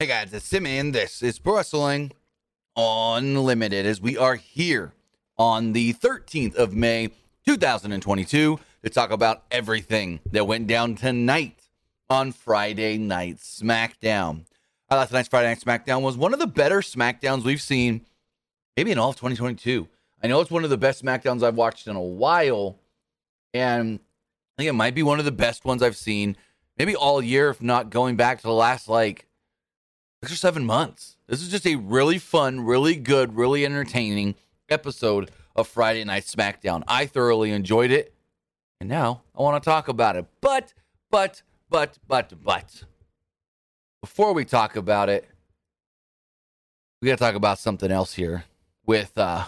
Hey 0.00 0.06
guys, 0.06 0.32
it's 0.32 0.46
Simon. 0.46 0.92
This 0.92 1.24
is 1.24 1.40
Pro 1.40 1.56
Wrestling 1.56 2.12
Unlimited 2.76 3.84
as 3.84 4.00
we 4.00 4.16
are 4.16 4.36
here 4.36 4.92
on 5.36 5.72
the 5.72 5.92
13th 5.92 6.54
of 6.54 6.72
May, 6.72 7.10
2022 7.44 8.60
to 8.84 8.90
talk 8.90 9.10
about 9.10 9.42
everything 9.50 10.20
that 10.30 10.46
went 10.46 10.68
down 10.68 10.94
tonight 10.94 11.64
on 12.08 12.30
Friday 12.30 12.96
Night 12.96 13.38
SmackDown. 13.38 14.44
I 14.88 14.94
thought 14.94 15.08
tonight's 15.08 15.26
Friday 15.26 15.48
Night 15.48 15.58
SmackDown 15.58 16.02
was 16.02 16.16
one 16.16 16.32
of 16.32 16.38
the 16.38 16.46
better 16.46 16.78
SmackDowns 16.78 17.42
we've 17.42 17.60
seen 17.60 18.06
maybe 18.76 18.92
in 18.92 18.98
all 18.98 19.10
of 19.10 19.16
2022. 19.16 19.88
I 20.22 20.28
know 20.28 20.40
it's 20.40 20.52
one 20.52 20.62
of 20.62 20.70
the 20.70 20.78
best 20.78 21.04
SmackDowns 21.04 21.42
I've 21.42 21.56
watched 21.56 21.88
in 21.88 21.96
a 21.96 22.00
while, 22.00 22.78
and 23.52 23.98
I 23.98 24.62
think 24.62 24.68
it 24.68 24.74
might 24.74 24.94
be 24.94 25.02
one 25.02 25.18
of 25.18 25.24
the 25.24 25.32
best 25.32 25.64
ones 25.64 25.82
I've 25.82 25.96
seen 25.96 26.36
maybe 26.78 26.94
all 26.94 27.20
year, 27.20 27.50
if 27.50 27.60
not 27.60 27.90
going 27.90 28.14
back 28.14 28.36
to 28.38 28.46
the 28.46 28.52
last 28.52 28.88
like 28.88 29.24
six 30.22 30.32
or 30.32 30.36
seven 30.36 30.64
months. 30.64 31.16
This 31.26 31.42
is 31.42 31.48
just 31.48 31.66
a 31.66 31.76
really 31.76 32.18
fun, 32.18 32.60
really 32.60 32.96
good, 32.96 33.36
really 33.36 33.64
entertaining 33.64 34.34
episode 34.68 35.30
of 35.54 35.68
Friday 35.68 36.04
Night 36.04 36.24
SmackDown. 36.24 36.82
I 36.88 37.06
thoroughly 37.06 37.52
enjoyed 37.52 37.90
it. 37.90 38.14
And 38.80 38.88
now 38.88 39.22
I 39.36 39.42
want 39.42 39.62
to 39.62 39.68
talk 39.68 39.88
about 39.88 40.16
it. 40.16 40.26
But, 40.40 40.72
but, 41.10 41.42
but, 41.68 41.98
but, 42.06 42.32
but, 42.42 42.84
before 44.00 44.32
we 44.32 44.44
talk 44.44 44.76
about 44.76 45.08
it, 45.08 45.28
we 47.00 47.08
got 47.08 47.18
to 47.18 47.24
talk 47.24 47.34
about 47.34 47.58
something 47.58 47.90
else 47.90 48.14
here 48.14 48.44
with 48.86 49.16
uh, 49.18 49.44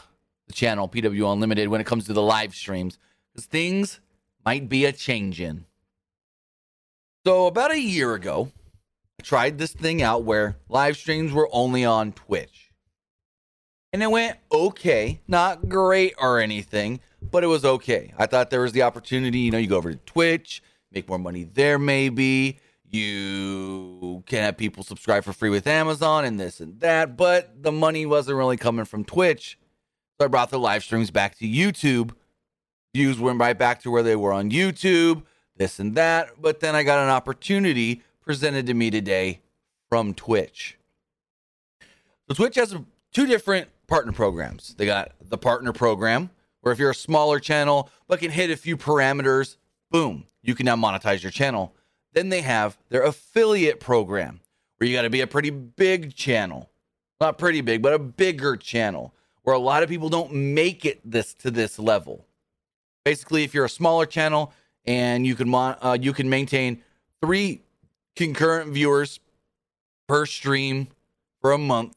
the 0.48 0.52
channel 0.52 0.88
PW 0.88 1.32
Unlimited 1.32 1.68
when 1.68 1.80
it 1.80 1.86
comes 1.86 2.06
to 2.06 2.12
the 2.12 2.22
live 2.22 2.54
streams. 2.54 2.98
Because 3.32 3.46
things 3.46 4.00
might 4.44 4.68
be 4.68 4.84
a 4.84 4.92
change 4.92 5.40
in. 5.40 5.64
So, 7.24 7.46
about 7.46 7.70
a 7.70 7.80
year 7.80 8.14
ago, 8.14 8.50
tried 9.20 9.58
this 9.58 9.72
thing 9.72 10.02
out 10.02 10.24
where 10.24 10.56
live 10.68 10.96
streams 10.96 11.32
were 11.32 11.48
only 11.52 11.84
on 11.84 12.12
Twitch. 12.12 12.72
And 13.92 14.02
it 14.02 14.10
went 14.10 14.38
okay, 14.52 15.20
not 15.26 15.68
great 15.68 16.14
or 16.18 16.38
anything, 16.38 17.00
but 17.22 17.42
it 17.42 17.48
was 17.48 17.64
okay. 17.64 18.12
I 18.16 18.26
thought 18.26 18.50
there 18.50 18.60
was 18.60 18.72
the 18.72 18.82
opportunity, 18.82 19.40
you 19.40 19.50
know, 19.50 19.58
you 19.58 19.66
go 19.66 19.76
over 19.76 19.92
to 19.92 19.98
Twitch, 19.98 20.62
make 20.92 21.08
more 21.08 21.18
money 21.18 21.44
there 21.44 21.78
maybe. 21.78 22.58
You 22.88 24.22
can 24.26 24.42
have 24.42 24.56
people 24.56 24.82
subscribe 24.82 25.24
for 25.24 25.32
free 25.32 25.50
with 25.50 25.66
Amazon 25.66 26.24
and 26.24 26.38
this 26.40 26.60
and 26.60 26.80
that, 26.80 27.16
but 27.16 27.62
the 27.62 27.70
money 27.72 28.06
wasn't 28.06 28.36
really 28.36 28.56
coming 28.56 28.84
from 28.84 29.04
Twitch. 29.04 29.58
So 30.18 30.24
I 30.24 30.28
brought 30.28 30.50
the 30.50 30.58
live 30.58 30.82
streams 30.82 31.10
back 31.10 31.36
to 31.38 31.46
YouTube. 31.46 32.12
Views 32.94 33.18
went 33.20 33.38
right 33.38 33.56
back 33.56 33.82
to 33.82 33.90
where 33.90 34.02
they 34.02 34.16
were 34.16 34.32
on 34.32 34.50
YouTube, 34.50 35.22
this 35.56 35.78
and 35.78 35.94
that. 35.94 36.30
But 36.40 36.60
then 36.60 36.74
I 36.74 36.82
got 36.82 37.02
an 37.02 37.10
opportunity 37.10 38.02
presented 38.20 38.66
to 38.66 38.74
me 38.74 38.90
today 38.90 39.40
from 39.88 40.14
Twitch. 40.14 40.78
So 42.28 42.34
Twitch 42.34 42.54
has 42.54 42.76
two 43.12 43.26
different 43.26 43.68
partner 43.86 44.12
programs. 44.12 44.74
They 44.74 44.86
got 44.86 45.12
the 45.20 45.38
partner 45.38 45.72
program, 45.72 46.30
where 46.60 46.72
if 46.72 46.78
you're 46.78 46.90
a 46.90 46.94
smaller 46.94 47.40
channel 47.40 47.90
but 48.06 48.20
can 48.20 48.30
hit 48.30 48.50
a 48.50 48.56
few 48.56 48.76
parameters, 48.76 49.56
boom, 49.90 50.26
you 50.42 50.54
can 50.54 50.66
now 50.66 50.76
monetize 50.76 51.22
your 51.22 51.32
channel. 51.32 51.74
Then 52.12 52.28
they 52.28 52.40
have 52.42 52.78
their 52.88 53.02
affiliate 53.02 53.80
program, 53.80 54.40
where 54.76 54.88
you 54.88 54.96
got 54.96 55.02
to 55.02 55.10
be 55.10 55.20
a 55.20 55.26
pretty 55.26 55.50
big 55.50 56.14
channel. 56.14 56.70
Not 57.20 57.36
pretty 57.36 57.60
big, 57.60 57.82
but 57.82 57.92
a 57.92 57.98
bigger 57.98 58.56
channel, 58.56 59.14
where 59.42 59.54
a 59.54 59.58
lot 59.58 59.82
of 59.82 59.88
people 59.88 60.08
don't 60.08 60.32
make 60.32 60.84
it 60.84 61.00
this 61.04 61.34
to 61.34 61.50
this 61.50 61.78
level. 61.78 62.26
Basically, 63.04 63.44
if 63.44 63.54
you're 63.54 63.64
a 63.64 63.70
smaller 63.70 64.06
channel 64.06 64.52
and 64.84 65.26
you 65.26 65.34
can 65.34 65.48
mon- 65.48 65.76
uh, 65.82 65.98
you 66.00 66.12
can 66.12 66.30
maintain 66.30 66.82
three 67.20 67.62
concurrent 68.16 68.72
viewers 68.72 69.20
per 70.08 70.26
stream 70.26 70.88
for 71.40 71.52
a 71.52 71.58
month. 71.58 71.96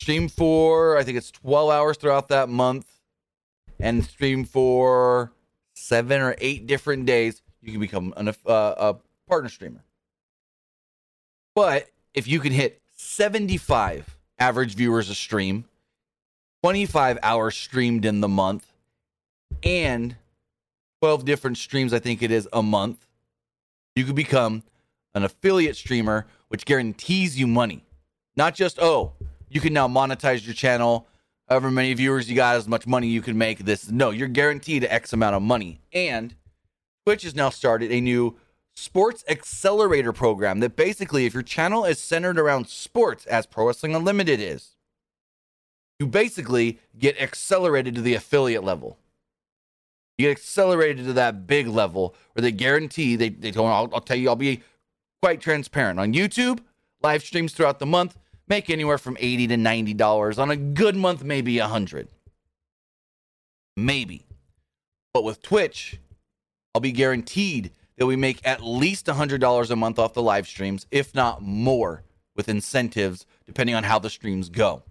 Stream 0.00 0.28
for, 0.28 0.96
I 0.96 1.04
think 1.04 1.18
it's 1.18 1.30
12 1.30 1.70
hours 1.70 1.96
throughout 1.96 2.28
that 2.28 2.48
month, 2.48 2.86
and 3.80 4.04
stream 4.04 4.44
for 4.44 5.32
seven 5.74 6.20
or 6.20 6.34
eight 6.38 6.66
different 6.66 7.06
days. 7.06 7.42
You 7.60 7.72
can 7.72 7.80
become 7.80 8.14
an, 8.16 8.28
uh, 8.28 8.32
a 8.46 8.96
partner 9.28 9.48
streamer. 9.48 9.84
But 11.54 11.88
if 12.14 12.28
you 12.28 12.40
can 12.40 12.52
hit 12.52 12.80
75 12.96 14.16
average 14.38 14.74
viewers 14.74 15.10
a 15.10 15.14
stream, 15.14 15.64
25 16.62 17.18
hours 17.22 17.56
streamed 17.56 18.04
in 18.04 18.20
the 18.20 18.28
month, 18.28 18.72
and 19.62 20.16
12 21.00 21.24
different 21.24 21.58
streams, 21.58 21.92
I 21.92 21.98
think 21.98 22.22
it 22.22 22.30
is 22.30 22.48
a 22.52 22.62
month, 22.62 23.06
you 23.94 24.04
could 24.04 24.14
become 24.14 24.62
an 25.18 25.24
affiliate 25.24 25.76
streamer, 25.76 26.26
which 26.48 26.64
guarantees 26.64 27.38
you 27.38 27.46
money. 27.46 27.84
Not 28.36 28.54
just, 28.54 28.78
oh, 28.80 29.12
you 29.50 29.60
can 29.60 29.72
now 29.72 29.88
monetize 29.88 30.46
your 30.46 30.54
channel, 30.54 31.06
however 31.48 31.70
many 31.70 31.92
viewers 31.92 32.30
you 32.30 32.36
got, 32.36 32.56
as 32.56 32.68
much 32.68 32.86
money 32.86 33.08
you 33.08 33.20
can 33.20 33.36
make. 33.36 33.58
This, 33.58 33.90
no, 33.90 34.10
you're 34.10 34.28
guaranteed 34.28 34.84
X 34.84 35.12
amount 35.12 35.34
of 35.34 35.42
money. 35.42 35.80
And 35.92 36.34
Twitch 37.04 37.24
has 37.24 37.34
now 37.34 37.50
started 37.50 37.90
a 37.90 38.00
new 38.00 38.36
sports 38.76 39.24
accelerator 39.28 40.12
program 40.12 40.60
that 40.60 40.76
basically, 40.76 41.26
if 41.26 41.34
your 41.34 41.42
channel 41.42 41.84
is 41.84 41.98
centered 41.98 42.38
around 42.38 42.68
sports, 42.68 43.26
as 43.26 43.44
Pro 43.44 43.66
Wrestling 43.66 43.94
Unlimited 43.94 44.40
is, 44.40 44.76
you 45.98 46.06
basically 46.06 46.78
get 46.96 47.20
accelerated 47.20 47.96
to 47.96 48.00
the 48.00 48.14
affiliate 48.14 48.62
level. 48.62 48.98
You 50.16 50.28
get 50.28 50.38
accelerated 50.38 51.06
to 51.06 51.12
that 51.14 51.46
big 51.46 51.66
level 51.66 52.14
where 52.32 52.42
they 52.42 52.52
guarantee 52.52 53.16
they 53.16 53.30
they 53.30 53.50
told 53.50 53.68
I'll, 53.70 53.90
I'll 53.92 54.00
tell 54.00 54.16
you 54.16 54.28
I'll 54.28 54.36
be 54.36 54.62
quite 55.22 55.40
transparent. 55.40 55.98
On 55.98 56.12
YouTube, 56.12 56.60
live 57.02 57.22
streams 57.22 57.52
throughout 57.52 57.78
the 57.78 57.86
month 57.86 58.16
make 58.48 58.70
anywhere 58.70 58.98
from 58.98 59.16
80 59.20 59.48
to 59.48 59.56
90 59.56 59.94
dollars. 59.94 60.38
On 60.38 60.50
a 60.50 60.56
good 60.56 60.96
month 60.96 61.22
maybe 61.22 61.58
a 61.58 61.62
100 61.62 62.08
maybe. 63.76 64.26
But 65.12 65.24
with 65.24 65.42
twitch 65.42 65.98
i'll 66.74 66.80
be 66.80 66.92
guaranteed 66.92 67.72
that 67.96 68.06
we 68.06 68.14
make 68.14 68.40
at 68.46 68.62
least 68.62 69.06
$100 69.06 69.70
a 69.70 69.76
month 69.76 69.98
off 69.98 70.14
the 70.14 70.22
live 70.22 70.46
streams 70.46 70.86
if 70.90 71.14
not 71.14 71.42
more 71.42 72.04
with 72.36 72.48
incentives 72.48 73.26
depending 73.46 73.74
on 73.74 73.84
how 73.84 73.98
the 73.98 74.10
streams 74.10 74.48
go. 74.48 74.82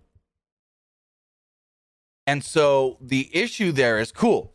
And 2.26 2.44
so 2.44 2.98
the 3.00 3.30
issue 3.34 3.72
there 3.72 4.00
is 4.00 4.12
cool 4.12 4.54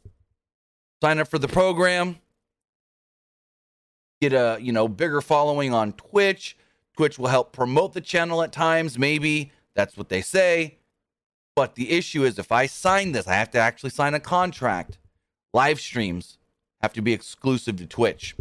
sign 1.02 1.18
up 1.18 1.28
for 1.28 1.38
the 1.38 1.48
program 1.48 2.18
get 4.22 4.32
a 4.32 4.56
you 4.60 4.72
know 4.72 4.86
bigger 4.86 5.20
following 5.20 5.74
on 5.74 5.92
Twitch. 5.94 6.56
Twitch 6.96 7.18
will 7.18 7.26
help 7.26 7.52
promote 7.52 7.92
the 7.92 8.00
channel 8.00 8.42
at 8.42 8.52
times, 8.52 8.98
maybe 8.98 9.50
that's 9.74 9.96
what 9.96 10.08
they 10.08 10.22
say. 10.22 10.78
But 11.56 11.74
the 11.74 11.90
issue 11.90 12.24
is 12.24 12.38
if 12.38 12.52
I 12.52 12.66
sign 12.66 13.12
this, 13.12 13.26
I 13.26 13.34
have 13.34 13.50
to 13.50 13.58
actually 13.58 13.90
sign 13.90 14.14
a 14.14 14.20
contract. 14.20 14.98
Live 15.52 15.80
streams 15.80 16.38
have 16.80 16.92
to 16.92 17.02
be 17.02 17.12
exclusive 17.12 17.76
to 17.76 17.86
Twitch. 17.86 18.36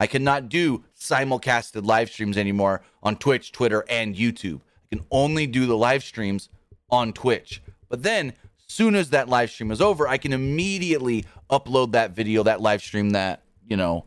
I 0.00 0.06
cannot 0.06 0.48
do 0.48 0.84
simulcasted 0.98 1.86
live 1.86 2.10
streams 2.10 2.36
anymore 2.36 2.82
on 3.02 3.16
Twitch, 3.16 3.52
Twitter, 3.52 3.84
and 3.88 4.16
YouTube. 4.16 4.60
I 4.60 4.96
can 4.96 5.06
only 5.10 5.46
do 5.46 5.66
the 5.66 5.76
live 5.76 6.02
streams 6.02 6.48
on 6.90 7.12
Twitch. 7.12 7.62
But 7.88 8.02
then, 8.02 8.32
soon 8.66 8.94
as 8.94 9.10
that 9.10 9.28
live 9.28 9.50
stream 9.50 9.70
is 9.70 9.80
over, 9.80 10.08
I 10.08 10.16
can 10.16 10.32
immediately 10.32 11.26
upload 11.50 11.92
that 11.92 12.12
video, 12.12 12.42
that 12.42 12.60
live 12.60 12.82
stream, 12.82 13.10
that, 13.10 13.42
you 13.66 13.76
know, 13.76 14.04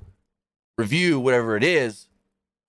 review, 0.78 1.19
whatever 1.19 1.56
it 1.56 1.63
is, 1.63 2.07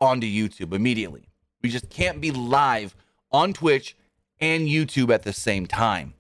onto 0.01 0.27
YouTube 0.27 0.75
immediately. 0.75 1.29
We 1.63 1.71
just 1.71 1.89
can't 1.89 2.21
be 2.21 2.31
live 2.31 2.95
on 3.33 3.53
Twitch 3.53 3.97
and 4.41 4.69
YouTube 4.69 5.13
at 5.13 5.23
the 5.23 5.33
same 5.33 5.67
time. 5.67 6.15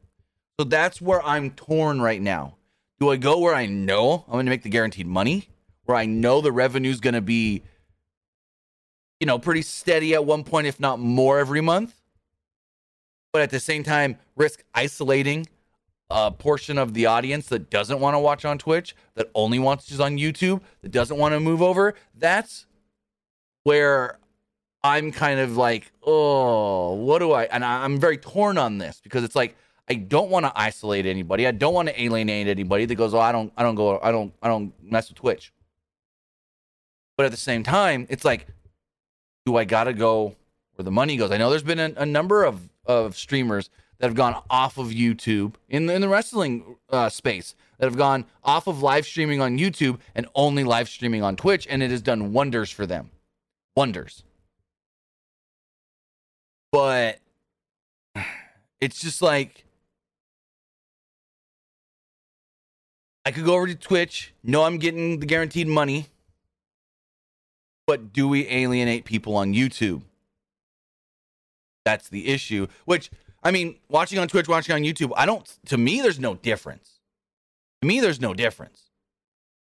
So 0.58 0.64
that's 0.64 1.00
where 1.00 1.22
I'm 1.22 1.50
torn 1.50 2.00
right 2.00 2.22
now. 2.22 2.56
Do 3.00 3.10
I 3.10 3.16
go 3.16 3.38
where 3.40 3.54
I 3.54 3.66
know 3.66 4.24
I'm 4.26 4.32
going 4.34 4.46
to 4.46 4.50
make 4.50 4.62
the 4.62 4.70
guaranteed 4.70 5.06
money, 5.06 5.48
where 5.84 5.96
I 5.96 6.06
know 6.06 6.40
the 6.40 6.52
revenue 6.52 6.90
is 6.90 7.00
going 7.00 7.14
to 7.14 7.20
be, 7.20 7.62
you 9.20 9.26
know, 9.26 9.38
pretty 9.38 9.62
steady 9.62 10.14
at 10.14 10.24
one 10.24 10.44
point, 10.44 10.66
if 10.66 10.78
not 10.78 11.00
more 11.00 11.38
every 11.38 11.60
month? 11.60 11.94
But 13.32 13.42
at 13.42 13.50
the 13.50 13.60
same 13.60 13.82
time, 13.82 14.16
risk 14.36 14.62
isolating 14.74 15.46
a 16.10 16.30
portion 16.30 16.78
of 16.78 16.94
the 16.94 17.06
audience 17.06 17.46
that 17.48 17.70
doesn't 17.70 18.00
want 18.00 18.14
to 18.14 18.18
watch 18.18 18.44
on 18.44 18.58
Twitch, 18.58 18.94
that 19.14 19.30
only 19.34 19.58
wants 19.58 19.86
to 19.86 20.02
on 20.02 20.18
YouTube, 20.18 20.60
that 20.82 20.90
doesn't 20.90 21.16
want 21.16 21.32
to 21.32 21.40
move 21.40 21.62
over, 21.62 21.94
that's 22.14 22.66
where 23.64 24.18
I'm 24.82 25.12
kind 25.12 25.40
of 25.40 25.56
like, 25.56 25.90
oh, 26.02 26.92
what 26.94 27.20
do 27.20 27.32
I? 27.32 27.44
And 27.44 27.64
I'm 27.64 27.98
very 27.98 28.18
torn 28.18 28.58
on 28.58 28.78
this 28.78 29.00
because 29.02 29.24
it's 29.24 29.34
like 29.34 29.56
I 29.88 29.94
don't 29.94 30.30
want 30.30 30.46
to 30.46 30.52
isolate 30.54 31.06
anybody. 31.06 31.46
I 31.46 31.50
don't 31.50 31.74
want 31.74 31.88
to 31.88 32.02
alienate 32.02 32.48
anybody 32.48 32.84
that 32.86 32.94
goes, 32.94 33.14
oh, 33.14 33.18
I 33.18 33.32
don't, 33.32 33.52
I 33.56 33.62
don't 33.62 33.74
go, 33.74 33.98
I 34.02 34.12
don't, 34.12 34.32
I 34.42 34.48
don't 34.48 34.72
mess 34.82 35.08
with 35.08 35.18
Twitch. 35.18 35.52
But 37.16 37.26
at 37.26 37.32
the 37.32 37.38
same 37.38 37.62
time, 37.62 38.06
it's 38.08 38.24
like, 38.24 38.46
do 39.46 39.56
I 39.56 39.64
gotta 39.64 39.92
go 39.92 40.36
where 40.74 40.84
the 40.84 40.90
money 40.90 41.16
goes? 41.16 41.30
I 41.30 41.36
know 41.36 41.50
there's 41.50 41.62
been 41.62 41.78
a, 41.78 41.92
a 41.96 42.06
number 42.06 42.44
of 42.44 42.68
of 42.86 43.16
streamers 43.16 43.70
that 43.98 44.06
have 44.06 44.14
gone 44.14 44.42
off 44.50 44.78
of 44.78 44.88
YouTube 44.88 45.54
in 45.68 45.86
the, 45.86 45.94
in 45.94 46.00
the 46.00 46.08
wrestling 46.08 46.76
uh, 46.90 47.08
space 47.08 47.54
that 47.78 47.86
have 47.86 47.96
gone 47.96 48.24
off 48.42 48.66
of 48.66 48.82
live 48.82 49.06
streaming 49.06 49.40
on 49.40 49.58
YouTube 49.58 49.98
and 50.14 50.26
only 50.34 50.64
live 50.64 50.88
streaming 50.88 51.22
on 51.22 51.36
Twitch, 51.36 51.66
and 51.68 51.82
it 51.82 51.90
has 51.90 52.02
done 52.02 52.32
wonders 52.32 52.70
for 52.70 52.86
them. 52.86 53.10
Wonders. 53.76 54.22
But 56.72 57.18
it's 58.80 59.00
just 59.00 59.22
like 59.22 59.64
I 63.24 63.30
could 63.30 63.44
go 63.44 63.54
over 63.54 63.66
to 63.66 63.74
Twitch, 63.74 64.34
know 64.42 64.64
I'm 64.64 64.76
getting 64.76 65.20
the 65.20 65.26
guaranteed 65.26 65.66
money, 65.66 66.08
but 67.86 68.12
do 68.12 68.28
we 68.28 68.46
alienate 68.48 69.04
people 69.04 69.36
on 69.36 69.54
YouTube? 69.54 70.02
That's 71.84 72.08
the 72.08 72.28
issue. 72.28 72.66
Which, 72.84 73.10
I 73.44 73.50
mean, 73.50 73.76
watching 73.88 74.18
on 74.18 74.26
Twitch, 74.26 74.48
watching 74.48 74.74
on 74.74 74.80
YouTube, 74.80 75.12
I 75.16 75.26
don't, 75.26 75.46
to 75.66 75.76
me, 75.76 76.00
there's 76.00 76.18
no 76.18 76.34
difference. 76.34 76.98
To 77.82 77.86
me, 77.86 78.00
there's 78.00 78.20
no 78.20 78.32
difference. 78.32 78.90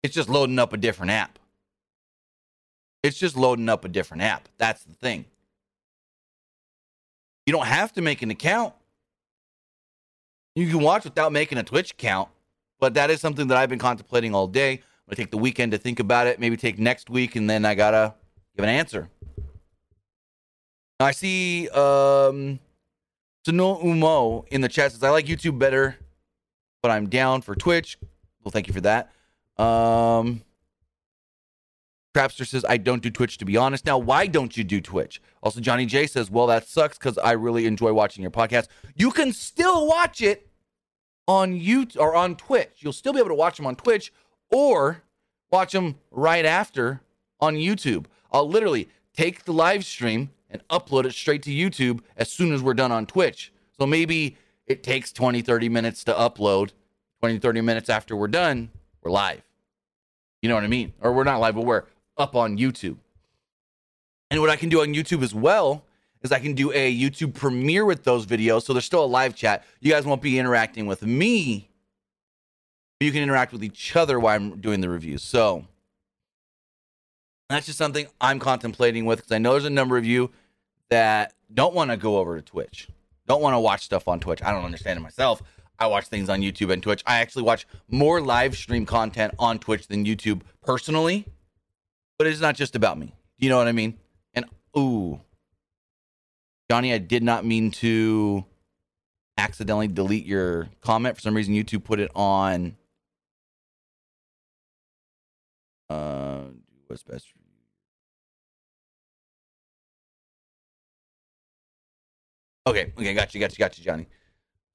It's 0.01 0.15
just 0.15 0.29
loading 0.29 0.57
up 0.57 0.71
a 0.71 0.77
different 0.77 1.11
app. 1.11 1.37
It's 3.03 3.19
just 3.19 3.35
loading 3.35 3.67
up 3.67 3.83
a 3.83 3.89
different 3.89 4.23
app. 4.23 4.47
That's 4.57 4.83
the 4.85 4.93
thing. 4.93 5.25
You 7.45 7.51
don't 7.51 7.65
have 7.65 7.91
to 7.93 8.01
make 8.01 8.21
an 8.21 8.31
account. 8.31 8.73
You 10.55 10.69
can 10.69 10.79
watch 10.79 11.03
without 11.03 11.33
making 11.33 11.57
a 11.57 11.63
Twitch 11.63 11.91
account, 11.91 12.29
but 12.79 12.93
that 12.93 13.09
is 13.09 13.19
something 13.19 13.47
that 13.47 13.57
I've 13.57 13.69
been 13.69 13.79
contemplating 13.79 14.33
all 14.33 14.47
day. 14.47 14.73
I'm 14.73 14.79
gonna 15.09 15.15
take 15.17 15.31
the 15.31 15.37
weekend 15.37 15.73
to 15.73 15.77
think 15.77 15.99
about 15.99 16.27
it. 16.27 16.39
Maybe 16.39 16.55
take 16.55 16.79
next 16.79 17.09
week, 17.09 17.35
and 17.35 17.49
then 17.49 17.65
I 17.65 17.75
gotta 17.75 18.13
give 18.55 18.63
an 18.63 18.69
answer. 18.69 19.09
I 21.01 21.11
see 21.11 21.67
um 21.69 22.59
Sano 23.45 23.81
Umo 23.81 24.47
in 24.49 24.61
the 24.61 24.69
chat 24.69 24.91
says 24.91 25.03
I 25.03 25.09
like 25.09 25.25
YouTube 25.25 25.59
better, 25.59 25.97
but 26.81 26.91
I'm 26.91 27.09
down 27.09 27.41
for 27.41 27.55
Twitch. 27.55 27.97
Well, 28.43 28.51
thank 28.51 28.67
you 28.67 28.73
for 28.73 28.81
that. 28.81 29.11
Um 29.57 30.41
Crapster 32.13 32.45
says, 32.45 32.63
I 32.69 32.77
don't 32.77 33.01
do 33.01 33.09
Twitch 33.09 33.39
to 33.39 33.45
be 33.45 33.57
honest. 33.57 33.85
Now, 33.87 33.97
why 33.97 34.27
don't 34.27 34.55
you 34.55 34.63
do 34.63 34.79
Twitch? 34.79 35.19
Also, 35.41 35.59
Johnny 35.59 35.85
J 35.85 36.05
says, 36.05 36.29
Well, 36.29 36.47
that 36.47 36.67
sucks 36.67 36.97
because 36.97 37.17
I 37.17 37.31
really 37.31 37.65
enjoy 37.65 37.91
watching 37.91 38.21
your 38.21 38.31
podcast. 38.31 38.67
You 38.95 39.11
can 39.11 39.33
still 39.33 39.87
watch 39.87 40.21
it 40.21 40.47
on 41.27 41.59
YouTube 41.59 41.97
or 41.97 42.15
on 42.15 42.35
Twitch. 42.35 42.77
You'll 42.79 42.93
still 42.93 43.13
be 43.13 43.19
able 43.19 43.29
to 43.29 43.35
watch 43.35 43.57
them 43.57 43.65
on 43.65 43.75
Twitch 43.75 44.13
or 44.51 45.01
watch 45.51 45.71
them 45.71 45.95
right 46.11 46.45
after 46.45 47.01
on 47.39 47.55
YouTube. 47.55 48.05
I'll 48.31 48.47
literally 48.47 48.89
take 49.15 49.45
the 49.45 49.53
live 49.53 49.83
stream 49.85 50.31
and 50.53 50.65
upload 50.69 51.05
it 51.05 51.13
straight 51.13 51.43
to 51.43 51.49
YouTube 51.49 51.99
as 52.15 52.31
soon 52.31 52.53
as 52.53 52.61
we're 52.61 52.75
done 52.75 52.91
on 52.91 53.05
Twitch. 53.05 53.51
So 53.77 53.85
maybe 53.85 54.37
it 54.67 54.83
takes 54.83 55.11
20, 55.11 55.41
30 55.41 55.67
minutes 55.67 56.03
to 56.05 56.13
upload. 56.13 56.71
20, 57.21 57.39
30 57.39 57.61
minutes 57.61 57.89
after 57.89 58.15
we're 58.15 58.27
done, 58.27 58.69
we're 59.01 59.11
live. 59.11 59.41
You 60.41 60.49
know 60.49 60.55
what 60.55 60.63
I 60.63 60.67
mean? 60.67 60.93
Or 61.01 61.13
we're 61.13 61.23
not 61.23 61.39
live, 61.39 61.55
but 61.55 61.65
we're 61.65 61.85
up 62.17 62.35
on 62.35 62.57
YouTube. 62.57 62.97
And 64.29 64.41
what 64.41 64.49
I 64.49 64.55
can 64.55 64.69
do 64.69 64.81
on 64.81 64.89
YouTube 64.89 65.23
as 65.23 65.33
well 65.33 65.85
is 66.21 66.31
I 66.31 66.39
can 66.39 66.53
do 66.53 66.71
a 66.71 66.95
YouTube 66.95 67.33
premiere 67.33 67.85
with 67.85 68.03
those 68.03 68.25
videos. 68.25 68.63
So 68.63 68.73
there's 68.73 68.85
still 68.85 69.03
a 69.03 69.07
live 69.07 69.35
chat. 69.35 69.65
You 69.79 69.91
guys 69.91 70.05
won't 70.05 70.21
be 70.21 70.37
interacting 70.37 70.85
with 70.85 71.01
me. 71.01 71.69
But 72.99 73.05
you 73.05 73.11
can 73.11 73.23
interact 73.23 73.53
with 73.53 73.63
each 73.63 73.95
other 73.95 74.19
while 74.19 74.35
I'm 74.35 74.59
doing 74.59 74.81
the 74.81 74.89
reviews. 74.89 75.23
So 75.23 75.65
that's 77.49 77.65
just 77.65 77.77
something 77.77 78.07
I'm 78.19 78.39
contemplating 78.39 79.05
with 79.05 79.19
because 79.19 79.31
I 79.31 79.37
know 79.37 79.51
there's 79.51 79.65
a 79.65 79.69
number 79.69 79.97
of 79.97 80.05
you 80.05 80.31
that 80.89 81.33
don't 81.53 81.73
want 81.73 81.91
to 81.91 81.97
go 81.97 82.17
over 82.17 82.35
to 82.35 82.41
Twitch, 82.41 82.89
don't 83.27 83.41
want 83.41 83.53
to 83.53 83.59
watch 83.59 83.83
stuff 83.83 84.07
on 84.07 84.19
Twitch. 84.19 84.41
I 84.43 84.51
don't 84.51 84.65
understand 84.65 84.99
it 84.99 85.01
myself. 85.01 85.41
I 85.79 85.87
watch 85.87 86.07
things 86.07 86.29
on 86.29 86.41
YouTube 86.41 86.71
and 86.71 86.83
Twitch. 86.83 87.03
I 87.05 87.19
actually 87.19 87.43
watch 87.43 87.65
more 87.89 88.21
live 88.21 88.55
stream 88.55 88.85
content 88.85 89.33
on 89.39 89.59
Twitch 89.59 89.87
than 89.87 90.05
YouTube 90.05 90.41
personally 90.61 91.25
but 92.17 92.27
it's 92.27 92.39
not 92.39 92.55
just 92.55 92.75
about 92.75 92.97
me. 92.97 93.13
You 93.37 93.49
know 93.49 93.57
what 93.57 93.67
I 93.67 93.71
mean? 93.71 93.97
And 94.33 94.45
ooh, 94.77 95.19
Johnny, 96.69 96.93
I 96.93 96.97
did 96.97 97.23
not 97.23 97.45
mean 97.45 97.71
to 97.71 98.45
accidentally 99.37 99.87
delete 99.87 100.25
your 100.25 100.69
comment. 100.81 101.15
For 101.15 101.21
some 101.21 101.35
reason, 101.35 101.53
YouTube 101.53 101.83
put 101.83 101.99
it 101.99 102.11
on. 102.15 102.77
Uh, 105.89 106.43
what's 106.87 107.03
best 107.03 107.27
for 107.29 107.39
Okay, 112.65 112.93
okay, 112.97 113.13
got 113.13 113.33
you, 113.33 113.39
got 113.39 113.51
you, 113.51 113.57
got 113.57 113.77
you, 113.77 113.83
Johnny. 113.83 114.07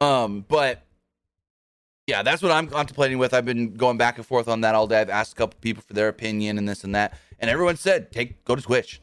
Um, 0.01 0.45
but 0.47 0.85
yeah, 2.07 2.23
that's 2.23 2.43
what 2.43 2.53
I'm 2.53 2.67
contemplating 2.67 3.19
with. 3.19 3.33
I've 3.33 3.45
been 3.45 3.75
going 3.75 3.97
back 3.97 4.19
and 4.19 4.27
forth 4.27 4.49
on 4.49 4.61
that 4.61 4.75
all 4.75 4.87
day. 4.87 5.01
I've 5.01 5.11
asked 5.11 5.33
a 5.33 5.37
couple 5.37 5.59
people 5.61 5.83
for 5.87 5.95
their 5.95 6.09
opinion 6.09 6.59
and 6.59 6.69
this 6.69 6.85
and 6.85 6.95
that, 6.95 7.19
and 7.39 7.51
everyone 7.51 7.77
said, 7.77 8.13
"Take 8.13 8.45
go 8.45 8.55
to 8.55 8.63
Twitch." 8.63 9.01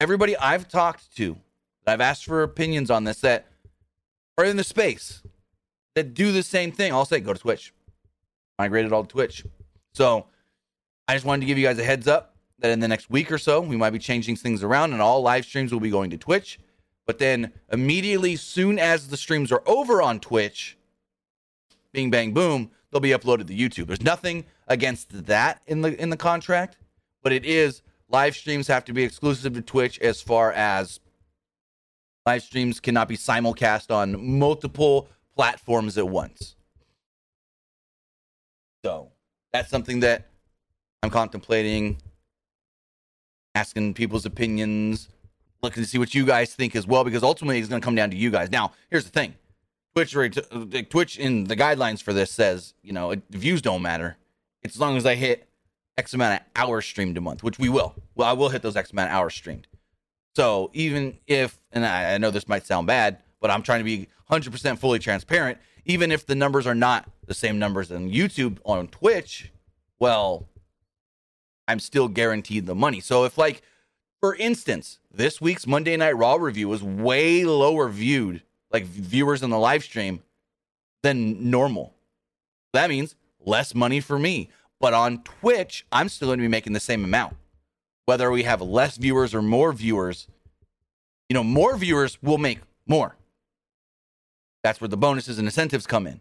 Everybody 0.00 0.36
I've 0.36 0.68
talked 0.68 1.14
to, 1.16 1.36
that 1.84 1.94
I've 1.94 2.00
asked 2.00 2.24
for 2.24 2.42
opinions 2.42 2.90
on 2.90 3.04
this, 3.04 3.20
that 3.20 3.46
are 4.38 4.44
in 4.44 4.56
the 4.56 4.64
space 4.64 5.22
that 5.94 6.14
do 6.14 6.32
the 6.32 6.42
same 6.42 6.72
thing, 6.72 6.92
I'll 6.92 7.04
say, 7.04 7.20
"Go 7.20 7.32
to 7.32 7.38
Twitch." 7.38 7.74
Migrated 8.58 8.92
all 8.92 9.04
to 9.04 9.08
Twitch. 9.08 9.44
So 9.92 10.26
I 11.08 11.14
just 11.14 11.24
wanted 11.24 11.40
to 11.40 11.46
give 11.46 11.58
you 11.58 11.66
guys 11.66 11.78
a 11.78 11.84
heads 11.84 12.06
up 12.06 12.36
that 12.60 12.70
in 12.70 12.80
the 12.80 12.88
next 12.88 13.10
week 13.10 13.30
or 13.32 13.38
so, 13.38 13.60
we 13.60 13.76
might 13.76 13.90
be 13.90 13.98
changing 13.98 14.36
things 14.36 14.62
around, 14.62 14.92
and 14.92 15.02
all 15.02 15.20
live 15.20 15.44
streams 15.44 15.72
will 15.72 15.80
be 15.80 15.90
going 15.90 16.10
to 16.10 16.16
Twitch. 16.16 16.60
But 17.06 17.18
then 17.18 17.52
immediately, 17.70 18.36
soon 18.36 18.78
as 18.78 19.08
the 19.08 19.16
streams 19.16 19.50
are 19.50 19.62
over 19.66 20.00
on 20.00 20.20
Twitch 20.20 20.76
bing 21.92 22.10
bang 22.10 22.32
boom, 22.32 22.70
they'll 22.90 23.00
be 23.00 23.10
uploaded 23.10 23.46
to 23.48 23.54
YouTube. 23.54 23.86
There's 23.86 24.02
nothing 24.02 24.44
against 24.68 25.26
that 25.26 25.60
in 25.66 25.82
the 25.82 26.00
in 26.00 26.10
the 26.10 26.16
contract, 26.16 26.78
but 27.22 27.32
it 27.32 27.44
is 27.44 27.82
live 28.08 28.36
streams 28.36 28.66
have 28.68 28.84
to 28.84 28.92
be 28.92 29.02
exclusive 29.02 29.54
to 29.54 29.62
Twitch 29.62 29.98
as 29.98 30.20
far 30.20 30.52
as 30.52 31.00
live 32.24 32.42
streams 32.42 32.78
cannot 32.80 33.08
be 33.08 33.16
simulcast 33.16 33.92
on 33.94 34.38
multiple 34.38 35.08
platforms 35.34 35.98
at 35.98 36.08
once. 36.08 36.56
So, 38.84 39.10
that's 39.52 39.70
something 39.70 40.00
that 40.00 40.28
I'm 41.02 41.10
contemplating 41.10 41.98
asking 43.54 43.94
people's 43.94 44.26
opinions, 44.26 45.08
looking 45.62 45.82
to 45.82 45.88
see 45.88 45.98
what 45.98 46.14
you 46.14 46.26
guys 46.26 46.54
think 46.54 46.74
as 46.74 46.86
well 46.86 47.04
because 47.04 47.22
ultimately 47.22 47.58
it's 47.58 47.68
going 47.68 47.80
to 47.80 47.84
come 47.84 47.94
down 47.94 48.10
to 48.10 48.16
you 48.16 48.30
guys. 48.30 48.50
Now, 48.50 48.72
here's 48.90 49.04
the 49.04 49.10
thing. 49.10 49.34
Twitch 49.94 50.16
uh, 50.16 50.28
Twitch 50.88 51.18
in 51.18 51.44
the 51.44 51.56
guidelines 51.56 52.02
for 52.02 52.12
this 52.12 52.30
says, 52.30 52.74
you 52.82 52.92
know, 52.92 53.12
it, 53.12 53.22
views 53.30 53.62
don't 53.62 53.82
matter. 53.82 54.16
It's 54.62 54.74
as 54.74 54.80
long 54.80 54.96
as 54.96 55.06
I 55.06 55.14
hit 55.14 55.48
X 55.96 56.14
amount 56.14 56.40
of 56.40 56.46
hours 56.56 56.84
streamed 56.84 57.16
a 57.16 57.20
month, 57.20 57.42
which 57.42 57.58
we 57.58 57.68
will. 57.68 57.94
Well, 58.14 58.28
I 58.28 58.32
will 58.32 58.48
hit 58.48 58.62
those 58.62 58.76
X 58.76 58.90
amount 58.90 59.10
of 59.10 59.14
hours 59.14 59.34
streamed. 59.34 59.68
So 60.34 60.70
even 60.72 61.18
if, 61.26 61.60
and 61.72 61.84
I, 61.84 62.14
I 62.14 62.18
know 62.18 62.30
this 62.30 62.48
might 62.48 62.66
sound 62.66 62.86
bad, 62.86 63.18
but 63.40 63.50
I'm 63.50 63.62
trying 63.62 63.80
to 63.80 63.84
be 63.84 64.08
100% 64.30 64.78
fully 64.78 64.98
transparent. 64.98 65.58
Even 65.84 66.10
if 66.10 66.26
the 66.26 66.34
numbers 66.34 66.66
are 66.66 66.74
not 66.74 67.08
the 67.26 67.34
same 67.34 67.58
numbers 67.58 67.92
on 67.92 68.10
YouTube 68.10 68.58
on 68.64 68.88
Twitch, 68.88 69.52
well, 69.98 70.48
I'm 71.68 71.80
still 71.80 72.08
guaranteed 72.08 72.66
the 72.66 72.74
money. 72.74 73.00
So 73.00 73.24
if, 73.24 73.36
like, 73.36 73.62
for 74.20 74.34
instance, 74.36 75.00
this 75.14 75.40
week's 75.40 75.66
Monday 75.66 75.96
Night 75.96 76.16
Raw 76.16 76.34
review 76.34 76.68
was 76.68 76.82
way 76.82 77.44
lower 77.44 77.88
viewed 77.88 78.42
like 78.70 78.84
viewers 78.84 79.42
in 79.42 79.50
the 79.50 79.58
live 79.58 79.84
stream 79.84 80.22
than 81.02 81.50
normal. 81.50 81.94
That 82.72 82.88
means 82.88 83.14
less 83.44 83.74
money 83.74 84.00
for 84.00 84.18
me. 84.18 84.48
But 84.80 84.94
on 84.94 85.22
Twitch, 85.22 85.86
I'm 85.92 86.08
still 86.08 86.28
going 86.28 86.38
to 86.38 86.42
be 86.42 86.48
making 86.48 86.72
the 86.72 86.80
same 86.80 87.04
amount. 87.04 87.36
Whether 88.06 88.30
we 88.30 88.42
have 88.42 88.60
less 88.60 88.96
viewers 88.96 89.34
or 89.34 89.42
more 89.42 89.72
viewers, 89.72 90.26
you 91.28 91.34
know, 91.34 91.44
more 91.44 91.76
viewers 91.76 92.20
will 92.22 92.38
make 92.38 92.60
more. 92.86 93.16
That's 94.64 94.80
where 94.80 94.88
the 94.88 94.96
bonuses 94.96 95.38
and 95.38 95.46
incentives 95.46 95.86
come 95.86 96.06
in. 96.06 96.20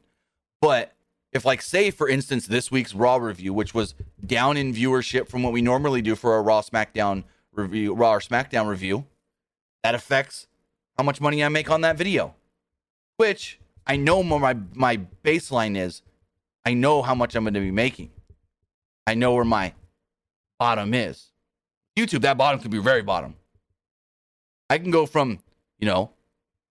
But 0.61 0.93
if, 1.31 1.43
like, 1.43 1.61
say, 1.61 1.89
for 1.89 2.07
instance, 2.07 2.45
this 2.45 2.69
week's 2.69 2.93
Raw 2.93 3.15
review, 3.15 3.53
which 3.53 3.73
was 3.73 3.95
down 4.23 4.57
in 4.57 4.73
viewership 4.73 5.27
from 5.27 5.41
what 5.41 5.53
we 5.53 5.61
normally 5.61 6.01
do 6.01 6.15
for 6.15 6.35
a 6.35 6.41
Raw 6.41 6.61
SmackDown 6.61 7.23
review, 7.53 7.93
Raw 7.93 8.13
or 8.13 8.19
SmackDown 8.19 8.67
review, 8.67 9.05
that 9.83 9.95
affects 9.95 10.47
how 10.97 11.03
much 11.03 11.21
money 11.21 11.43
I 11.43 11.49
make 11.49 11.69
on 11.69 11.81
that 11.81 11.97
video. 11.97 12.35
Which 13.17 13.59
I 13.85 13.97
know 13.97 14.23
my 14.23 14.55
my 14.73 14.99
baseline 15.23 15.77
is. 15.77 16.01
I 16.65 16.73
know 16.73 17.01
how 17.01 17.15
much 17.15 17.35
I'm 17.35 17.43
going 17.43 17.55
to 17.55 17.59
be 17.59 17.71
making. 17.71 18.11
I 19.07 19.15
know 19.15 19.33
where 19.33 19.45
my 19.45 19.73
bottom 20.59 20.93
is. 20.93 21.31
YouTube, 21.97 22.21
that 22.21 22.37
bottom 22.37 22.59
could 22.61 22.71
be 22.71 22.77
very 22.77 23.01
bottom. 23.01 23.35
I 24.69 24.77
can 24.77 24.91
go 24.91 25.05
from, 25.05 25.39
you 25.79 25.87
know, 25.87 26.11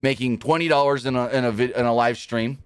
making 0.01 0.39
twenty 0.39 0.67
dollars 0.67 1.05
in 1.05 1.15
a 1.15 1.27
in 1.27 1.45
a 1.45 1.51
vid, 1.51 1.71
in 1.71 1.85
a 1.85 1.93
live 1.93 2.17
stream, 2.17 2.57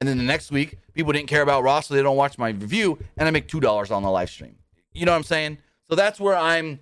and 0.00 0.08
then 0.08 0.18
the 0.18 0.24
next 0.24 0.50
week 0.50 0.78
people 0.94 1.12
didn't 1.12 1.28
care 1.28 1.42
about 1.42 1.62
Raw, 1.62 1.80
so 1.80 1.94
they 1.94 2.02
don't 2.02 2.16
watch 2.16 2.38
my 2.38 2.50
review, 2.50 2.98
and 3.16 3.26
I 3.26 3.30
make 3.30 3.48
two 3.48 3.60
dollars 3.60 3.90
on 3.90 4.02
the 4.02 4.10
live 4.10 4.30
stream. 4.30 4.56
You 4.92 5.06
know 5.06 5.12
what 5.12 5.18
I'm 5.18 5.24
saying? 5.24 5.58
So 5.88 5.96
that's 5.96 6.20
where 6.20 6.36
I'm 6.36 6.80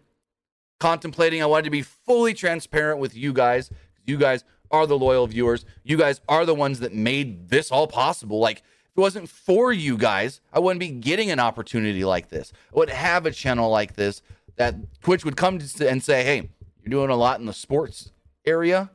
contemplating. 0.79 1.43
I 1.43 1.47
wanted 1.47 1.65
to 1.65 1.71
be 1.71 1.83
fully 1.83 2.35
transparent 2.35 2.99
with 3.01 3.17
you 3.17 3.33
guys. 3.33 3.71
You 4.05 4.17
guys 4.17 4.45
are 4.71 4.87
the 4.87 4.99
loyal 4.99 5.27
viewers. 5.27 5.65
You 5.85 5.97
guys 5.97 6.21
are 6.29 6.45
the 6.45 6.55
ones 6.55 6.81
that 6.81 6.93
made 6.93 7.49
this 7.49 7.71
all 7.71 7.87
possible. 7.87 8.39
Like, 8.39 8.59
if 8.59 8.99
it 8.99 9.01
wasn't 9.01 9.29
for 9.29 9.73
you 9.73 9.97
guys, 9.97 10.41
I 10.53 10.59
wouldn't 10.59 10.81
be 10.81 10.91
getting 10.91 11.31
an 11.31 11.41
opportunity 11.41 12.05
like 12.05 12.29
this. 12.29 12.53
I 12.75 12.79
would 12.79 12.91
have 12.91 13.27
a 13.27 13.31
channel 13.31 13.71
like 13.71 13.95
this 13.95 14.23
that 14.57 14.75
Twitch 15.03 15.25
would 15.25 15.37
come 15.37 15.61
and 15.81 16.03
say, 16.03 16.25
hey, 16.25 16.51
you're 16.83 16.91
doing 16.91 17.11
a 17.11 17.17
lot 17.17 17.41
in 17.41 17.47
the 17.47 17.53
sports 17.53 18.11
area. 18.47 18.91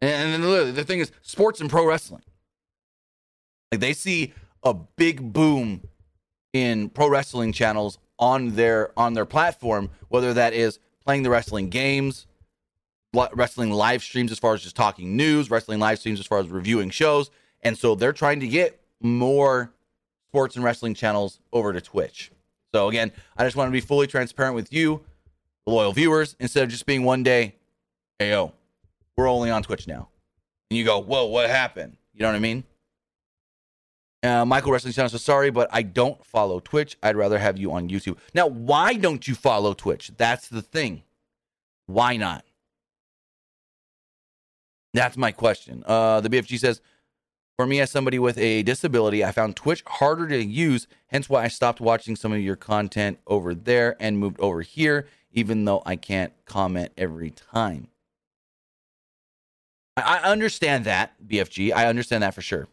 And 0.00 0.42
then 0.42 0.74
the 0.74 0.84
thing 0.84 1.00
is, 1.00 1.10
sports 1.22 1.60
and 1.60 1.70
pro 1.70 1.86
wrestling. 1.86 2.22
Like 3.72 3.80
they 3.80 3.92
see 3.92 4.32
a 4.62 4.74
big 4.74 5.32
boom 5.32 5.82
in 6.52 6.88
pro 6.90 7.08
wrestling 7.08 7.52
channels 7.52 7.98
on 8.18 8.56
their 8.56 8.90
on 8.98 9.14
their 9.14 9.24
platform, 9.24 9.90
whether 10.08 10.34
that 10.34 10.52
is 10.52 10.78
playing 11.08 11.22
the 11.22 11.30
wrestling 11.30 11.70
games, 11.70 12.26
wrestling 13.32 13.70
live 13.70 14.02
streams 14.02 14.30
as 14.30 14.38
far 14.38 14.52
as 14.52 14.60
just 14.60 14.76
talking 14.76 15.16
news, 15.16 15.50
wrestling 15.50 15.78
live 15.78 15.98
streams 15.98 16.20
as 16.20 16.26
far 16.26 16.38
as 16.38 16.50
reviewing 16.50 16.90
shows, 16.90 17.30
and 17.62 17.78
so 17.78 17.94
they're 17.94 18.12
trying 18.12 18.38
to 18.40 18.46
get 18.46 18.78
more 19.00 19.72
sports 20.28 20.54
and 20.54 20.62
wrestling 20.62 20.92
channels 20.92 21.40
over 21.50 21.72
to 21.72 21.80
Twitch. 21.80 22.30
So 22.74 22.90
again, 22.90 23.10
I 23.38 23.44
just 23.44 23.56
want 23.56 23.68
to 23.68 23.72
be 23.72 23.80
fully 23.80 24.06
transparent 24.06 24.54
with 24.54 24.70
you, 24.70 25.00
the 25.64 25.72
loyal 25.72 25.94
viewers, 25.94 26.36
instead 26.40 26.64
of 26.64 26.68
just 26.68 26.84
being 26.84 27.04
one 27.04 27.22
day, 27.22 27.54
hey 28.18 28.28
yo, 28.28 28.52
we're 29.16 29.30
only 29.30 29.48
on 29.48 29.62
Twitch 29.62 29.88
now. 29.88 30.10
And 30.70 30.76
you 30.76 30.84
go, 30.84 30.98
whoa, 30.98 31.24
what 31.24 31.48
happened? 31.48 31.96
You 32.12 32.20
know 32.20 32.28
what 32.28 32.36
I 32.36 32.40
mean? 32.40 32.64
Uh, 34.22 34.44
Michael 34.44 34.72
Wrestling 34.72 34.92
Channel 34.92 35.10
says, 35.10 35.22
sorry, 35.22 35.50
but 35.50 35.68
I 35.72 35.82
don't 35.82 36.24
follow 36.26 36.58
Twitch. 36.58 36.96
I'd 37.02 37.16
rather 37.16 37.38
have 37.38 37.56
you 37.56 37.72
on 37.72 37.88
YouTube. 37.88 38.18
Now, 38.34 38.48
why 38.48 38.94
don't 38.94 39.28
you 39.28 39.34
follow 39.34 39.74
Twitch? 39.74 40.10
That's 40.16 40.48
the 40.48 40.62
thing. 40.62 41.04
Why 41.86 42.16
not? 42.16 42.44
That's 44.92 45.16
my 45.16 45.30
question. 45.30 45.84
Uh, 45.86 46.20
the 46.20 46.28
BFG 46.28 46.58
says, 46.58 46.80
for 47.56 47.66
me, 47.66 47.80
as 47.80 47.90
somebody 47.90 48.18
with 48.18 48.38
a 48.38 48.62
disability, 48.62 49.24
I 49.24 49.32
found 49.32 49.56
Twitch 49.56 49.82
harder 49.86 50.28
to 50.28 50.44
use, 50.44 50.86
hence 51.08 51.28
why 51.28 51.44
I 51.44 51.48
stopped 51.48 51.80
watching 51.80 52.16
some 52.16 52.32
of 52.32 52.40
your 52.40 52.56
content 52.56 53.18
over 53.26 53.54
there 53.54 53.96
and 54.00 54.18
moved 54.18 54.40
over 54.40 54.62
here, 54.62 55.06
even 55.32 55.64
though 55.64 55.82
I 55.84 55.96
can't 55.96 56.32
comment 56.44 56.92
every 56.96 57.30
time. 57.30 57.88
I, 59.96 60.18
I 60.18 60.30
understand 60.30 60.84
that, 60.84 61.14
BFG. 61.26 61.72
I 61.72 61.86
understand 61.86 62.22
that 62.22 62.34
for 62.34 62.42
sure. 62.42 62.68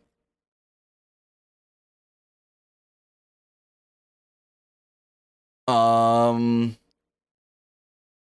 Um, 5.68 6.78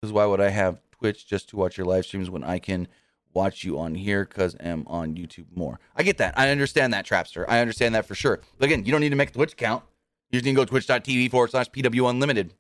because 0.02 0.14
why 0.14 0.26
would 0.26 0.42
I 0.42 0.50
have 0.50 0.80
Twitch 0.92 1.28
just 1.28 1.50
to 1.50 1.58
watch 1.58 1.78
your 1.78 1.86
live 1.86 2.06
streams 2.06 2.30
when 2.30 2.44
I 2.44 2.60
can 2.60 2.88
watch 3.34 3.64
you 3.64 3.78
on 3.80 3.96
here 3.96 4.26
because 4.26 4.56
I'm 4.64 4.86
on 4.88 5.16
YouTube 5.16 5.46
more? 5.56 5.80
I 5.96 6.04
get 6.04 6.18
that. 6.20 6.38
I 6.38 6.50
understand 6.50 6.94
that, 6.94 7.06
Trapster. 7.06 7.46
I 7.48 7.60
understand 7.60 7.96
that 7.96 8.06
for 8.06 8.16
sure. 8.16 8.40
But 8.58 8.66
again, 8.66 8.86
you 8.86 8.92
don't 8.92 9.02
need 9.02 9.10
to 9.10 9.16
make 9.16 9.30
a 9.30 9.34
Twitch 9.34 9.54
account. 9.54 9.84
You 10.30 10.40
just 10.40 10.46
need 10.46 10.52
to 10.52 10.56
go 10.58 10.66
twitch.tv 10.66 11.32
forward 11.32 11.52
slash 11.52 11.70
PW 11.70 12.10
Unlimited. 12.10 12.54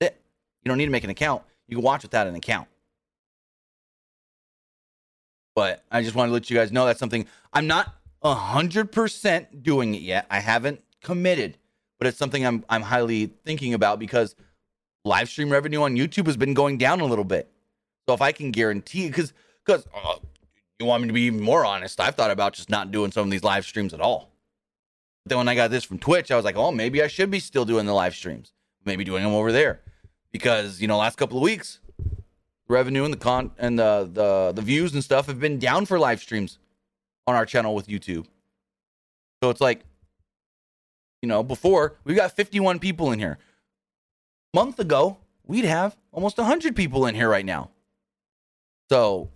It. 0.00 0.20
You 0.62 0.68
don't 0.68 0.78
need 0.78 0.86
to 0.86 0.92
make 0.92 1.04
an 1.04 1.10
account. 1.10 1.42
You 1.68 1.76
can 1.76 1.84
watch 1.84 2.02
without 2.02 2.26
an 2.26 2.34
account. 2.34 2.68
But 5.54 5.84
I 5.90 6.02
just 6.02 6.14
wanted 6.14 6.28
to 6.28 6.34
let 6.34 6.50
you 6.50 6.56
guys 6.56 6.72
know 6.72 6.86
that's 6.86 6.98
something 6.98 7.26
I'm 7.52 7.66
not 7.66 7.94
100% 8.24 9.62
doing 9.62 9.94
it 9.94 10.02
yet. 10.02 10.26
I 10.30 10.40
haven't 10.40 10.82
committed 11.02 11.58
but 12.02 12.08
it's 12.08 12.18
something 12.18 12.44
I'm 12.44 12.64
I'm 12.68 12.82
highly 12.82 13.30
thinking 13.44 13.74
about 13.74 14.00
because 14.00 14.34
live 15.04 15.28
stream 15.28 15.50
revenue 15.50 15.82
on 15.82 15.94
YouTube 15.94 16.26
has 16.26 16.36
been 16.36 16.52
going 16.52 16.76
down 16.76 17.00
a 17.00 17.04
little 17.04 17.22
bit. 17.22 17.48
So 18.08 18.14
if 18.14 18.20
I 18.20 18.32
can 18.32 18.50
guarantee, 18.50 19.06
because 19.06 19.32
because 19.64 19.86
uh, 19.94 20.16
you 20.80 20.86
want 20.86 21.02
me 21.02 21.06
to 21.06 21.14
be 21.14 21.20
even 21.20 21.40
more 21.40 21.64
honest, 21.64 22.00
I've 22.00 22.16
thought 22.16 22.32
about 22.32 22.54
just 22.54 22.68
not 22.68 22.90
doing 22.90 23.12
some 23.12 23.28
of 23.28 23.30
these 23.30 23.44
live 23.44 23.64
streams 23.64 23.94
at 23.94 24.00
all. 24.00 24.32
But 25.22 25.28
then 25.28 25.38
when 25.38 25.46
I 25.46 25.54
got 25.54 25.70
this 25.70 25.84
from 25.84 26.00
Twitch, 26.00 26.32
I 26.32 26.34
was 26.34 26.44
like, 26.44 26.56
oh, 26.56 26.72
maybe 26.72 27.04
I 27.04 27.06
should 27.06 27.30
be 27.30 27.38
still 27.38 27.64
doing 27.64 27.86
the 27.86 27.94
live 27.94 28.16
streams, 28.16 28.52
maybe 28.84 29.04
doing 29.04 29.22
them 29.22 29.32
over 29.32 29.52
there, 29.52 29.80
because 30.32 30.80
you 30.80 30.88
know, 30.88 30.96
last 30.96 31.16
couple 31.16 31.36
of 31.36 31.44
weeks, 31.44 31.78
revenue 32.66 33.04
and 33.04 33.14
the 33.14 33.18
con 33.18 33.52
and 33.58 33.78
the 33.78 34.10
the 34.12 34.52
the 34.56 34.62
views 34.62 34.92
and 34.92 35.04
stuff 35.04 35.28
have 35.28 35.38
been 35.38 35.60
down 35.60 35.86
for 35.86 36.00
live 36.00 36.20
streams 36.20 36.58
on 37.28 37.36
our 37.36 37.46
channel 37.46 37.76
with 37.76 37.86
YouTube. 37.86 38.26
So 39.40 39.50
it's 39.50 39.60
like 39.60 39.84
you 41.22 41.28
know, 41.28 41.42
before 41.42 41.94
we've 42.04 42.16
got 42.16 42.32
51 42.32 42.80
people 42.80 43.12
in 43.12 43.18
here. 43.18 43.38
Month 44.52 44.78
ago, 44.80 45.18
we'd 45.46 45.64
have 45.64 45.96
almost 46.10 46.36
100 46.36 46.76
people 46.76 47.06
in 47.06 47.14
here 47.14 47.28
right 47.28 47.46
now. 47.46 47.70
So 48.90 49.30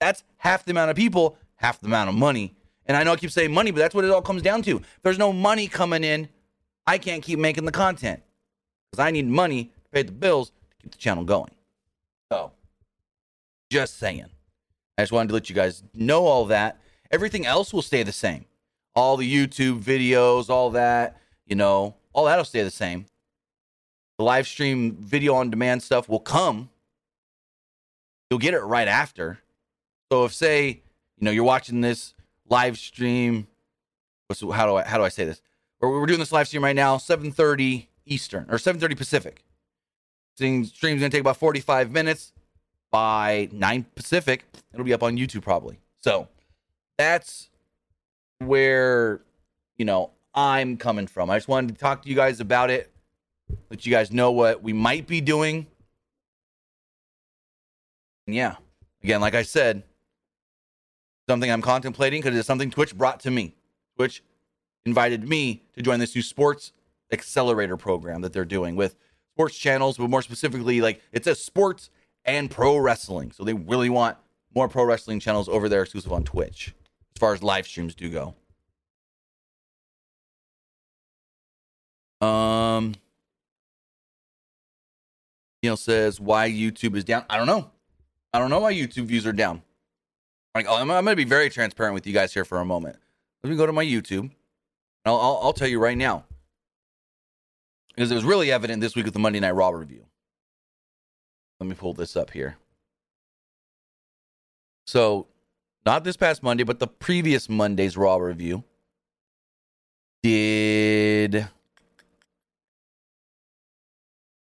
that's 0.00 0.24
half 0.38 0.64
the 0.64 0.72
amount 0.72 0.90
of 0.90 0.96
people, 0.96 1.36
half 1.56 1.80
the 1.80 1.86
amount 1.86 2.08
of 2.08 2.16
money. 2.16 2.56
And 2.86 2.96
I 2.96 3.04
know 3.04 3.12
I 3.12 3.16
keep 3.16 3.30
saying 3.30 3.52
money, 3.52 3.70
but 3.70 3.78
that's 3.78 3.94
what 3.94 4.04
it 4.04 4.10
all 4.10 4.22
comes 4.22 4.42
down 4.42 4.62
to. 4.62 4.78
If 4.78 5.02
there's 5.02 5.18
no 5.18 5.32
money 5.32 5.68
coming 5.68 6.02
in, 6.02 6.28
I 6.86 6.96
can't 6.98 7.22
keep 7.22 7.38
making 7.38 7.66
the 7.66 7.72
content 7.72 8.22
because 8.90 9.04
I 9.04 9.10
need 9.10 9.28
money 9.28 9.64
to 9.84 9.90
pay 9.92 10.02
the 10.02 10.12
bills 10.12 10.48
to 10.48 10.76
keep 10.82 10.92
the 10.92 10.98
channel 10.98 11.22
going. 11.22 11.50
So, 12.32 12.52
just 13.70 13.98
saying. 13.98 14.24
I 14.96 15.02
just 15.02 15.12
wanted 15.12 15.28
to 15.28 15.34
let 15.34 15.48
you 15.50 15.54
guys 15.54 15.82
know 15.94 16.26
all 16.26 16.46
that. 16.46 16.80
Everything 17.10 17.46
else 17.46 17.72
will 17.72 17.82
stay 17.82 18.02
the 18.02 18.12
same 18.12 18.46
all 18.98 19.16
the 19.16 19.32
YouTube 19.32 19.80
videos, 19.80 20.50
all 20.50 20.70
that, 20.70 21.20
you 21.46 21.54
know, 21.54 21.94
all 22.12 22.24
that'll 22.24 22.44
stay 22.44 22.64
the 22.64 22.70
same. 22.70 23.06
The 24.18 24.24
live 24.24 24.48
stream 24.48 24.96
video 24.96 25.34
on 25.34 25.50
demand 25.50 25.84
stuff 25.84 26.08
will 26.08 26.18
come. 26.18 26.68
You'll 28.28 28.40
get 28.40 28.54
it 28.54 28.60
right 28.60 28.88
after. 28.88 29.38
So 30.10 30.24
if 30.24 30.34
say, 30.34 30.82
you 31.16 31.24
know, 31.24 31.30
you're 31.30 31.44
watching 31.44 31.80
this 31.80 32.12
live 32.48 32.76
stream, 32.76 33.46
what's 34.26 34.40
how 34.40 34.66
do 34.66 34.74
I 34.74 34.82
how 34.82 34.98
do 34.98 35.04
I 35.04 35.10
say 35.10 35.24
this? 35.24 35.40
We're, 35.80 36.00
we're 36.00 36.06
doing 36.06 36.18
this 36.18 36.32
live 36.32 36.48
stream 36.48 36.64
right 36.64 36.74
now, 36.74 36.96
7:30 36.96 37.86
Eastern 38.04 38.46
or 38.50 38.58
7:30 38.58 38.96
Pacific. 38.96 39.44
Seeing 40.36 40.64
Stream's 40.64 41.00
gonna 41.00 41.10
take 41.10 41.20
about 41.20 41.36
45 41.36 41.92
minutes. 41.92 42.32
By 42.90 43.50
9 43.52 43.84
Pacific, 43.94 44.44
it'll 44.72 44.84
be 44.84 44.94
up 44.94 45.02
on 45.02 45.18
YouTube 45.18 45.42
probably. 45.42 45.78
So 45.98 46.26
that's 46.96 47.50
where 48.40 49.20
you 49.76 49.84
know 49.84 50.10
I'm 50.34 50.76
coming 50.76 51.06
from. 51.06 51.30
I 51.30 51.36
just 51.36 51.48
wanted 51.48 51.74
to 51.74 51.80
talk 51.80 52.02
to 52.02 52.08
you 52.08 52.14
guys 52.14 52.40
about 52.40 52.70
it, 52.70 52.90
let 53.70 53.84
you 53.86 53.92
guys 53.92 54.12
know 54.12 54.30
what 54.30 54.62
we 54.62 54.72
might 54.72 55.06
be 55.06 55.20
doing. 55.20 55.66
And 58.26 58.36
yeah, 58.36 58.56
again, 59.02 59.20
like 59.20 59.34
I 59.34 59.42
said, 59.42 59.82
something 61.28 61.50
I'm 61.50 61.62
contemplating 61.62 62.20
because 62.20 62.36
it's 62.38 62.46
something 62.46 62.70
Twitch 62.70 62.96
brought 62.96 63.20
to 63.20 63.30
me. 63.30 63.54
Twitch 63.96 64.22
invited 64.86 65.28
me 65.28 65.62
to 65.74 65.82
join 65.82 65.98
this 65.98 66.14
new 66.14 66.22
sports 66.22 66.72
accelerator 67.10 67.76
program 67.76 68.20
that 68.20 68.32
they're 68.32 68.44
doing 68.44 68.76
with 68.76 68.96
sports 69.34 69.56
channels, 69.56 69.98
but 69.98 70.08
more 70.08 70.22
specifically, 70.22 70.80
like 70.80 71.02
it 71.12 71.24
says 71.24 71.42
sports 71.42 71.90
and 72.24 72.50
pro 72.50 72.76
wrestling. 72.76 73.32
So 73.32 73.44
they 73.44 73.54
really 73.54 73.88
want 73.88 74.16
more 74.54 74.68
pro 74.68 74.84
wrestling 74.84 75.20
channels 75.20 75.48
over 75.48 75.68
there 75.68 75.82
exclusive 75.82 76.12
on 76.12 76.24
Twitch 76.24 76.74
as 77.18 77.20
far 77.20 77.34
as 77.34 77.42
live 77.42 77.66
streams 77.66 77.96
do 77.96 78.08
go. 82.20 82.24
Um, 82.24 82.94
Neil 85.64 85.76
says 85.76 86.20
why 86.20 86.48
YouTube 86.48 86.94
is 86.94 87.02
down. 87.02 87.24
I 87.28 87.36
don't 87.36 87.48
know. 87.48 87.72
I 88.32 88.38
don't 88.38 88.50
know 88.50 88.60
why 88.60 88.72
YouTube 88.72 89.06
views 89.06 89.26
are 89.26 89.32
down. 89.32 89.62
Like, 90.54 90.66
oh, 90.68 90.76
I'm, 90.76 90.88
I'm 90.92 91.04
going 91.04 91.16
to 91.16 91.16
be 91.16 91.28
very 91.28 91.50
transparent 91.50 91.94
with 91.94 92.06
you 92.06 92.12
guys 92.12 92.32
here 92.32 92.44
for 92.44 92.60
a 92.60 92.64
moment. 92.64 92.96
Let 93.42 93.50
me 93.50 93.56
go 93.56 93.66
to 93.66 93.72
my 93.72 93.84
YouTube. 93.84 94.30
I'll, 95.04 95.16
I'll, 95.16 95.40
I'll 95.42 95.52
tell 95.52 95.66
you 95.66 95.80
right 95.80 95.98
now 95.98 96.24
because 97.88 98.12
it 98.12 98.14
was 98.14 98.24
really 98.24 98.52
evident 98.52 98.80
this 98.80 98.94
week 98.94 99.06
with 99.06 99.14
the 99.14 99.20
Monday 99.20 99.40
Night 99.40 99.56
Raw 99.56 99.70
review. 99.70 100.04
Let 101.58 101.68
me 101.68 101.74
pull 101.74 101.94
this 101.94 102.16
up 102.16 102.30
here. 102.30 102.58
So 104.86 105.26
not 105.86 106.04
this 106.04 106.16
past 106.16 106.42
Monday, 106.42 106.64
but 106.64 106.78
the 106.78 106.86
previous 106.86 107.48
Monday's 107.48 107.96
Raw 107.96 108.16
review 108.16 108.64
did. 110.22 111.48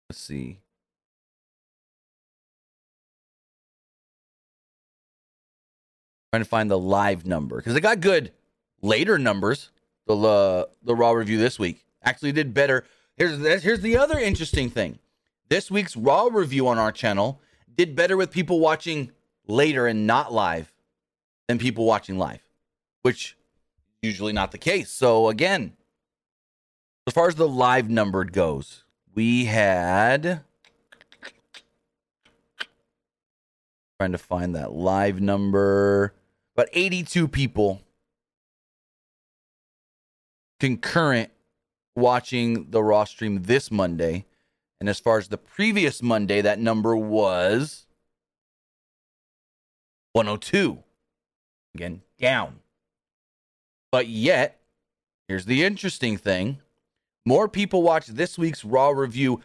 Let's 0.08 0.20
see. 0.20 0.60
Trying 6.32 6.44
to 6.44 6.48
find 6.48 6.70
the 6.70 6.78
live 6.78 7.26
number 7.26 7.56
because 7.56 7.74
it 7.74 7.80
got 7.80 8.00
good 8.00 8.32
later 8.82 9.18
numbers. 9.18 9.70
The 10.06 10.16
uh, 10.16 10.64
the 10.82 10.94
Raw 10.94 11.12
review 11.12 11.38
this 11.38 11.58
week 11.58 11.84
actually 12.02 12.32
did 12.32 12.54
better. 12.54 12.84
Here's 13.16 13.62
here's 13.62 13.80
the 13.80 13.96
other 13.96 14.18
interesting 14.18 14.70
thing. 14.70 14.98
This 15.48 15.70
week's 15.70 15.96
Raw 15.96 16.28
review 16.30 16.68
on 16.68 16.78
our 16.78 16.92
channel 16.92 17.40
did 17.76 17.96
better 17.96 18.16
with 18.16 18.30
people 18.30 18.60
watching 18.60 19.10
later 19.46 19.86
and 19.86 20.06
not 20.06 20.32
live 20.32 20.72
than 21.48 21.58
people 21.58 21.84
watching 21.84 22.18
live, 22.18 22.42
which 23.02 23.36
usually 24.02 24.32
not 24.32 24.52
the 24.52 24.58
case. 24.58 24.90
So 24.90 25.28
again, 25.28 25.76
as 27.06 27.14
far 27.14 27.26
as 27.26 27.34
the 27.34 27.48
live 27.48 27.88
numbered 27.88 28.32
goes, 28.32 28.84
we 29.14 29.46
had 29.46 30.42
trying 33.98 34.12
to 34.12 34.18
find 34.18 34.54
that 34.54 34.72
live 34.72 35.20
number, 35.20 36.14
but 36.54 36.68
82 36.72 37.26
people 37.26 37.80
concurrent 40.60 41.30
watching 41.96 42.70
the 42.70 42.82
Raw 42.82 43.04
stream 43.04 43.42
this 43.42 43.70
Monday. 43.70 44.26
And 44.80 44.88
as 44.88 45.00
far 45.00 45.18
as 45.18 45.28
the 45.28 45.38
previous 45.38 46.00
Monday, 46.00 46.40
that 46.40 46.60
number 46.60 46.96
was 46.96 47.86
102. 50.12 50.84
Again, 51.78 52.02
down. 52.18 52.58
But 53.92 54.08
yet, 54.08 54.58
here's 55.28 55.44
the 55.44 55.62
interesting 55.62 56.16
thing 56.16 56.58
more 57.24 57.48
people 57.48 57.82
watched 57.82 58.16
this 58.16 58.36
week's 58.36 58.64
Raw 58.64 58.88
review 58.88 59.42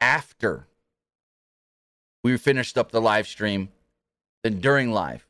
after 0.00 0.66
we 2.22 2.38
finished 2.38 2.78
up 2.78 2.90
the 2.90 3.02
live 3.02 3.26
stream 3.26 3.68
than 4.42 4.60
during 4.60 4.92
live. 4.92 5.26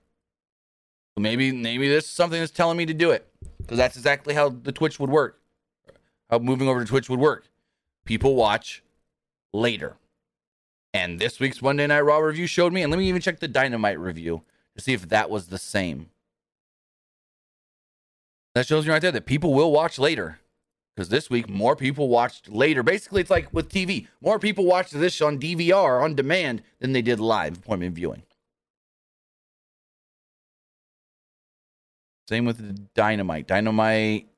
Maybe 1.17 1.51
maybe 1.51 1.89
this 1.89 2.05
is 2.05 2.11
something 2.11 2.39
that's 2.39 2.53
telling 2.53 2.77
me 2.77 2.87
to 2.87 2.95
do 2.95 3.11
it 3.11 3.27
because 3.59 3.77
that's 3.77 3.97
exactly 3.97 4.33
how 4.33 4.51
the 4.51 4.71
Twitch 4.71 5.01
would 5.01 5.11
work. 5.11 5.41
How 6.31 6.39
moving 6.39 6.69
over 6.69 6.85
to 6.85 6.87
Twitch 6.87 7.11
would 7.11 7.19
work. 7.19 7.49
People 8.05 8.37
watch 8.37 8.85
later. 9.53 9.97
And 10.93 11.19
this 11.19 11.41
week's 11.41 11.61
Monday 11.61 11.89
Night 11.89 12.03
Raw 12.03 12.19
review 12.19 12.47
showed 12.47 12.73
me, 12.73 12.83
and 12.83 12.93
let 12.93 12.99
me 12.99 13.09
even 13.09 13.21
check 13.21 13.41
the 13.41 13.49
Dynamite 13.49 13.99
review 13.99 14.43
to 14.77 14.81
see 14.81 14.93
if 14.93 15.09
that 15.09 15.31
was 15.31 15.49
the 15.49 15.59
same. 15.59 16.11
That 18.55 18.67
shows 18.67 18.87
me 18.87 18.93
right 18.93 19.03
there 19.03 19.13
that 19.13 19.27
people 19.27 19.53
will 19.53 19.73
watch 19.73 19.99
later. 19.99 20.39
Because 20.95 21.09
this 21.09 21.29
week, 21.29 21.49
more 21.49 21.75
people 21.75 22.09
watched 22.09 22.49
later. 22.49 22.85
Basically, 22.85 23.21
it's 23.21 23.31
like 23.31 23.53
with 23.53 23.69
TV. 23.69 24.07
More 24.21 24.39
people 24.39 24.65
watched 24.65 24.93
this 24.93 25.21
on 25.21 25.41
DVR 25.41 26.01
on 26.01 26.15
demand 26.15 26.63
than 26.79 26.93
they 26.93 27.03
did 27.03 27.19
live 27.19 27.59
appointment 27.59 27.97
viewing. 27.97 28.23
Same 32.29 32.45
with 32.45 32.95
Dynamite. 32.95 33.49
Dynamite 33.49 34.29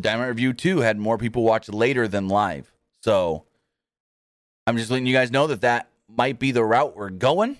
Dynamite 0.00 0.28
Review 0.28 0.52
2 0.52 0.80
had 0.80 0.98
more 0.98 1.18
people 1.18 1.42
watch 1.42 1.68
later 1.68 2.08
than 2.08 2.28
live. 2.28 2.72
So 3.02 3.44
I'm 4.66 4.76
just 4.76 4.90
letting 4.90 5.06
you 5.06 5.14
guys 5.14 5.30
know 5.30 5.46
that 5.46 5.60
that 5.60 5.88
might 6.08 6.38
be 6.38 6.50
the 6.50 6.64
route 6.64 6.96
we're 6.96 7.10
going. 7.10 7.58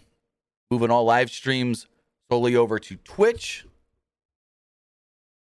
Moving 0.70 0.90
all 0.90 1.04
live 1.04 1.30
streams 1.30 1.86
solely 2.30 2.56
over 2.56 2.78
to 2.78 2.96
Twitch. 2.96 3.64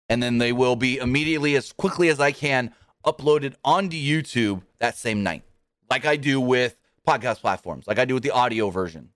And 0.10 0.24
then 0.24 0.40
they 0.40 0.52
will 0.52 0.76
be 0.76 0.98
immediately, 0.98 1.56
as 1.56 1.72
quickly 1.72 2.10
as 2.10 2.20
I 2.20 2.32
can, 2.32 2.74
uploaded 3.06 3.54
onto 3.64 3.96
YouTube 3.96 4.64
that 4.80 4.98
same 4.98 5.24
night, 5.24 5.44
like 5.90 6.06
I 6.06 6.16
do 6.16 6.42
with 6.42 6.76
podcast 7.08 7.40
platforms, 7.40 7.88
like 7.88 8.00
I 8.00 8.06
do 8.06 8.16
with 8.16 8.24
the 8.24 8.32
audio 8.32 8.70
version. 8.70 9.10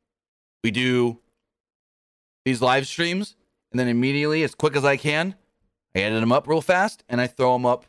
We 0.64 0.72
do 0.72 1.20
these 2.46 2.62
live 2.62 2.88
streams, 2.88 3.36
and 3.72 3.80
then 3.80 3.88
immediately, 3.88 4.44
as 4.44 4.56
quick 4.56 4.76
as 4.76 4.86
I 4.86 4.98
can, 4.98 5.36
I 5.96 6.00
edit 6.00 6.22
them 6.22 6.32
up 6.32 6.48
real 6.48 6.62
fast 6.62 7.04
and 7.10 7.20
I 7.20 7.28
throw 7.28 7.54
them 7.54 7.66
up 7.66 7.86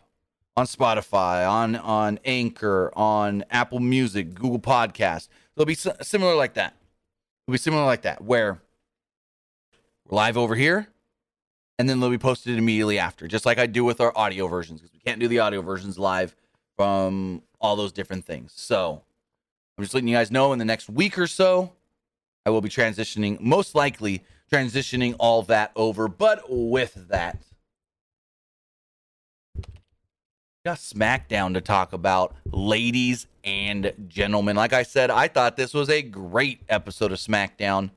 on 0.56 0.66
Spotify, 0.66 1.48
on 1.48 1.76
on 1.76 2.18
Anchor, 2.24 2.92
on 2.94 3.44
Apple 3.50 3.80
Music, 3.80 4.34
Google 4.34 4.60
Podcast. 4.60 5.28
They'll 5.54 5.66
be 5.66 5.74
similar 5.74 6.34
like 6.34 6.54
that. 6.54 6.74
It'll 7.46 7.52
be 7.52 7.58
similar 7.58 7.84
like 7.84 8.02
that, 8.02 8.22
where 8.22 8.60
we're 10.08 10.16
live 10.16 10.36
over 10.36 10.54
here, 10.54 10.88
and 11.78 11.88
then 11.88 12.00
they'll 12.00 12.10
be 12.10 12.18
posted 12.18 12.56
immediately 12.56 12.98
after, 12.98 13.26
just 13.26 13.46
like 13.46 13.58
I 13.58 13.66
do 13.66 13.84
with 13.84 14.00
our 14.00 14.16
audio 14.16 14.46
versions, 14.46 14.80
because 14.80 14.92
we 14.92 15.00
can't 15.00 15.20
do 15.20 15.28
the 15.28 15.40
audio 15.40 15.62
versions 15.62 15.98
live 15.98 16.34
from 16.76 17.42
all 17.60 17.76
those 17.76 17.92
different 17.92 18.24
things. 18.24 18.52
So 18.54 19.02
I'm 19.76 19.84
just 19.84 19.94
letting 19.94 20.08
you 20.08 20.16
guys 20.16 20.30
know 20.30 20.52
in 20.52 20.58
the 20.58 20.64
next 20.64 20.88
week 20.88 21.18
or 21.18 21.26
so, 21.26 21.72
I 22.46 22.50
will 22.50 22.60
be 22.60 22.68
transitioning, 22.68 23.40
most 23.40 23.74
likely 23.74 24.22
transitioning 24.52 25.16
all 25.18 25.42
that 25.44 25.72
over. 25.74 26.08
But 26.08 26.44
with 26.48 27.08
that, 27.08 27.38
got 30.64 30.78
SmackDown 30.78 31.54
to 31.54 31.60
talk 31.60 31.92
about, 31.92 32.34
ladies 32.50 33.26
and 33.42 33.92
gentlemen. 34.08 34.56
Like 34.56 34.72
I 34.72 34.82
said, 34.82 35.10
I 35.10 35.28
thought 35.28 35.56
this 35.56 35.74
was 35.74 35.90
a 35.90 36.02
great 36.02 36.60
episode 36.68 37.12
of 37.12 37.18
SmackDown. 37.18 37.90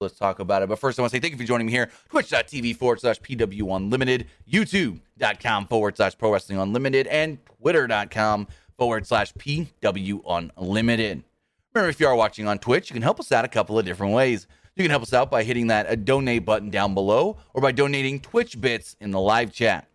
Let's 0.00 0.16
talk 0.16 0.38
about 0.38 0.62
it. 0.62 0.68
But 0.68 0.78
first, 0.78 0.96
I 0.98 1.02
want 1.02 1.10
to 1.10 1.16
say 1.16 1.20
thank 1.20 1.32
you 1.32 1.38
for 1.38 1.44
joining 1.44 1.66
me 1.66 1.72
here. 1.72 1.90
Twitch.tv 2.10 2.76
forward 2.76 3.00
slash 3.00 3.20
PW 3.20 3.74
Unlimited, 3.76 4.28
YouTube.com 4.48 5.66
forward 5.66 5.96
slash 5.96 6.16
Pro 6.16 6.32
Wrestling 6.32 6.60
Unlimited, 6.60 7.08
and 7.08 7.38
Twitter.com 7.60 8.46
forward 8.76 9.08
slash 9.08 9.32
PW 9.34 10.22
Unlimited. 10.56 11.24
Remember, 11.74 11.90
if 11.90 11.98
you 11.98 12.06
are 12.06 12.14
watching 12.14 12.46
on 12.46 12.60
Twitch, 12.60 12.90
you 12.90 12.94
can 12.94 13.02
help 13.02 13.18
us 13.18 13.32
out 13.32 13.44
a 13.44 13.48
couple 13.48 13.76
of 13.76 13.84
different 13.84 14.12
ways. 14.14 14.46
You 14.76 14.84
can 14.84 14.90
help 14.90 15.02
us 15.02 15.12
out 15.12 15.32
by 15.32 15.42
hitting 15.42 15.66
that 15.66 15.88
uh, 15.88 15.96
donate 15.96 16.44
button 16.44 16.70
down 16.70 16.94
below 16.94 17.36
or 17.52 17.60
by 17.60 17.72
donating 17.72 18.20
Twitch 18.20 18.60
bits 18.60 18.94
in 19.00 19.10
the 19.10 19.18
live 19.18 19.52
chat. 19.52 19.88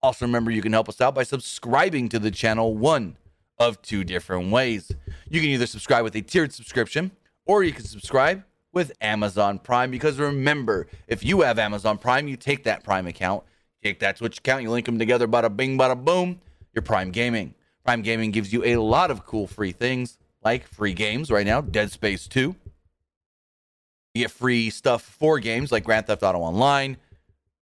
Also, 0.00 0.26
remember 0.26 0.52
you 0.52 0.62
can 0.62 0.72
help 0.72 0.88
us 0.88 1.00
out 1.00 1.16
by 1.16 1.24
subscribing 1.24 2.08
to 2.10 2.20
the 2.20 2.30
channel 2.30 2.76
one 2.76 3.16
of 3.58 3.82
two 3.82 4.04
different 4.04 4.52
ways. 4.52 4.92
You 5.28 5.40
can 5.40 5.50
either 5.50 5.66
subscribe 5.66 6.04
with 6.04 6.14
a 6.14 6.22
tiered 6.22 6.52
subscription 6.52 7.10
or 7.46 7.64
you 7.64 7.72
can 7.72 7.84
subscribe 7.84 8.44
with 8.72 8.92
Amazon 9.00 9.58
Prime 9.58 9.90
because 9.90 10.18
remember, 10.18 10.86
if 11.06 11.24
you 11.24 11.40
have 11.42 11.58
Amazon 11.58 11.98
Prime, 11.98 12.28
you 12.28 12.36
take 12.36 12.64
that 12.64 12.84
Prime 12.84 13.06
account, 13.06 13.44
take 13.82 14.00
that 14.00 14.16
Twitch 14.16 14.38
account, 14.38 14.62
you 14.62 14.70
link 14.70 14.86
them 14.86 14.98
together, 14.98 15.26
bada 15.26 15.54
bing, 15.54 15.78
bada 15.78 16.02
boom, 16.02 16.40
your 16.72 16.82
Prime 16.82 17.10
Gaming. 17.10 17.54
Prime 17.84 18.02
Gaming 18.02 18.30
gives 18.30 18.52
you 18.52 18.64
a 18.64 18.76
lot 18.76 19.10
of 19.10 19.26
cool 19.26 19.46
free 19.46 19.72
things 19.72 20.18
like 20.42 20.66
free 20.66 20.94
games 20.94 21.30
right 21.30 21.46
now, 21.46 21.60
Dead 21.60 21.90
Space 21.90 22.26
2. 22.28 22.54
You 24.14 24.24
get 24.24 24.30
free 24.30 24.70
stuff 24.70 25.02
for 25.02 25.38
games 25.38 25.70
like 25.70 25.84
Grand 25.84 26.06
Theft 26.06 26.22
Auto 26.22 26.38
Online, 26.38 26.96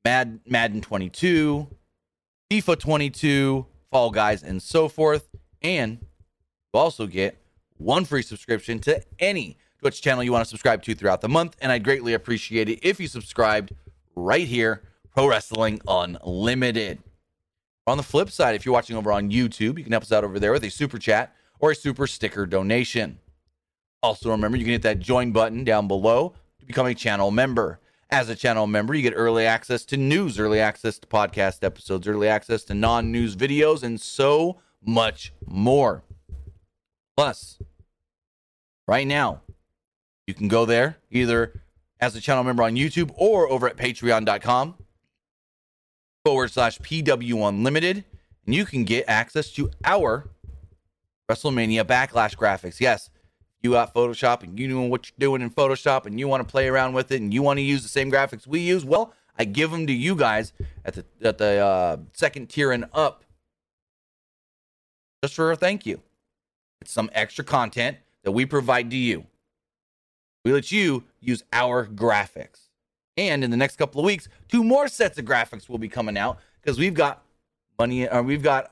Mad 0.06 0.40
Madden 0.46 0.82
22, 0.82 1.68
FIFA 2.50 2.80
22, 2.80 3.66
Fall 3.92 4.12
Guys, 4.12 4.44
and 4.44 4.62
so 4.62 4.88
forth. 4.88 5.28
And 5.62 6.00
you 6.74 6.80
also 6.80 7.08
get 7.08 7.38
one 7.78 8.06
free 8.06 8.22
subscription 8.22 8.80
to 8.80 9.02
any 9.20 9.58
Twitch 9.80 10.02
channel 10.02 10.24
you 10.24 10.32
want 10.32 10.44
to 10.44 10.50
subscribe 10.50 10.82
to 10.84 10.96
throughout 10.96 11.22
the 11.22 11.30
month. 11.30 11.56
And 11.62 11.72
I'd 11.72 11.84
greatly 11.84 12.14
appreciate 12.14 12.70
it 12.70 12.80
if 12.82 13.00
you 13.00 13.08
subscribed 13.08 13.74
right 14.16 14.48
here, 14.48 14.84
Pro 15.12 15.28
Wrestling 15.28 15.80
Unlimited. 15.88 17.00
On 17.86 17.98
the 17.98 18.04
flip 18.04 18.30
side, 18.30 18.56
if 18.56 18.66
you're 18.66 18.74
watching 18.74 18.98
over 18.98 19.12
on 19.12 19.32
YouTube, 19.32 19.78
you 19.78 19.84
can 19.84 19.92
help 19.92 20.04
us 20.04 20.12
out 20.12 20.24
over 20.24 20.40
there 20.40 20.52
with 20.52 20.64
a 20.64 20.70
super 20.70 20.98
chat 20.98 21.34
or 21.60 21.72
a 21.72 21.76
super 21.76 22.06
sticker 22.06 22.46
donation. 22.46 23.20
Also, 24.04 24.30
remember 24.30 24.58
you 24.58 24.64
can 24.64 24.74
hit 24.74 24.82
that 24.82 25.00
join 25.00 25.32
button 25.32 25.64
down 25.64 25.88
below 25.88 26.34
to 26.60 26.66
become 26.66 26.86
a 26.86 26.94
channel 26.94 27.32
member. 27.32 27.80
As 28.10 28.30
a 28.30 28.36
channel 28.36 28.68
member, 28.68 28.94
you 28.94 29.02
get 29.02 29.14
early 29.16 29.46
access 29.46 29.84
to 29.86 29.98
news, 29.98 30.40
early 30.40 30.60
access 30.60 30.98
to 31.00 31.08
podcast 31.08 31.64
episodes, 31.64 32.08
early 32.08 32.28
access 32.28 32.64
to 32.66 32.74
non 32.74 33.12
news 33.12 33.36
videos, 33.36 33.84
and 33.84 34.00
so 34.00 34.60
much 34.86 35.34
more. 35.46 36.04
Plus, 37.18 37.60
right 38.88 39.08
now, 39.08 39.42
you 40.28 40.34
can 40.34 40.48
go 40.48 40.66
there 40.66 40.98
either 41.10 41.62
as 42.00 42.16
a 42.16 42.22
channel 42.22 42.44
member 42.44 42.62
on 42.62 42.76
YouTube 42.76 43.12
or 43.16 43.50
over 43.50 43.68
at 43.68 43.78
patreon.com 43.78 44.76
forward 46.24 46.52
slash 46.52 46.78
PW 46.80 47.48
Unlimited, 47.48 48.04
and 48.46 48.54
you 48.54 48.66
can 48.66 48.84
get 48.84 49.06
access 49.08 49.50
to 49.54 49.72
our 49.84 50.30
WrestleMania 51.32 51.84
Backlash 51.86 52.36
graphics. 52.36 52.80
Yes, 52.80 53.10
you 53.64 53.72
got 53.72 53.94
Photoshop 53.94 54.44
and 54.44 54.60
you 54.60 54.68
know 54.68 54.82
what 54.82 55.10
you're 55.10 55.16
doing 55.20 55.42
in 55.42 55.50
Photoshop 55.50 56.06
and 56.06 56.20
you 56.20 56.28
want 56.28 56.46
to 56.46 56.52
play 56.52 56.68
around 56.68 56.94
with 56.94 57.12
it 57.12 57.22
and 57.22 57.34
you 57.34 57.42
want 57.42 57.58
to 57.58 57.64
use 57.64 57.82
the 57.82 57.90
same 57.90 58.12
graphics 58.12 58.46
we 58.46 58.60
use, 58.60 58.86
well, 58.86 59.14
I 59.40 59.46
give 59.46 59.72
them 59.72 59.88
to 59.88 59.94
you 59.94 60.16
guys 60.16 60.54
at 60.84 60.96
the 60.96 61.06
at 61.22 61.38
the 61.38 61.64
uh, 61.66 61.98
second 62.14 62.50
tier 62.50 62.72
and 62.72 62.86
up, 62.94 63.24
just 65.24 65.36
for 65.36 65.52
a 65.52 65.56
thank 65.56 65.86
you. 65.86 66.02
It's 66.82 66.92
some 66.92 67.10
extra 67.14 67.44
content 67.44 67.98
that 68.24 68.32
we 68.32 68.46
provide 68.46 68.90
to 68.92 68.98
you. 68.98 69.26
We 70.48 70.54
let 70.54 70.72
you 70.72 71.04
use 71.20 71.44
our 71.52 71.86
graphics, 71.86 72.70
and 73.18 73.44
in 73.44 73.52
the 73.52 73.58
next 73.58 73.76
couple 73.76 74.00
of 74.00 74.06
weeks, 74.06 74.30
two 74.48 74.64
more 74.64 74.88
sets 74.88 75.18
of 75.18 75.26
graphics 75.26 75.68
will 75.68 75.78
be 75.78 75.90
coming 75.90 76.18
out 76.18 76.40
because 76.62 76.80
we've 76.80 76.94
got 76.94 77.22
money. 77.78 78.08
Uh, 78.08 78.22
we've 78.22 78.42
got 78.42 78.72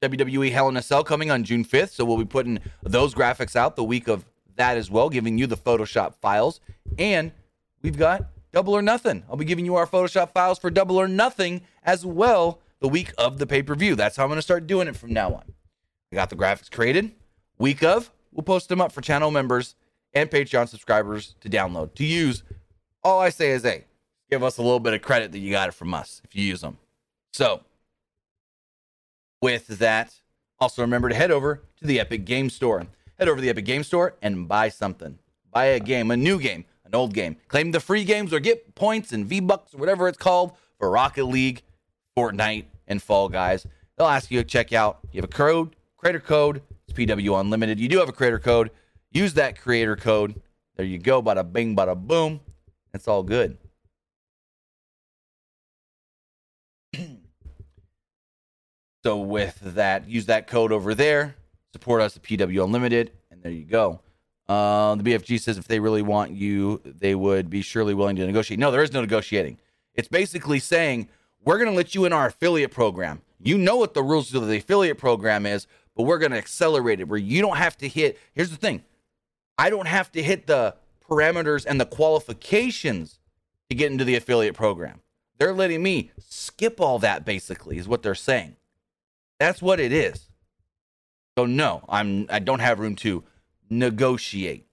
WWE 0.00 0.52
Hell 0.52 0.68
in 0.68 0.76
a 0.76 0.82
Cell 0.82 1.02
coming 1.02 1.32
on 1.32 1.42
June 1.42 1.64
5th. 1.64 1.90
So 1.90 2.04
we'll 2.04 2.18
be 2.18 2.24
putting 2.24 2.60
those 2.84 3.16
graphics 3.16 3.56
out 3.56 3.74
the 3.74 3.82
week 3.82 4.06
of 4.06 4.24
that 4.54 4.76
as 4.76 4.92
well, 4.92 5.10
giving 5.10 5.38
you 5.38 5.48
the 5.48 5.56
Photoshop 5.56 6.14
files. 6.14 6.60
And 6.98 7.32
we've 7.82 7.98
got 7.98 8.28
Double 8.52 8.74
or 8.74 8.80
Nothing. 8.80 9.24
I'll 9.28 9.36
be 9.36 9.44
giving 9.44 9.64
you 9.64 9.74
our 9.74 9.88
Photoshop 9.88 10.30
files 10.30 10.60
for 10.60 10.70
Double 10.70 10.98
or 10.98 11.08
Nothing 11.08 11.62
as 11.82 12.06
well 12.06 12.60
the 12.78 12.88
week 12.88 13.12
of 13.18 13.38
the 13.38 13.46
pay 13.48 13.64
per 13.64 13.74
view. 13.74 13.96
That's 13.96 14.14
how 14.14 14.22
I'm 14.22 14.28
going 14.28 14.38
to 14.38 14.42
start 14.42 14.68
doing 14.68 14.86
it 14.86 14.94
from 14.94 15.12
now 15.12 15.34
on. 15.34 15.52
I 16.12 16.14
got 16.14 16.30
the 16.30 16.36
graphics 16.36 16.70
created. 16.70 17.10
Week 17.58 17.82
of, 17.82 18.12
we'll 18.30 18.44
post 18.44 18.68
them 18.68 18.80
up 18.80 18.92
for 18.92 19.00
channel 19.00 19.32
members 19.32 19.74
and 20.18 20.30
Patreon 20.30 20.68
subscribers 20.68 21.36
to 21.40 21.48
download, 21.48 21.94
to 21.94 22.04
use. 22.04 22.42
All 23.04 23.20
I 23.20 23.30
say 23.30 23.50
is, 23.50 23.62
hey, 23.62 23.84
give 24.30 24.42
us 24.42 24.58
a 24.58 24.62
little 24.62 24.80
bit 24.80 24.94
of 24.94 25.02
credit 25.02 25.32
that 25.32 25.38
you 25.38 25.50
got 25.50 25.68
it 25.68 25.74
from 25.74 25.94
us 25.94 26.20
if 26.24 26.34
you 26.34 26.44
use 26.44 26.60
them. 26.60 26.78
So, 27.32 27.62
with 29.40 29.68
that, 29.68 30.20
also 30.58 30.82
remember 30.82 31.08
to 31.08 31.14
head 31.14 31.30
over 31.30 31.62
to 31.76 31.86
the 31.86 32.00
Epic 32.00 32.24
Game 32.24 32.50
Store. 32.50 32.86
Head 33.18 33.28
over 33.28 33.36
to 33.36 33.42
the 33.42 33.50
Epic 33.50 33.64
Game 33.64 33.84
Store 33.84 34.16
and 34.20 34.48
buy 34.48 34.68
something. 34.68 35.18
Buy 35.52 35.66
a 35.66 35.80
game, 35.80 36.10
a 36.10 36.16
new 36.16 36.40
game, 36.40 36.64
an 36.84 36.94
old 36.94 37.14
game. 37.14 37.36
Claim 37.46 37.70
the 37.70 37.80
free 37.80 38.04
games 38.04 38.32
or 38.32 38.40
get 38.40 38.74
points 38.74 39.12
and 39.12 39.26
V 39.26 39.40
Bucks 39.40 39.74
or 39.74 39.78
whatever 39.78 40.08
it's 40.08 40.18
called 40.18 40.52
for 40.78 40.90
Rocket 40.90 41.24
League, 41.24 41.62
Fortnite, 42.16 42.64
and 42.88 43.00
Fall 43.00 43.28
Guys. 43.28 43.66
They'll 43.96 44.08
ask 44.08 44.30
you 44.30 44.42
to 44.42 44.48
check 44.48 44.72
out. 44.72 44.98
You 45.12 45.18
have 45.18 45.30
a 45.30 45.32
code, 45.32 45.76
creator 45.96 46.20
code. 46.20 46.62
It's 46.88 46.96
PW 46.98 47.40
Unlimited. 47.40 47.78
You 47.78 47.88
do 47.88 47.98
have 47.98 48.08
a 48.08 48.12
creator 48.12 48.38
code. 48.38 48.70
Use 49.12 49.34
that 49.34 49.60
creator 49.60 49.96
code. 49.96 50.40
There 50.76 50.86
you 50.86 50.98
go. 50.98 51.22
Bada 51.22 51.50
bing, 51.50 51.74
bada 51.74 51.96
boom. 51.96 52.40
It's 52.94 53.08
all 53.08 53.22
good. 53.22 53.58
so, 59.04 59.18
with 59.18 59.58
that, 59.60 60.08
use 60.08 60.26
that 60.26 60.46
code 60.46 60.72
over 60.72 60.94
there. 60.94 61.36
Support 61.72 62.00
us 62.02 62.16
at 62.16 62.22
PW 62.22 62.64
Unlimited. 62.64 63.12
And 63.30 63.42
there 63.42 63.52
you 63.52 63.64
go. 63.64 64.00
Uh, 64.48 64.94
the 64.94 65.02
BFG 65.02 65.40
says 65.40 65.58
if 65.58 65.68
they 65.68 65.78
really 65.80 66.02
want 66.02 66.30
you, 66.30 66.80
they 66.84 67.14
would 67.14 67.50
be 67.50 67.60
surely 67.60 67.92
willing 67.92 68.16
to 68.16 68.26
negotiate. 68.26 68.58
No, 68.58 68.70
there 68.70 68.82
is 68.82 68.92
no 68.92 69.00
negotiating. 69.02 69.58
It's 69.94 70.08
basically 70.08 70.58
saying, 70.58 71.08
we're 71.44 71.58
going 71.58 71.70
to 71.70 71.76
let 71.76 71.94
you 71.94 72.04
in 72.04 72.12
our 72.12 72.26
affiliate 72.26 72.70
program. 72.70 73.20
You 73.40 73.58
know 73.58 73.76
what 73.76 73.94
the 73.94 74.02
rules 74.02 74.34
of 74.34 74.46
the 74.48 74.56
affiliate 74.56 74.98
program 74.98 75.44
is, 75.44 75.66
but 75.94 76.04
we're 76.04 76.18
going 76.18 76.32
to 76.32 76.38
accelerate 76.38 77.00
it 77.00 77.08
where 77.08 77.18
you 77.18 77.42
don't 77.42 77.56
have 77.58 77.76
to 77.78 77.88
hit. 77.88 78.18
Here's 78.32 78.50
the 78.50 78.56
thing 78.56 78.82
I 79.58 79.70
don't 79.70 79.88
have 79.88 80.12
to 80.12 80.22
hit 80.22 80.46
the 80.46 80.76
parameters 81.08 81.66
and 81.66 81.80
the 81.80 81.86
qualifications 81.86 83.18
to 83.68 83.76
get 83.76 83.90
into 83.90 84.04
the 84.04 84.14
affiliate 84.14 84.54
program. 84.54 85.00
They're 85.38 85.52
letting 85.52 85.82
me 85.82 86.10
skip 86.18 86.80
all 86.80 86.98
that 87.00 87.24
basically 87.24 87.78
is 87.78 87.88
what 87.88 88.02
they're 88.02 88.14
saying. 88.14 88.56
That's 89.38 89.60
what 89.60 89.80
it 89.80 89.92
is. 89.92 90.28
So 91.36 91.46
no, 91.46 91.84
I'm 91.88 92.26
I 92.30 92.40
don't 92.40 92.58
have 92.58 92.80
room 92.80 92.96
to 92.96 93.24
negotiate. 93.70 94.66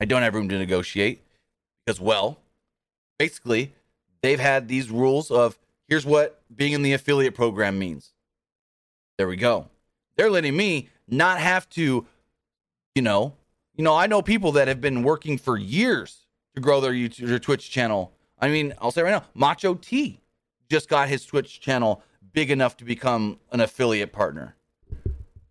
I 0.00 0.04
don't 0.04 0.22
have 0.22 0.34
room 0.34 0.48
to 0.48 0.58
negotiate 0.58 1.22
because 1.84 2.00
well, 2.00 2.40
basically 3.18 3.72
they've 4.22 4.40
had 4.40 4.66
these 4.66 4.90
rules 4.90 5.30
of 5.30 5.58
here's 5.88 6.06
what 6.06 6.42
being 6.54 6.72
in 6.72 6.82
the 6.82 6.92
affiliate 6.92 7.34
program 7.34 7.78
means. 7.78 8.12
There 9.18 9.28
we 9.28 9.36
go. 9.36 9.68
They're 10.16 10.30
letting 10.30 10.56
me 10.56 10.88
not 11.06 11.38
have 11.38 11.68
to, 11.70 12.06
you 12.94 13.02
know, 13.02 13.34
you 13.74 13.84
know, 13.84 13.94
I 13.94 14.06
know 14.06 14.22
people 14.22 14.52
that 14.52 14.68
have 14.68 14.80
been 14.80 15.02
working 15.02 15.38
for 15.38 15.56
years 15.56 16.26
to 16.54 16.60
grow 16.60 16.80
their 16.80 16.92
YouTube, 16.92 17.28
their 17.28 17.38
Twitch 17.38 17.70
channel. 17.70 18.12
I 18.38 18.48
mean, 18.48 18.74
I'll 18.80 18.90
say 18.90 19.02
right 19.02 19.10
now, 19.10 19.24
Macho 19.34 19.74
T 19.74 20.20
just 20.68 20.88
got 20.88 21.08
his 21.08 21.24
Twitch 21.24 21.60
channel 21.60 22.02
big 22.32 22.50
enough 22.50 22.76
to 22.78 22.84
become 22.84 23.38
an 23.52 23.60
affiliate 23.60 24.12
partner. 24.12 24.56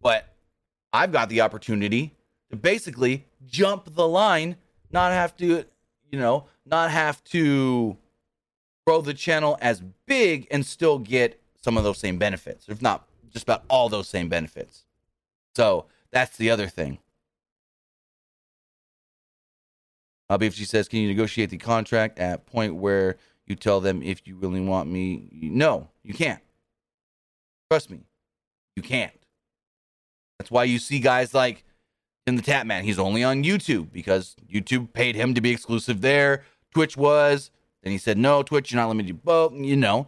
But 0.01 0.33
I've 0.93 1.11
got 1.11 1.29
the 1.29 1.41
opportunity 1.41 2.15
to 2.49 2.55
basically 2.55 3.25
jump 3.45 3.93
the 3.93 4.07
line, 4.07 4.55
not 4.91 5.11
have 5.11 5.35
to, 5.37 5.65
you 6.11 6.19
know, 6.19 6.45
not 6.65 6.91
have 6.91 7.23
to 7.25 7.97
grow 8.85 9.01
the 9.01 9.13
channel 9.13 9.57
as 9.61 9.81
big 10.05 10.47
and 10.51 10.65
still 10.65 10.99
get 10.99 11.41
some 11.61 11.77
of 11.77 11.83
those 11.83 11.97
same 11.97 12.17
benefits, 12.17 12.67
if 12.69 12.81
not 12.81 13.07
just 13.29 13.43
about 13.43 13.63
all 13.69 13.89
those 13.89 14.07
same 14.07 14.29
benefits. 14.29 14.85
So 15.55 15.85
that's 16.11 16.37
the 16.37 16.49
other 16.49 16.67
thing. 16.67 16.99
Uh, 20.29 20.37
BFG 20.37 20.67
says, 20.67 20.87
can 20.87 20.99
you 20.99 21.07
negotiate 21.07 21.49
the 21.49 21.57
contract 21.57 22.19
at 22.19 22.45
point 22.45 22.75
where 22.75 23.17
you 23.47 23.55
tell 23.55 23.79
them 23.81 24.03
if 24.03 24.27
you 24.27 24.35
really 24.35 24.61
want 24.61 24.89
me? 24.89 25.27
No, 25.31 25.89
you 26.03 26.13
can't. 26.13 26.41
Trust 27.71 27.89
me, 27.89 28.01
you 28.75 28.83
can't. 28.83 29.13
That's 30.37 30.51
why 30.51 30.63
you 30.63 30.79
see 30.79 30.99
guys 30.99 31.33
like 31.33 31.63
Tim 32.25 32.35
the 32.35 32.41
Tatman. 32.41 32.83
He's 32.83 32.99
only 32.99 33.23
on 33.23 33.43
YouTube 33.43 33.91
because 33.91 34.35
YouTube 34.51 34.93
paid 34.93 35.15
him 35.15 35.33
to 35.33 35.41
be 35.41 35.51
exclusive 35.51 36.01
there. 36.01 36.43
Twitch 36.73 36.95
was. 36.95 37.51
Then 37.83 37.91
he 37.91 37.97
said, 37.97 38.17
no, 38.17 38.43
Twitch, 38.43 38.71
you're 38.71 38.81
not 38.81 38.87
limited 38.87 39.07
to 39.09 39.13
both. 39.13 39.53
You 39.53 39.75
know, 39.75 40.07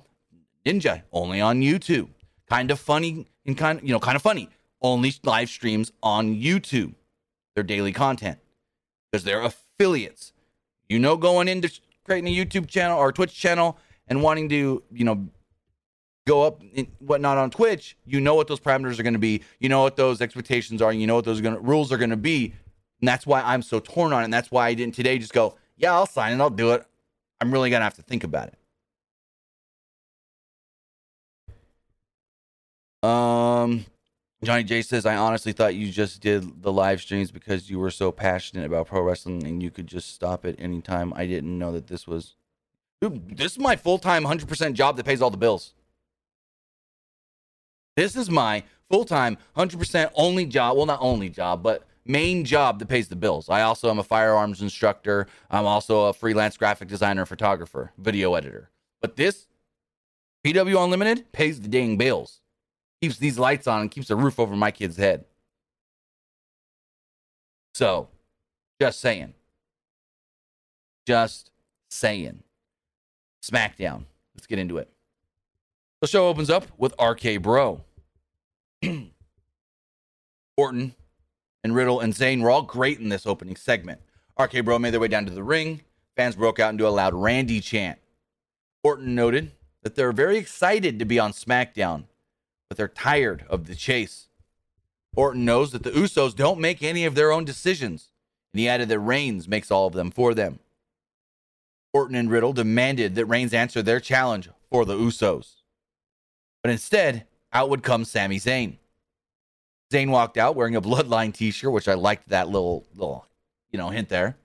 Ninja, 0.65 1.03
only 1.11 1.41
on 1.41 1.61
YouTube. 1.61 2.09
Kind 2.49 2.69
of 2.69 2.79
funny 2.79 3.27
and 3.45 3.57
kind 3.57 3.79
you 3.81 3.91
know, 3.93 3.99
kind 3.99 4.15
of 4.15 4.21
funny. 4.21 4.49
Only 4.81 5.13
live 5.23 5.49
streams 5.49 5.91
on 6.03 6.35
YouTube. 6.35 6.93
Their 7.55 7.63
daily 7.63 7.91
content. 7.91 8.39
Because 9.11 9.23
they're 9.23 9.43
affiliates. 9.81 10.33
You 10.89 10.99
know, 10.99 11.17
going 11.17 11.47
into 11.47 11.71
creating 12.05 12.27
a 12.27 12.45
YouTube 12.45 12.67
channel 12.67 12.97
or 12.97 13.11
Twitch 13.11 13.33
channel 13.33 13.77
and 14.07 14.21
wanting 14.21 14.49
to, 14.49 14.83
you 14.91 15.05
know, 15.05 15.27
go 16.27 16.43
up 16.43 16.61
and 16.75 16.87
whatnot 16.99 17.37
on 17.37 17.49
Twitch, 17.49 17.97
you 18.05 18.21
know 18.21 18.35
what 18.35 18.47
those 18.47 18.59
parameters 18.59 18.99
are 18.99 19.03
going 19.03 19.13
to 19.13 19.19
be. 19.19 19.41
You 19.59 19.69
know 19.69 19.81
what 19.81 19.95
those 19.95 20.21
expectations 20.21 20.81
are. 20.81 20.93
You 20.93 21.07
know 21.07 21.15
what 21.15 21.25
those 21.25 21.41
gonna, 21.41 21.59
rules 21.59 21.91
are 21.91 21.97
going 21.97 22.11
to 22.11 22.17
be. 22.17 22.53
And 22.99 23.07
that's 23.07 23.25
why 23.25 23.41
I'm 23.41 23.63
so 23.63 23.79
torn 23.79 24.13
on 24.13 24.21
it. 24.21 24.25
And 24.25 24.33
that's 24.33 24.51
why 24.51 24.67
I 24.67 24.73
didn't 24.73 24.93
today 24.93 25.17
just 25.17 25.33
go, 25.33 25.55
yeah, 25.77 25.93
I'll 25.93 26.05
sign 26.05 26.33
it. 26.33 26.41
I'll 26.41 26.49
do 26.49 26.71
it. 26.73 26.85
I'm 27.39 27.51
really 27.51 27.69
going 27.71 27.79
to 27.79 27.85
have 27.85 27.95
to 27.95 28.03
think 28.03 28.23
about 28.23 28.49
it. 33.03 33.09
Um, 33.09 33.85
Johnny 34.43 34.63
J 34.63 34.81
says, 34.81 35.05
I 35.05 35.15
honestly 35.15 35.51
thought 35.51 35.75
you 35.75 35.91
just 35.91 36.19
did 36.19 36.63
the 36.63 36.71
live 36.71 36.99
streams 36.99 37.31
because 37.31 37.69
you 37.69 37.77
were 37.77 37.91
so 37.91 38.11
passionate 38.11 38.65
about 38.65 38.87
pro 38.87 39.01
wrestling 39.01 39.45
and 39.45 39.61
you 39.61 39.69
could 39.69 39.85
just 39.85 40.13
stop 40.13 40.45
at 40.45 40.55
any 40.57 40.81
time. 40.81 41.13
I 41.15 41.27
didn't 41.27 41.57
know 41.57 41.71
that 41.73 41.87
this 41.87 42.07
was. 42.07 42.35
Dude, 43.01 43.37
this 43.37 43.53
is 43.53 43.59
my 43.59 43.75
full 43.75 43.99
time 43.99 44.23
100% 44.23 44.73
job 44.73 44.97
that 44.97 45.05
pays 45.05 45.21
all 45.21 45.29
the 45.29 45.37
bills. 45.37 45.73
This 47.95 48.15
is 48.15 48.31
my 48.31 48.63
full 48.89 49.05
time, 49.05 49.37
100% 49.57 50.11
only 50.15 50.45
job. 50.45 50.75
Well, 50.75 50.85
not 50.87 50.99
only 51.01 51.29
job, 51.29 51.61
but 51.61 51.87
main 52.05 52.43
job 52.43 52.79
that 52.79 52.87
pays 52.87 53.09
the 53.09 53.15
bills. 53.15 53.47
I 53.47 53.61
also 53.61 53.89
am 53.91 53.99
a 53.99 54.03
firearms 54.03 54.61
instructor. 54.61 55.27
I'm 55.51 55.65
also 55.65 56.05
a 56.05 56.13
freelance 56.13 56.57
graphic 56.57 56.87
designer, 56.87 57.27
photographer, 57.27 57.91
video 57.97 58.33
editor. 58.33 58.71
But 59.01 59.17
this 59.17 59.47
PW 60.43 60.83
Unlimited 60.83 61.31
pays 61.31 61.61
the 61.61 61.67
dang 61.67 61.97
bills, 61.97 62.40
keeps 63.01 63.17
these 63.17 63.39
lights 63.39 63.67
on, 63.67 63.81
and 63.81 63.91
keeps 63.91 64.09
a 64.09 64.15
roof 64.15 64.39
over 64.39 64.55
my 64.55 64.71
kid's 64.71 64.97
head. 64.97 65.25
So, 67.73 68.09
just 68.79 68.99
saying. 68.99 69.33
Just 71.07 71.51
saying. 71.89 72.43
SmackDown. 73.43 74.05
Let's 74.35 74.47
get 74.47 74.59
into 74.59 74.77
it. 74.77 74.89
The 76.01 76.07
show 76.07 76.27
opens 76.27 76.49
up 76.49 76.65
with 76.77 76.93
RK 77.01 77.41
Bro. 77.41 77.83
Orton 80.57 80.95
and 81.63 81.75
Riddle 81.75 81.99
and 81.99 82.13
Zayn 82.13 82.41
were 82.41 82.49
all 82.49 82.63
great 82.63 82.99
in 82.99 83.09
this 83.09 83.25
opening 83.25 83.55
segment. 83.55 84.01
RK 84.39 84.65
Bro 84.65 84.79
made 84.79 84.91
their 84.91 84.99
way 84.99 85.07
down 85.07 85.25
to 85.25 85.31
the 85.31 85.43
ring. 85.43 85.81
Fans 86.15 86.35
broke 86.35 86.59
out 86.59 86.71
into 86.71 86.87
a 86.87 86.89
loud 86.89 87.13
Randy 87.13 87.61
chant. 87.61 87.99
Orton 88.83 89.15
noted 89.15 89.51
that 89.83 89.95
they're 89.95 90.11
very 90.11 90.37
excited 90.37 90.99
to 90.99 91.05
be 91.05 91.19
on 91.19 91.31
SmackDown, 91.31 92.05
but 92.71 92.77
they're 92.77 92.87
tired 92.87 93.43
of 93.49 93.67
the 93.67 93.75
chase. 93.75 94.29
Orton 95.13 95.43
knows 95.43 95.73
that 95.73 95.83
the 95.83 95.91
Usos 95.91 96.33
don't 96.33 96.57
make 96.57 96.81
any 96.81 97.03
of 97.03 97.15
their 97.15 97.29
own 97.29 97.43
decisions, 97.43 98.11
and 98.53 98.61
he 98.61 98.69
added 98.69 98.87
that 98.87 98.99
Reigns 98.99 99.45
makes 99.45 99.71
all 99.71 99.87
of 99.87 99.93
them 99.93 100.09
for 100.09 100.33
them. 100.33 100.59
Orton 101.91 102.15
and 102.15 102.31
Riddle 102.31 102.53
demanded 102.53 103.15
that 103.15 103.25
Reigns 103.25 103.53
answer 103.53 103.81
their 103.81 103.99
challenge 103.99 104.47
for 104.69 104.85
the 104.85 104.95
Usos. 104.95 105.55
But 106.63 106.71
instead, 106.71 107.25
out 107.51 107.69
would 107.69 107.83
come 107.83 108.05
Sami 108.05 108.39
Zayn. 108.39 108.77
Zayn 109.91 110.09
walked 110.09 110.37
out 110.37 110.55
wearing 110.55 110.77
a 110.77 110.81
Bloodline 110.81 111.33
t-shirt, 111.33 111.73
which 111.73 111.89
I 111.89 111.95
liked 111.95 112.29
that 112.29 112.47
little 112.47 112.85
little, 112.95 113.27
you 113.69 113.79
know, 113.79 113.89
hint 113.89 114.07
there. 114.07 114.37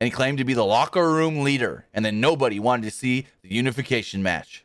And 0.00 0.06
he 0.06 0.10
claimed 0.10 0.38
to 0.38 0.44
be 0.44 0.54
the 0.54 0.64
locker 0.64 1.12
room 1.12 1.42
leader, 1.42 1.84
and 1.92 2.02
then 2.02 2.18
nobody 2.18 2.58
wanted 2.58 2.84
to 2.84 2.90
see 2.90 3.26
the 3.42 3.52
unification 3.52 4.22
match. 4.22 4.64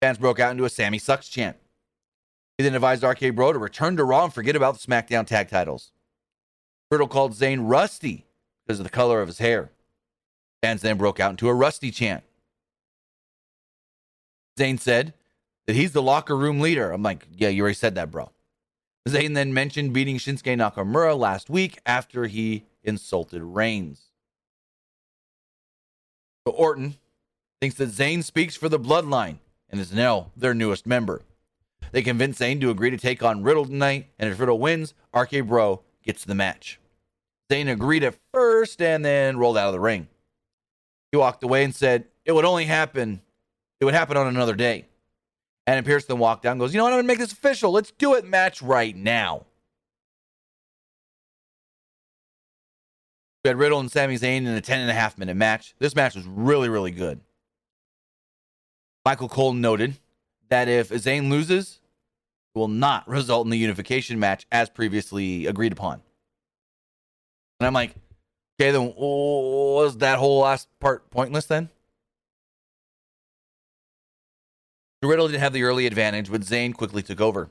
Fans 0.00 0.16
broke 0.16 0.40
out 0.40 0.52
into 0.52 0.64
a 0.64 0.70
Sami 0.70 0.98
sucks 0.98 1.28
chant. 1.28 1.58
He 2.56 2.64
then 2.64 2.74
advised 2.74 3.02
RK 3.02 3.34
Bro 3.34 3.54
to 3.54 3.58
return 3.58 3.96
to 3.96 4.04
Raw 4.04 4.24
and 4.24 4.34
forget 4.34 4.56
about 4.56 4.78
the 4.78 4.86
SmackDown 4.86 5.26
tag 5.26 5.48
titles. 5.48 5.92
Riddle 6.90 7.08
called 7.08 7.32
Zayn 7.32 7.68
rusty 7.68 8.26
because 8.64 8.78
of 8.78 8.84
the 8.84 8.90
color 8.90 9.20
of 9.20 9.28
his 9.28 9.38
hair. 9.38 9.70
Fans 10.62 10.82
then 10.82 10.96
broke 10.96 11.18
out 11.18 11.32
into 11.32 11.48
a 11.48 11.54
rusty 11.54 11.90
chant. 11.90 12.22
Zayn 14.58 14.78
said 14.78 15.14
that 15.66 15.74
he's 15.74 15.92
the 15.92 16.02
locker 16.02 16.36
room 16.36 16.60
leader. 16.60 16.92
I'm 16.92 17.02
like, 17.02 17.26
yeah, 17.36 17.48
you 17.48 17.62
already 17.62 17.74
said 17.74 17.96
that, 17.96 18.10
bro. 18.10 18.30
Zayn 19.08 19.34
then 19.34 19.52
mentioned 19.52 19.92
beating 19.92 20.16
Shinsuke 20.16 20.56
Nakamura 20.56 21.18
last 21.18 21.50
week 21.50 21.78
after 21.84 22.26
he 22.26 22.64
insulted 22.82 23.42
Reigns. 23.42 24.10
So 26.46 26.54
Orton 26.54 26.94
thinks 27.60 27.76
that 27.76 27.90
Zayn 27.90 28.22
speaks 28.22 28.56
for 28.56 28.68
the 28.68 28.78
bloodline 28.78 29.38
and 29.68 29.80
is 29.80 29.92
now 29.92 30.30
their 30.36 30.54
newest 30.54 30.86
member. 30.86 31.22
They 31.92 32.02
convince 32.02 32.38
Zayn 32.38 32.60
to 32.60 32.70
agree 32.70 32.90
to 32.90 32.96
take 32.96 33.22
on 33.22 33.42
Riddle 33.42 33.66
tonight, 33.66 34.08
and 34.18 34.30
if 34.30 34.40
Riddle 34.40 34.58
wins, 34.58 34.94
RK 35.14 35.46
Bro 35.46 35.82
gets 36.02 36.24
the 36.24 36.34
match. 36.34 36.80
Zayn 37.50 37.70
agreed 37.70 38.04
at 38.04 38.16
first 38.32 38.80
and 38.80 39.04
then 39.04 39.36
rolled 39.36 39.58
out 39.58 39.68
of 39.68 39.72
the 39.72 39.80
ring. 39.80 40.08
He 41.12 41.18
walked 41.18 41.42
away 41.44 41.64
and 41.64 41.74
said 41.74 42.06
it 42.24 42.32
would 42.32 42.44
only 42.44 42.64
happen, 42.64 43.20
it 43.80 43.84
would 43.84 43.94
happen 43.94 44.16
on 44.16 44.26
another 44.26 44.54
day. 44.54 44.86
And 45.66 45.84
Pearce 45.86 46.04
then 46.04 46.18
walked 46.18 46.42
down 46.42 46.52
and 46.52 46.60
goes, 46.60 46.74
You 46.74 46.78
know 46.78 46.84
what? 46.84 46.92
I'm 46.92 46.96
going 46.96 47.04
to 47.04 47.08
make 47.08 47.18
this 47.18 47.32
official. 47.32 47.70
Let's 47.70 47.90
do 47.92 48.14
it 48.14 48.26
match 48.26 48.60
right 48.60 48.94
now. 48.94 49.46
We 53.42 53.48
had 53.48 53.58
Riddle 53.58 53.80
and 53.80 53.90
Sami 53.90 54.16
Zayn 54.16 54.38
in 54.38 54.48
a 54.48 54.60
10 54.60 54.80
and 54.80 54.90
a 54.90 54.94
half 54.94 55.18
minute 55.18 55.36
match. 55.36 55.74
This 55.78 55.94
match 55.94 56.14
was 56.14 56.26
really, 56.26 56.68
really 56.68 56.90
good. 56.90 57.20
Michael 59.04 59.28
Cole 59.28 59.52
noted 59.52 59.98
that 60.54 60.68
if 60.68 60.90
Zayn 60.90 61.30
loses, 61.30 61.80
it 62.54 62.58
will 62.60 62.68
not 62.68 63.08
result 63.08 63.44
in 63.44 63.50
the 63.50 63.58
unification 63.58 64.20
match 64.20 64.46
as 64.52 64.70
previously 64.70 65.46
agreed 65.46 65.72
upon. 65.72 66.00
And 67.58 67.66
I'm 67.66 67.72
like, 67.72 67.96
okay, 68.60 68.70
then 68.70 68.94
was 68.96 69.98
that 69.98 70.20
whole 70.20 70.42
last 70.42 70.68
part 70.78 71.10
pointless 71.10 71.46
then? 71.46 71.70
Riddle 75.02 75.26
didn't 75.26 75.40
have 75.40 75.52
the 75.52 75.64
early 75.64 75.86
advantage, 75.86 76.30
but 76.30 76.42
Zayn 76.42 76.72
quickly 76.72 77.02
took 77.02 77.20
over. 77.20 77.50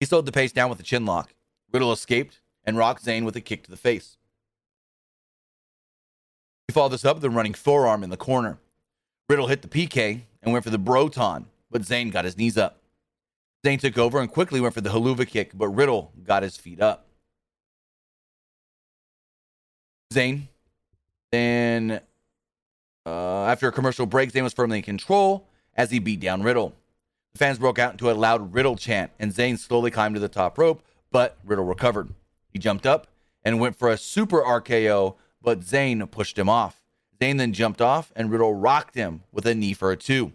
He 0.00 0.06
slowed 0.06 0.26
the 0.26 0.32
pace 0.32 0.50
down 0.50 0.68
with 0.68 0.80
a 0.80 0.82
chin 0.82 1.06
lock. 1.06 1.34
Riddle 1.72 1.92
escaped 1.92 2.40
and 2.64 2.76
rocked 2.76 3.04
Zayn 3.04 3.24
with 3.24 3.36
a 3.36 3.40
kick 3.40 3.62
to 3.62 3.70
the 3.70 3.76
face. 3.76 4.16
He 6.66 6.72
followed 6.72 6.90
this 6.90 7.04
up 7.04 7.18
with 7.18 7.24
a 7.24 7.30
running 7.30 7.54
forearm 7.54 8.02
in 8.02 8.10
the 8.10 8.16
corner. 8.16 8.58
Riddle 9.28 9.46
hit 9.46 9.62
the 9.62 9.68
PK 9.68 10.22
and 10.42 10.52
went 10.52 10.64
for 10.64 10.70
the 10.70 10.78
Broton, 10.78 11.46
but 11.76 11.84
Zayn 11.84 12.10
got 12.10 12.24
his 12.24 12.38
knees 12.38 12.56
up. 12.56 12.80
Zayn 13.62 13.78
took 13.78 13.98
over 13.98 14.18
and 14.18 14.32
quickly 14.32 14.62
went 14.62 14.72
for 14.72 14.80
the 14.80 14.88
Helluva 14.88 15.28
Kick, 15.28 15.50
but 15.52 15.68
Riddle 15.68 16.10
got 16.24 16.42
his 16.42 16.56
feet 16.56 16.80
up. 16.80 17.04
Zayn 20.10 20.48
then, 21.30 22.00
uh, 23.04 23.44
after 23.44 23.68
a 23.68 23.72
commercial 23.72 24.06
break, 24.06 24.32
Zayn 24.32 24.42
was 24.42 24.54
firmly 24.54 24.78
in 24.78 24.84
control 24.84 25.48
as 25.74 25.90
he 25.90 25.98
beat 25.98 26.18
down 26.18 26.42
Riddle. 26.42 26.72
The 27.34 27.40
fans 27.40 27.58
broke 27.58 27.78
out 27.78 27.92
into 27.92 28.10
a 28.10 28.12
loud 28.12 28.54
Riddle 28.54 28.76
chant, 28.76 29.10
and 29.18 29.30
Zayn 29.30 29.58
slowly 29.58 29.90
climbed 29.90 30.14
to 30.14 30.20
the 30.20 30.30
top 30.30 30.56
rope, 30.56 30.82
but 31.12 31.36
Riddle 31.44 31.66
recovered. 31.66 32.08
He 32.48 32.58
jumped 32.58 32.86
up 32.86 33.06
and 33.44 33.60
went 33.60 33.76
for 33.76 33.90
a 33.90 33.98
super 33.98 34.40
RKO, 34.40 35.16
but 35.42 35.60
Zayn 35.60 36.10
pushed 36.10 36.38
him 36.38 36.48
off. 36.48 36.82
Zayn 37.20 37.36
then 37.36 37.52
jumped 37.52 37.82
off, 37.82 38.14
and 38.16 38.30
Riddle 38.30 38.54
rocked 38.54 38.94
him 38.94 39.24
with 39.30 39.44
a 39.44 39.54
knee 39.54 39.74
for 39.74 39.92
a 39.92 39.96
two. 39.98 40.32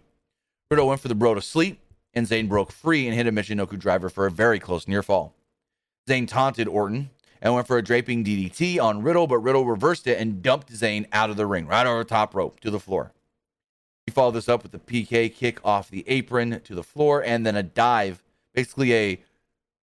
Riddle 0.72 0.88
went 0.88 1.02
for 1.02 1.10
the 1.10 1.16
bro 1.16 1.36
to 1.36 1.42
sleep, 1.42 1.82
and 2.14 2.26
Zayn 2.26 2.48
broke 2.48 2.72
free 2.72 3.06
and 3.06 3.14
hit 3.14 3.28
a 3.28 3.32
Michinoku 3.32 3.78
driver 3.78 4.10
for 4.10 4.26
a 4.26 4.32
very 4.32 4.58
close 4.58 4.88
near 4.88 5.04
fall. 5.04 5.36
Zayn 6.08 6.26
taunted 6.26 6.70
Orton 6.70 7.10
and 7.42 7.54
went 7.54 7.68
for 7.68 7.78
a 7.78 7.84
draping 7.84 8.24
DDT 8.24 8.82
on 8.82 9.04
Riddle, 9.04 9.28
but 9.28 9.40
Riddle 9.40 9.66
reversed 9.66 10.08
it 10.08 10.18
and 10.18 10.42
dumped 10.42 10.72
Zayn 10.72 11.08
out 11.12 11.30
of 11.30 11.36
the 11.36 11.46
ring, 11.46 11.68
right 11.68 11.86
over 11.86 12.00
the 12.00 12.10
top 12.10 12.34
rope 12.34 12.62
to 12.62 12.72
the 12.72 12.80
floor. 12.80 13.12
He 14.06 14.14
followed 14.14 14.32
this 14.32 14.48
up 14.48 14.64
with 14.64 14.74
a 14.74 14.80
PK 14.80 15.36
kick 15.36 15.60
off 15.66 15.90
the 15.90 16.06
apron 16.08 16.62
to 16.62 16.74
the 16.74 16.84
floor 16.84 17.22
and 17.22 17.46
then 17.46 17.58
a 17.58 17.64
dive, 17.64 18.24
basically 18.54 18.94
a 18.94 19.22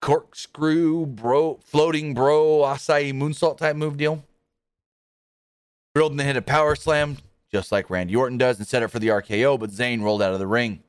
corkscrew 0.02 1.06
bro, 1.06 1.60
floating 1.64 2.16
bro, 2.16 2.62
acai 2.62 3.14
moonsault 3.14 3.58
type 3.58 3.76
move 3.76 3.98
deal. 3.98 4.26
Riddle 5.94 6.10
then 6.10 6.26
hit 6.26 6.38
a 6.38 6.42
power 6.42 6.76
slam, 6.76 7.18
just 7.52 7.72
like 7.72 7.90
Randy 7.90 8.16
Orton 8.16 8.38
does, 8.38 8.58
and 8.58 8.68
set 8.68 8.84
it 8.84 8.88
for 8.88 9.00
the 9.00 9.10
RKO, 9.10 9.60
but 9.60 9.72
Zayn 9.72 10.02
rolled 10.02 10.22
out 10.22 10.34
of 10.34 10.40
the 10.40 10.48
ring. 10.48 10.84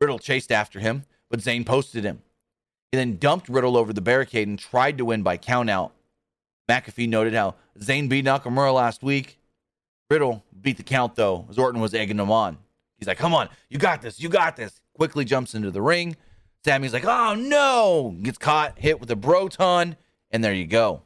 Riddle 0.00 0.18
chased 0.18 0.52
after 0.52 0.78
him, 0.78 1.04
but 1.30 1.40
Zayn 1.40 1.66
posted 1.66 2.04
him. 2.04 2.22
He 2.92 2.98
then 2.98 3.16
dumped 3.16 3.48
Riddle 3.48 3.76
over 3.76 3.92
the 3.92 4.00
barricade 4.00 4.46
and 4.46 4.58
tried 4.58 4.98
to 4.98 5.04
win 5.04 5.22
by 5.22 5.38
countout. 5.38 5.90
McAfee 6.68 7.08
noted 7.08 7.34
how 7.34 7.54
Zayn 7.78 8.08
beat 8.08 8.24
Nakamura 8.24 8.74
last 8.74 9.02
week. 9.02 9.38
Riddle 10.10 10.44
beat 10.60 10.76
the 10.76 10.82
count 10.82 11.16
though, 11.16 11.46
as 11.50 11.58
Orton 11.58 11.80
was 11.80 11.94
egging 11.94 12.18
him 12.18 12.30
on. 12.30 12.58
He's 12.98 13.08
like, 13.08 13.18
come 13.18 13.34
on, 13.34 13.48
you 13.68 13.78
got 13.78 14.02
this, 14.02 14.20
you 14.20 14.28
got 14.28 14.56
this. 14.56 14.80
Quickly 14.94 15.24
jumps 15.24 15.54
into 15.54 15.70
the 15.70 15.82
ring. 15.82 16.16
Sami's 16.64 16.92
like, 16.92 17.04
oh 17.04 17.34
no, 17.34 18.16
gets 18.22 18.38
caught, 18.38 18.78
hit 18.78 19.00
with 19.00 19.10
a 19.10 19.16
Broton, 19.16 19.96
and 20.30 20.42
there 20.42 20.54
you 20.54 20.66
go. 20.66 21.02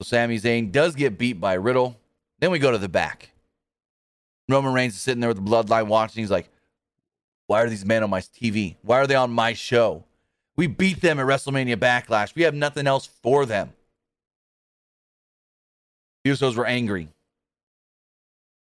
So 0.00 0.04
Sami 0.04 0.38
Zayn 0.38 0.72
does 0.72 0.94
get 0.94 1.18
beat 1.18 1.40
by 1.40 1.54
Riddle. 1.54 1.96
Then 2.38 2.50
we 2.50 2.58
go 2.58 2.70
to 2.70 2.78
the 2.78 2.88
back. 2.88 3.30
Roman 4.48 4.72
Reigns 4.72 4.94
is 4.94 5.00
sitting 5.00 5.20
there 5.20 5.28
with 5.28 5.44
the 5.44 5.48
bloodline 5.48 5.86
watching. 5.86 6.22
He's 6.22 6.30
like, 6.30 6.48
why 7.46 7.62
are 7.62 7.68
these 7.68 7.84
men 7.84 8.02
on 8.02 8.10
my 8.10 8.20
TV? 8.20 8.76
Why 8.82 8.98
are 8.98 9.06
they 9.06 9.14
on 9.14 9.30
my 9.30 9.52
show? 9.52 10.04
We 10.56 10.66
beat 10.66 11.00
them 11.00 11.18
at 11.18 11.26
WrestleMania 11.26 11.76
Backlash. 11.76 12.34
We 12.34 12.42
have 12.42 12.54
nothing 12.54 12.86
else 12.86 13.06
for 13.06 13.44
them. 13.44 13.72
The 16.24 16.30
Usos 16.30 16.56
were 16.56 16.66
angry. 16.66 17.08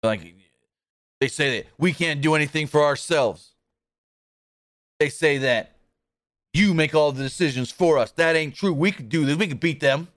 Like 0.04 0.36
they 1.20 1.28
say 1.28 1.58
that 1.58 1.68
we 1.78 1.94
can't 1.94 2.22
do 2.22 2.36
anything 2.36 2.68
for 2.68 2.84
ourselves. 2.84 3.52
They 5.00 5.10
say 5.10 5.40
that 5.40 5.72
you 6.54 6.74
make 6.74 6.96
all 6.96 7.12
the 7.12 7.24
decisions 7.24 7.72
for 7.72 7.98
us. 7.98 8.12
That 8.12 8.36
ain't 8.36 8.56
true. 8.56 8.74
We 8.74 8.92
could 8.92 9.10
do 9.10 9.26
this. 9.26 9.38
We 9.38 9.48
could 9.48 9.60
beat 9.60 9.80
them. 9.80 10.08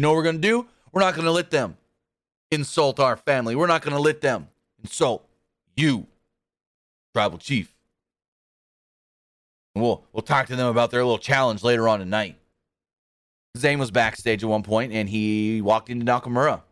You 0.00 0.02
know 0.02 0.12
what 0.12 0.16
we're 0.16 0.24
gonna 0.24 0.38
do? 0.38 0.66
We're 0.92 1.02
not 1.02 1.14
gonna 1.14 1.30
let 1.30 1.50
them 1.50 1.76
insult 2.50 2.98
our 2.98 3.18
family. 3.18 3.54
We're 3.54 3.66
not 3.66 3.82
gonna 3.82 3.98
let 3.98 4.22
them 4.22 4.48
insult 4.82 5.28
you, 5.76 6.06
tribal 7.12 7.36
chief. 7.36 7.70
And 9.74 9.84
we'll 9.84 10.02
we'll 10.14 10.22
talk 10.22 10.46
to 10.46 10.56
them 10.56 10.68
about 10.68 10.90
their 10.90 11.04
little 11.04 11.18
challenge 11.18 11.62
later 11.62 11.86
on 11.86 11.98
tonight. 11.98 12.38
Zayn 13.58 13.78
was 13.78 13.90
backstage 13.90 14.42
at 14.42 14.48
one 14.48 14.62
point 14.62 14.94
and 14.94 15.06
he 15.06 15.60
walked 15.60 15.90
into 15.90 16.06
Nakamura. 16.06 16.62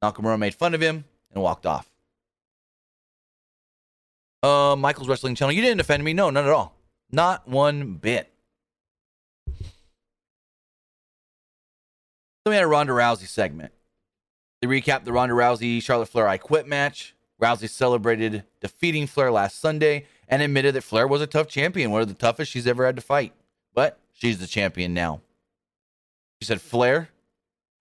Nakamura 0.00 0.38
made 0.38 0.54
fun 0.54 0.72
of 0.72 0.80
him 0.80 1.04
and 1.32 1.42
walked 1.42 1.66
off. 1.66 1.90
Uh, 4.40 4.76
Michael's 4.76 5.08
Wrestling 5.08 5.34
Channel. 5.34 5.50
You 5.50 5.62
didn't 5.62 5.80
offend 5.80 6.04
me. 6.04 6.12
No, 6.12 6.30
not 6.30 6.44
at 6.44 6.50
all. 6.50 6.76
Not 7.10 7.48
one 7.48 7.94
bit. 7.94 8.31
Then 12.44 12.50
we 12.52 12.56
had 12.56 12.64
a 12.64 12.68
Ronda 12.68 12.92
Rousey 12.92 13.28
segment. 13.28 13.72
They 14.60 14.68
recapped 14.68 15.04
the 15.04 15.12
Ronda 15.12 15.34
Rousey 15.34 15.82
Charlotte 15.82 16.08
Flair 16.08 16.28
I 16.28 16.38
Quit 16.38 16.66
match. 16.66 17.14
Rousey 17.40 17.68
celebrated 17.68 18.44
defeating 18.60 19.06
Flair 19.06 19.30
last 19.32 19.60
Sunday 19.60 20.06
and 20.28 20.42
admitted 20.42 20.74
that 20.74 20.82
Flair 20.82 21.06
was 21.06 21.20
a 21.20 21.26
tough 21.26 21.48
champion, 21.48 21.90
one 21.90 22.02
of 22.02 22.08
the 22.08 22.14
toughest 22.14 22.50
she's 22.50 22.66
ever 22.66 22.86
had 22.86 22.96
to 22.96 23.02
fight. 23.02 23.32
But 23.74 23.98
she's 24.12 24.38
the 24.38 24.46
champion 24.46 24.94
now. 24.94 25.20
She 26.40 26.46
said 26.46 26.60
Flair 26.60 27.08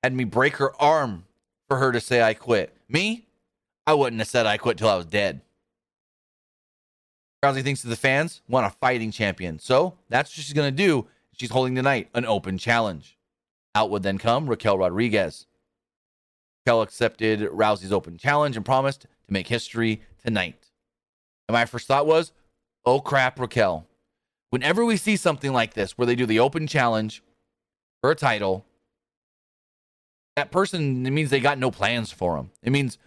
had 0.04 0.14
me 0.14 0.24
break 0.24 0.58
her 0.58 0.80
arm 0.82 1.26
for 1.68 1.78
her 1.78 1.92
to 1.92 2.00
say 2.00 2.22
I 2.22 2.34
quit. 2.34 2.76
Me, 2.90 3.26
I 3.86 3.94
wouldn't 3.94 4.20
have 4.20 4.28
said 4.28 4.46
I 4.46 4.58
quit 4.58 4.78
till 4.78 4.90
I 4.90 4.96
was 4.96 5.06
dead. 5.06 5.42
Rousey 7.44 7.64
thinks 7.64 7.82
that 7.82 7.90
the 7.90 7.96
fans 7.96 8.42
want 8.48 8.68
a 8.68 8.70
fighting 8.70 9.12
champion. 9.12 9.58
So 9.58 9.96
that's 10.10 10.30
what 10.30 10.44
she's 10.44 10.54
going 10.54 10.72
to 10.72 10.76
do. 10.76 11.08
She's 11.34 11.50
holding 11.50 11.74
tonight 11.74 12.10
an 12.14 12.26
open 12.26 12.58
challenge. 12.60 13.18
Out 13.74 13.90
would 13.90 14.04
then 14.04 14.18
come 14.18 14.50
Raquel 14.50 14.78
Rodriguez. 14.78 15.48
Raquel 16.66 16.82
accepted 16.82 17.42
Rousey's 17.42 17.92
open 17.92 18.18
challenge 18.18 18.56
and 18.56 18.66
promised 18.66 19.02
to 19.02 19.34
make 19.34 19.48
history 19.48 20.02
tonight. 20.24 20.70
And 21.48 21.54
my 21.54 21.66
first 21.66 21.88
thought 21.88 22.08
was, 22.08 22.34
oh 22.86 23.00
crap, 23.00 23.40
Raquel. 23.40 23.88
Whenever 24.50 24.84
we 24.84 24.98
see 24.98 25.16
something 25.16 25.54
like 25.54 25.74
this 25.74 25.98
where 25.98 26.06
they 26.06 26.16
do 26.16 26.26
the 26.26 26.40
open 26.40 26.68
challenge 26.68 27.24
for 28.02 28.12
a 28.12 28.16
title, 28.16 28.66
that 30.36 30.52
person, 30.52 31.06
it 31.06 31.12
means 31.12 31.30
they 31.30 31.40
got 31.40 31.58
no 31.58 31.72
plans 31.72 32.12
for 32.12 32.36
them. 32.36 32.52
It 32.62 32.72
means, 32.72 32.98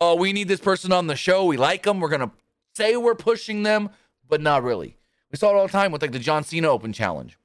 oh, 0.00 0.14
we 0.14 0.32
need 0.32 0.48
this 0.48 0.60
person 0.60 0.92
on 0.92 1.06
the 1.06 1.16
show. 1.16 1.44
We 1.44 1.56
like 1.56 1.82
them. 1.82 2.00
We're 2.00 2.08
going 2.08 2.22
to 2.22 2.30
say 2.74 2.96
we're 2.96 3.14
pushing 3.14 3.62
them, 3.62 3.90
but 4.28 4.40
not 4.40 4.62
really. 4.62 4.96
We 5.30 5.36
saw 5.36 5.50
it 5.50 5.56
all 5.56 5.66
the 5.66 5.72
time 5.72 5.92
with 5.92 6.00
like 6.00 6.12
the 6.12 6.18
John 6.18 6.44
Cena 6.44 6.68
Open 6.68 6.92
Challenge. 6.92 7.36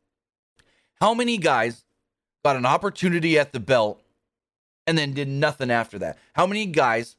How 1.02 1.14
many 1.14 1.38
guys 1.38 1.84
got 2.44 2.56
an 2.56 2.66
opportunity 2.66 3.40
at 3.40 3.54
the 3.54 3.60
belt 3.60 4.02
and 4.86 4.98
then 4.98 5.14
did 5.14 5.28
nothing 5.28 5.72
after 5.72 5.98
that? 6.00 6.18
How 6.34 6.46
many 6.46 6.66
guys 6.66 7.16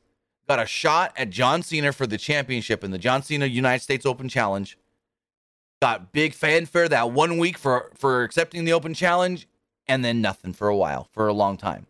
got 0.48 0.60
a 0.60 0.66
shot 0.66 1.12
at 1.16 1.30
John 1.30 1.62
Cena 1.62 1.92
for 1.92 2.06
the 2.06 2.18
championship 2.18 2.84
in 2.84 2.90
the 2.90 2.98
John 2.98 3.22
Cena 3.22 3.46
United 3.46 3.82
States 3.82 4.06
Open 4.06 4.28
Challenge? 4.28 4.78
Got 5.80 6.12
big 6.12 6.34
fanfare 6.34 6.88
that 6.88 7.10
one 7.10 7.38
week 7.38 7.58
for 7.58 7.90
for 7.94 8.22
accepting 8.22 8.64
the 8.64 8.72
Open 8.72 8.94
Challenge, 8.94 9.46
and 9.86 10.04
then 10.04 10.20
nothing 10.20 10.52
for 10.52 10.68
a 10.68 10.76
while, 10.76 11.08
for 11.12 11.28
a 11.28 11.32
long 11.34 11.56
time. 11.56 11.86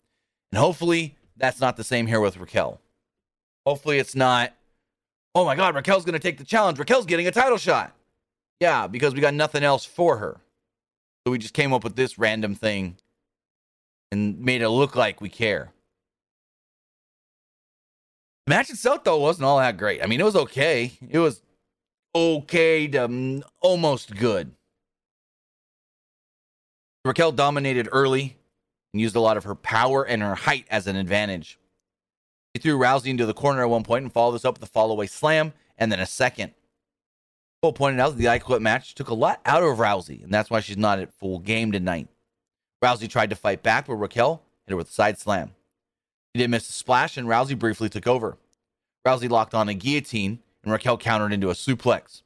And 0.51 0.59
hopefully 0.59 1.17
that's 1.37 1.61
not 1.61 1.77
the 1.77 1.85
same 1.85 2.07
here 2.07 2.21
with 2.21 2.37
Raquel. 2.37 2.81
Hopefully 3.67 3.99
it's 3.99 4.15
not, 4.15 4.53
oh 5.35 5.45
my 5.45 5.57
God, 5.57 5.75
Raquel's 5.75 6.05
going 6.05 6.15
to 6.15 6.19
take 6.19 6.39
the 6.39 6.45
challenge. 6.45 6.79
Raquel's 6.79 7.07
getting 7.07 7.27
a 7.27 7.33
title 7.33 7.59
shot. 7.59 7.93
Yeah, 8.61 8.87
because 8.87 9.15
we 9.15 9.21
got 9.21 9.35
nothing 9.35 9.65
else 9.65 9.85
for 9.85 10.19
her. 10.19 10.41
So 11.25 11.33
we 11.33 11.39
just 11.39 11.55
came 11.55 11.73
up 11.73 11.83
with 11.83 11.97
this 11.97 12.19
random 12.19 12.55
thing 12.55 12.97
and 14.15 14.39
made 14.41 14.63
it 14.63 14.69
look 14.69 14.95
like 14.95 15.21
we 15.21 15.29
care. 15.29 15.73
The 18.47 18.51
match 18.51 18.71
itself, 18.71 19.03
though, 19.03 19.19
wasn't 19.19 19.45
all 19.45 19.59
that 19.59 19.77
great. 19.77 20.03
I 20.03 20.07
mean, 20.07 20.21
it 20.21 20.25
was 20.25 20.37
okay. 20.37 20.93
It 21.11 21.19
was 21.19 21.43
okay 22.15 22.87
to 22.89 23.09
mm, 23.09 23.43
almost 23.61 24.15
good. 24.17 24.53
Raquel 27.05 27.33
dominated 27.33 27.89
early 27.91 28.37
and 28.93 29.01
used 29.01 29.17
a 29.17 29.21
lot 29.21 29.37
of 29.37 29.45
her 29.45 29.57
power 29.57 30.05
and 30.07 30.23
her 30.23 30.37
height 30.37 30.67
as 30.71 30.87
an 30.87 30.95
advantage. 30.95 31.59
She 32.55 32.63
threw 32.63 32.79
Rousey 32.79 33.09
into 33.09 33.27
the 33.27 33.35
corner 33.35 33.63
at 33.63 33.69
one 33.69 33.83
point 33.83 34.05
and 34.05 34.13
followed 34.13 34.33
this 34.33 34.45
up 34.45 34.61
with 34.61 34.69
a 34.69 34.73
fallaway 34.73 35.11
slam 35.11 35.53
and 35.77 35.91
then 35.91 35.99
a 35.99 36.07
second. 36.07 36.55
Cole 37.63 37.73
pointed 37.73 37.99
out 37.99 38.11
that 38.11 38.19
the 38.19 38.29
I 38.29 38.39
Quit 38.39 38.63
match 38.63 38.95
took 38.95 39.09
a 39.09 39.15
lot 39.15 39.41
out 39.45 39.65
of 39.65 39.79
Rousey, 39.79 40.23
and 40.23 40.33
that's 40.33 40.51
why 40.51 40.61
she's 40.61 40.77
not 40.77 41.01
at 41.01 41.13
full 41.13 41.41
game 41.41 41.73
tonight. 41.73 42.09
Rousey 42.85 43.09
tried 43.09 43.31
to 43.31 43.37
fight 43.37 43.63
back, 43.63 43.87
but 43.87 43.95
Raquel 43.95 44.43
hit 44.67 44.73
her 44.73 44.77
with 44.77 44.91
a 44.91 44.93
side 44.93 45.19
slam. 45.19 45.53
She 46.35 46.43
did 46.43 46.51
miss 46.51 46.69
a 46.69 46.73
splash, 46.73 47.17
and 47.17 47.27
Rousey 47.27 47.59
briefly 47.59 47.89
took 47.89 48.07
over. 48.07 48.37
Rousey 49.07 49.31
locked 49.31 49.55
on 49.55 49.71
a 49.71 49.75
guillotine, 49.75 50.41
and 50.63 50.71
Raquel 50.71 50.99
countered 50.99 51.33
into 51.33 51.49
a 51.49 51.55
suplex. 51.55 52.21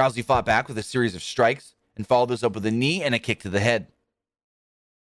Rousey 0.00 0.24
fought 0.24 0.46
back 0.46 0.66
with 0.66 0.78
a 0.78 0.82
series 0.82 1.14
of 1.14 1.22
strikes 1.22 1.74
and 1.94 2.06
followed 2.06 2.30
this 2.30 2.42
up 2.42 2.54
with 2.54 2.64
a 2.64 2.70
knee 2.70 3.02
and 3.02 3.14
a 3.14 3.18
kick 3.18 3.40
to 3.40 3.50
the 3.50 3.60
head. 3.60 3.88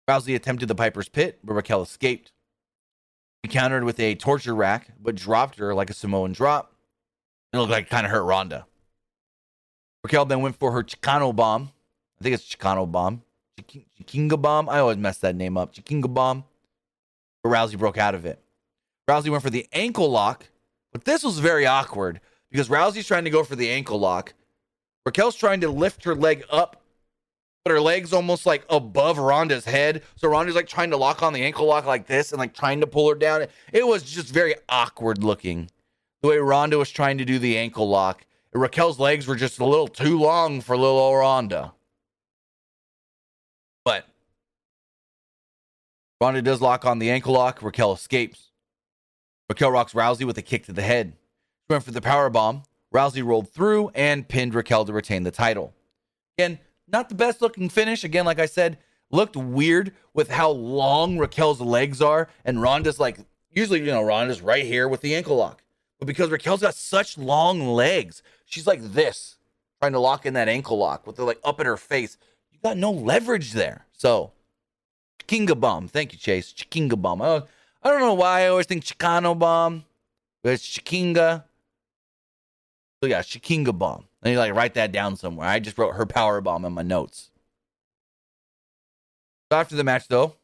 Rousey 0.09 0.35
attempted 0.35 0.67
the 0.67 0.75
Piper's 0.75 1.07
Pit, 1.07 1.39
but 1.41 1.53
Raquel 1.53 1.81
escaped. 1.81 2.33
He 3.43 3.47
countered 3.47 3.85
with 3.85 3.99
a 3.99 4.15
torture 4.15 4.55
rack, 4.55 4.89
but 5.01 5.15
dropped 5.15 5.57
her 5.59 5.73
like 5.73 5.89
a 5.89 5.93
Samoan 5.93 6.33
drop. 6.33 6.75
It 7.53 7.57
looked 7.57 7.71
like 7.71 7.85
it 7.85 7.89
kind 7.89 8.05
of 8.05 8.11
hurt 8.11 8.23
Ronda. 8.23 8.65
Raquel 10.03 10.25
then 10.25 10.41
went 10.41 10.57
for 10.57 10.73
her 10.73 10.83
Chicano 10.83 11.33
bomb. 11.33 11.71
I 12.19 12.23
think 12.23 12.33
it's 12.33 12.43
Chicano 12.43 12.91
bomb. 12.91 13.21
Chikinga 13.67 14.41
bomb. 14.41 14.69
I 14.69 14.79
always 14.79 14.97
mess 14.97 15.17
that 15.19 15.35
name 15.35 15.57
up. 15.57 15.73
Chikinga 15.73 16.13
bomb. 16.13 16.43
But 17.43 17.49
Rousey 17.49 17.77
broke 17.77 17.97
out 17.97 18.15
of 18.15 18.25
it. 18.25 18.39
Rousey 19.09 19.29
went 19.29 19.43
for 19.43 19.49
the 19.49 19.67
ankle 19.73 20.09
lock, 20.09 20.45
but 20.91 21.05
this 21.05 21.23
was 21.23 21.39
very 21.39 21.65
awkward 21.65 22.21
because 22.49 22.69
Rousey's 22.69 23.07
trying 23.07 23.23
to 23.25 23.29
go 23.29 23.43
for 23.43 23.55
the 23.55 23.69
ankle 23.69 23.99
lock. 23.99 24.33
Raquel's 25.05 25.35
trying 25.35 25.61
to 25.61 25.69
lift 25.69 26.03
her 26.03 26.13
leg 26.13 26.43
up, 26.51 26.81
but 27.65 27.71
her 27.71 27.81
leg's 27.81 28.13
almost 28.13 28.45
like 28.45 28.63
above 28.69 29.17
Ronda's 29.17 29.65
head. 29.65 30.03
So 30.15 30.27
Ronda's 30.27 30.55
like 30.55 30.67
trying 30.67 30.91
to 30.91 30.97
lock 30.97 31.23
on 31.23 31.33
the 31.33 31.43
ankle 31.43 31.65
lock 31.65 31.85
like 31.85 32.05
this 32.05 32.31
and 32.31 32.39
like 32.39 32.53
trying 32.53 32.81
to 32.81 32.87
pull 32.87 33.09
her 33.09 33.15
down. 33.15 33.47
It 33.73 33.85
was 33.85 34.03
just 34.03 34.31
very 34.31 34.55
awkward 34.69 35.23
looking 35.23 35.69
the 36.21 36.29
way 36.29 36.37
Ronda 36.37 36.77
was 36.77 36.91
trying 36.91 37.17
to 37.17 37.25
do 37.25 37.39
the 37.39 37.57
ankle 37.57 37.89
lock. 37.89 38.25
Raquel's 38.53 38.99
legs 38.99 39.27
were 39.27 39.35
just 39.35 39.59
a 39.59 39.65
little 39.65 39.87
too 39.87 40.19
long 40.19 40.61
for 40.61 40.77
little 40.77 40.99
old 40.99 41.17
Ronda. 41.17 41.73
But 43.83 44.05
Ronda 46.21 46.43
does 46.43 46.61
lock 46.61 46.85
on 46.85 46.99
the 46.99 47.09
ankle 47.09 47.33
lock. 47.33 47.63
Raquel 47.63 47.93
escapes. 47.93 48.51
Raquel 49.49 49.71
rocks 49.71 49.93
Rousey 49.93 50.23
with 50.23 50.37
a 50.37 50.43
kick 50.43 50.67
to 50.67 50.71
the 50.71 50.83
head. 50.83 51.13
She 51.13 51.73
went 51.73 51.83
for 51.83 51.89
the 51.89 51.99
power 51.99 52.29
bomb. 52.29 52.61
Rousey 52.93 53.25
rolled 53.25 53.49
through 53.49 53.89
and 53.95 54.27
pinned 54.27 54.53
Raquel 54.53 54.85
to 54.85 54.93
retain 54.93 55.23
the 55.23 55.31
title. 55.31 55.73
Again, 56.37 56.59
not 56.87 57.09
the 57.09 57.15
best 57.15 57.41
looking 57.41 57.69
finish. 57.69 58.03
Again, 58.03 58.25
like 58.25 58.39
I 58.39 58.45
said, 58.45 58.77
looked 59.09 59.35
weird 59.35 59.93
with 60.13 60.29
how 60.29 60.51
long 60.51 61.17
Raquel's 61.17 61.59
legs 61.59 62.03
are. 62.03 62.27
And 62.45 62.61
Ronda's 62.61 62.99
like, 62.99 63.17
usually, 63.49 63.79
you 63.79 63.87
know, 63.87 64.03
Ronda's 64.03 64.41
right 64.41 64.63
here 64.63 64.87
with 64.87 65.01
the 65.01 65.15
ankle 65.15 65.37
lock. 65.37 65.63
But 65.97 66.05
because 66.05 66.29
Raquel's 66.29 66.61
got 66.61 66.75
such 66.75 67.17
long 67.17 67.67
legs, 67.67 68.21
she's 68.45 68.67
like 68.67 68.83
this, 68.93 69.37
trying 69.79 69.93
to 69.93 69.99
lock 69.99 70.27
in 70.27 70.35
that 70.35 70.49
ankle 70.49 70.77
lock 70.77 71.07
with 71.07 71.15
the 71.15 71.23
like 71.23 71.39
up 71.43 71.59
in 71.59 71.65
her 71.65 71.77
face. 71.77 72.17
You 72.51 72.59
got 72.61 72.77
no 72.77 72.91
leverage 72.91 73.53
there. 73.53 73.87
So, 73.91 74.33
Chikinga 75.31 75.59
bomb. 75.59 75.87
Thank 75.87 76.13
you, 76.13 76.19
Chase. 76.19 76.53
Chikinga 76.53 77.01
bomb. 77.01 77.21
Oh, 77.21 77.47
I 77.81 77.89
don't 77.89 78.01
know 78.01 78.13
why 78.13 78.41
I 78.41 78.47
always 78.47 78.65
think 78.65 78.83
Chicano 78.83 79.37
bomb, 79.37 79.85
but 80.43 80.53
it's 80.53 80.67
Chikinga. 80.67 81.43
So 83.01 83.09
yeah, 83.09 83.21
Chikinga 83.21 83.77
bomb. 83.77 84.05
And 84.21 84.33
you 84.33 84.39
like 84.39 84.53
write 84.53 84.73
that 84.75 84.91
down 84.91 85.15
somewhere. 85.15 85.47
I 85.47 85.59
just 85.59 85.77
wrote 85.77 85.95
her 85.95 86.05
power 86.05 86.41
bomb 86.41 86.65
in 86.65 86.73
my 86.73 86.81
notes. 86.81 87.31
So 89.51 89.57
After 89.57 89.75
the 89.75 89.83
match, 89.83 90.07
though, 90.07 90.35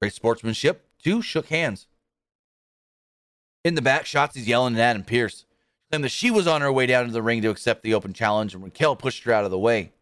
great 0.00 0.12
sportsmanship. 0.12 0.86
Two 1.02 1.22
shook 1.22 1.46
hands. 1.46 1.86
In 3.64 3.74
the 3.74 3.82
back, 3.82 4.04
Shotzi's 4.04 4.46
yelling 4.46 4.74
at 4.74 4.80
Adam 4.80 5.04
Pearce, 5.04 5.44
claiming 5.90 6.02
that 6.02 6.10
she 6.10 6.30
was 6.30 6.46
on 6.46 6.60
her 6.60 6.72
way 6.72 6.86
down 6.86 7.06
to 7.06 7.12
the 7.12 7.22
ring 7.22 7.42
to 7.42 7.50
accept 7.50 7.82
the 7.82 7.94
open 7.94 8.12
challenge, 8.12 8.54
and 8.54 8.62
Raquel 8.62 8.96
pushed 8.96 9.24
her 9.24 9.32
out 9.32 9.44
of 9.44 9.50
the 9.50 9.58
way. 9.58 9.92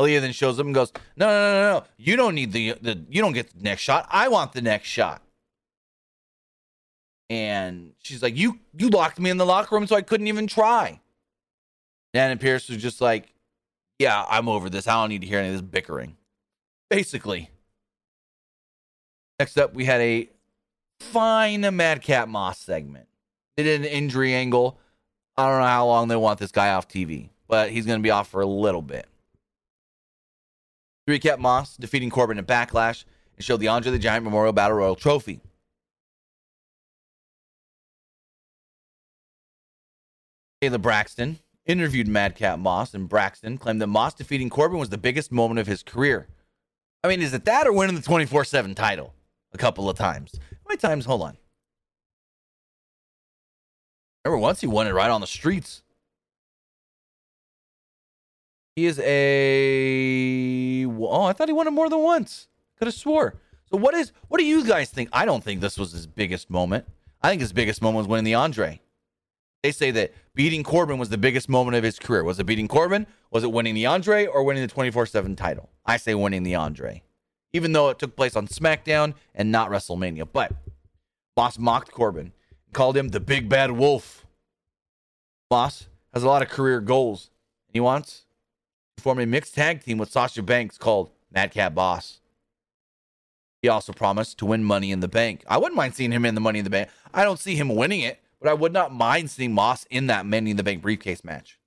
Aaliyah 0.00 0.20
then 0.22 0.32
shows 0.32 0.58
up 0.58 0.64
and 0.66 0.74
goes, 0.74 0.92
"No, 1.16 1.26
no, 1.26 1.32
no, 1.32 1.52
no! 1.52 1.78
no! 1.78 1.84
You 1.98 2.16
don't 2.16 2.34
need 2.34 2.52
the, 2.52 2.74
the 2.80 3.04
you 3.10 3.20
don't 3.20 3.32
get 3.32 3.54
the 3.54 3.62
next 3.62 3.82
shot. 3.82 4.06
I 4.10 4.28
want 4.28 4.52
the 4.52 4.62
next 4.62 4.88
shot." 4.88 5.22
And 7.28 7.92
she's 7.98 8.22
like, 8.22 8.36
"You 8.36 8.58
you 8.76 8.88
locked 8.88 9.20
me 9.20 9.30
in 9.30 9.36
the 9.36 9.46
locker 9.46 9.74
room, 9.74 9.86
so 9.86 9.96
I 9.96 10.02
couldn't 10.02 10.26
even 10.26 10.46
try." 10.46 11.00
Adam 12.14 12.38
Pearce 12.38 12.68
was 12.68 12.82
just 12.82 13.00
like, 13.00 13.32
"Yeah, 13.98 14.24
I'm 14.28 14.48
over 14.48 14.70
this. 14.70 14.88
I 14.88 14.94
don't 14.94 15.10
need 15.10 15.20
to 15.20 15.26
hear 15.26 15.38
any 15.38 15.48
of 15.48 15.54
this 15.54 15.62
bickering." 15.62 16.16
Basically. 16.88 17.50
Next 19.38 19.56
up, 19.58 19.74
we 19.74 19.84
had 19.84 20.00
a 20.00 20.28
fine 20.98 21.60
Madcap 21.76 22.28
Moss 22.28 22.58
segment. 22.58 23.06
They 23.56 23.62
did 23.62 23.80
an 23.80 23.86
injury 23.86 24.34
angle. 24.34 24.78
I 25.36 25.48
don't 25.48 25.60
know 25.60 25.66
how 25.66 25.86
long 25.86 26.08
they 26.08 26.16
want 26.16 26.38
this 26.38 26.52
guy 26.52 26.70
off 26.72 26.88
TV, 26.88 27.30
but 27.48 27.70
he's 27.70 27.86
going 27.86 27.98
to 27.98 28.02
be 28.02 28.10
off 28.10 28.28
for 28.28 28.42
a 28.42 28.46
little 28.46 28.82
bit. 28.82 29.06
Recap, 31.10 31.38
Moss 31.38 31.76
defeating 31.76 32.10
Corbin 32.10 32.38
in 32.38 32.44
Backlash 32.44 33.04
and 33.36 33.44
showed 33.44 33.60
the 33.60 33.68
Andre 33.68 33.90
the 33.90 33.98
Giant 33.98 34.24
Memorial 34.24 34.52
Battle 34.52 34.76
Royal 34.76 34.94
Trophy. 34.94 35.40
Kayla 40.62 40.80
Braxton 40.80 41.38
interviewed 41.64 42.06
Madcap 42.06 42.58
Moss, 42.58 42.92
and 42.92 43.08
Braxton 43.08 43.56
claimed 43.58 43.80
that 43.80 43.86
Moss 43.86 44.14
defeating 44.14 44.50
Corbin 44.50 44.78
was 44.78 44.90
the 44.90 44.98
biggest 44.98 45.32
moment 45.32 45.58
of 45.58 45.66
his 45.66 45.82
career. 45.82 46.28
I 47.02 47.08
mean, 47.08 47.22
is 47.22 47.32
it 47.32 47.46
that 47.46 47.66
or 47.66 47.72
winning 47.72 47.96
the 47.96 48.02
24 48.02 48.44
7 48.44 48.74
title 48.74 49.14
a 49.52 49.58
couple 49.58 49.88
of 49.88 49.96
times? 49.96 50.32
How 50.38 50.68
many 50.68 50.78
times? 50.78 51.06
Hold 51.06 51.22
on. 51.22 51.36
Remember 54.24 54.42
once 54.42 54.60
he 54.60 54.66
won 54.66 54.86
it 54.86 54.92
right 54.92 55.10
on 55.10 55.22
the 55.22 55.26
streets. 55.26 55.82
He 58.76 58.86
is 58.86 59.00
a 59.00 60.86
oh, 60.86 61.24
I 61.24 61.32
thought 61.32 61.48
he 61.48 61.52
won 61.52 61.66
it 61.66 61.72
more 61.72 61.88
than 61.88 62.00
once. 62.00 62.48
Could 62.78 62.86
have 62.86 62.94
swore. 62.94 63.34
So 63.70 63.76
what 63.76 63.94
is 63.94 64.12
what 64.28 64.38
do 64.38 64.44
you 64.44 64.64
guys 64.64 64.90
think? 64.90 65.08
I 65.12 65.24
don't 65.24 65.42
think 65.42 65.60
this 65.60 65.78
was 65.78 65.92
his 65.92 66.06
biggest 66.06 66.50
moment. 66.50 66.86
I 67.22 67.28
think 67.28 67.42
his 67.42 67.52
biggest 67.52 67.82
moment 67.82 67.98
was 67.98 68.08
winning 68.08 68.24
the 68.24 68.34
Andre. 68.34 68.80
They 69.62 69.72
say 69.72 69.90
that 69.90 70.14
beating 70.34 70.62
Corbin 70.62 70.98
was 70.98 71.10
the 71.10 71.18
biggest 71.18 71.48
moment 71.48 71.76
of 71.76 71.84
his 71.84 71.98
career. 71.98 72.24
Was 72.24 72.38
it 72.38 72.44
beating 72.44 72.68
Corbin? 72.68 73.06
Was 73.30 73.44
it 73.44 73.52
winning 73.52 73.74
the 73.74 73.86
Andre 73.86 74.26
or 74.26 74.42
winning 74.42 74.66
the 74.66 74.72
24/7 74.72 75.36
title? 75.36 75.68
I 75.84 75.96
say 75.96 76.14
winning 76.14 76.44
the 76.44 76.54
Andre. 76.54 77.02
Even 77.52 77.72
though 77.72 77.90
it 77.90 77.98
took 77.98 78.16
place 78.16 78.36
on 78.36 78.46
SmackDown 78.46 79.14
and 79.34 79.50
not 79.50 79.70
WrestleMania. 79.70 80.28
But 80.32 80.52
Moss 81.36 81.58
mocked 81.58 81.90
Corbin 81.90 82.32
called 82.72 82.96
him 82.96 83.08
the 83.08 83.20
big 83.20 83.48
bad 83.48 83.72
wolf. 83.72 84.24
Moss 85.50 85.88
has 86.14 86.22
a 86.22 86.28
lot 86.28 86.42
of 86.42 86.48
career 86.48 86.80
goals, 86.80 87.30
he 87.72 87.80
wants 87.80 88.24
form 89.00 89.18
a 89.18 89.26
mixed 89.26 89.54
tag 89.54 89.82
team 89.82 89.98
with 89.98 90.10
Sasha 90.10 90.42
Banks 90.42 90.78
called 90.78 91.10
Madcap 91.32 91.74
Boss. 91.74 92.20
He 93.62 93.68
also 93.68 93.92
promised 93.92 94.38
to 94.38 94.46
win 94.46 94.64
Money 94.64 94.90
in 94.90 95.00
the 95.00 95.08
Bank. 95.08 95.44
I 95.46 95.58
wouldn't 95.58 95.76
mind 95.76 95.94
seeing 95.94 96.12
him 96.12 96.24
in 96.24 96.34
the 96.34 96.40
Money 96.40 96.60
in 96.60 96.64
the 96.64 96.70
Bank. 96.70 96.88
I 97.12 97.24
don't 97.24 97.38
see 97.38 97.56
him 97.56 97.74
winning 97.74 98.00
it, 98.00 98.20
but 98.40 98.48
I 98.48 98.54
would 98.54 98.72
not 98.72 98.92
mind 98.92 99.30
seeing 99.30 99.52
Moss 99.52 99.84
in 99.90 100.06
that 100.06 100.24
Money 100.24 100.52
in 100.52 100.56
the 100.56 100.62
Bank 100.62 100.82
briefcase 100.82 101.24
match. 101.24 101.58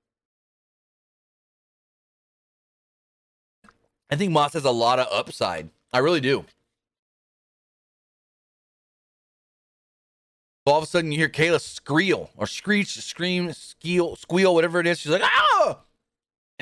I 4.09 4.15
think 4.15 4.31
Moss 4.31 4.53
has 4.53 4.65
a 4.65 4.71
lot 4.71 4.99
of 4.99 5.07
upside. 5.11 5.69
I 5.91 5.99
really 5.99 6.21
do. 6.21 6.45
all 10.65 10.77
of 10.77 10.83
a 10.83 10.87
sudden 10.87 11.11
you 11.11 11.17
hear 11.17 11.29
Kayla 11.29 11.59
squeal 11.59 12.29
or 12.37 12.47
screech, 12.47 12.97
scream, 12.97 13.51
squeal, 13.53 14.15
squeal, 14.15 14.53
whatever 14.55 14.79
it 14.79 14.87
is. 14.87 14.99
She's 14.99 15.11
like, 15.11 15.23
ah! 15.23 15.79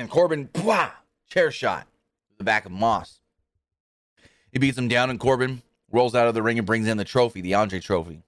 And 0.02 0.10
Corbin, 0.10 0.48
pwah, 0.48 0.90
chair 1.30 1.52
shot 1.52 1.86
to 2.32 2.38
the 2.40 2.44
back 2.44 2.66
of 2.66 2.72
Moss. 2.72 3.20
He 4.52 4.58
beats 4.58 4.76
him 4.76 4.88
down, 4.88 5.12
and 5.12 5.20
Corbin 5.20 5.62
rolls 5.92 6.16
out 6.16 6.28
of 6.28 6.34
the 6.34 6.42
ring 6.42 6.58
and 6.58 6.66
brings 6.66 6.88
in 6.88 6.98
the 6.98 7.06
trophy, 7.06 7.40
the 7.40 7.54
Andre 7.54 7.80
trophy. 7.80 8.24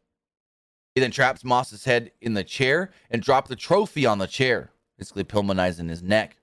He 0.94 1.02
then 1.02 1.10
traps 1.10 1.44
Moss's 1.44 1.86
head 1.86 2.12
in 2.22 2.36
the 2.36 2.44
chair 2.44 2.92
and 3.10 3.24
drops 3.24 3.50
the 3.50 3.56
trophy 3.56 4.06
on 4.06 4.20
the 4.20 4.28
chair, 4.28 4.70
basically 5.00 5.24
Pillmanizing 5.24 5.90
his 5.90 6.04
neck. 6.04 6.38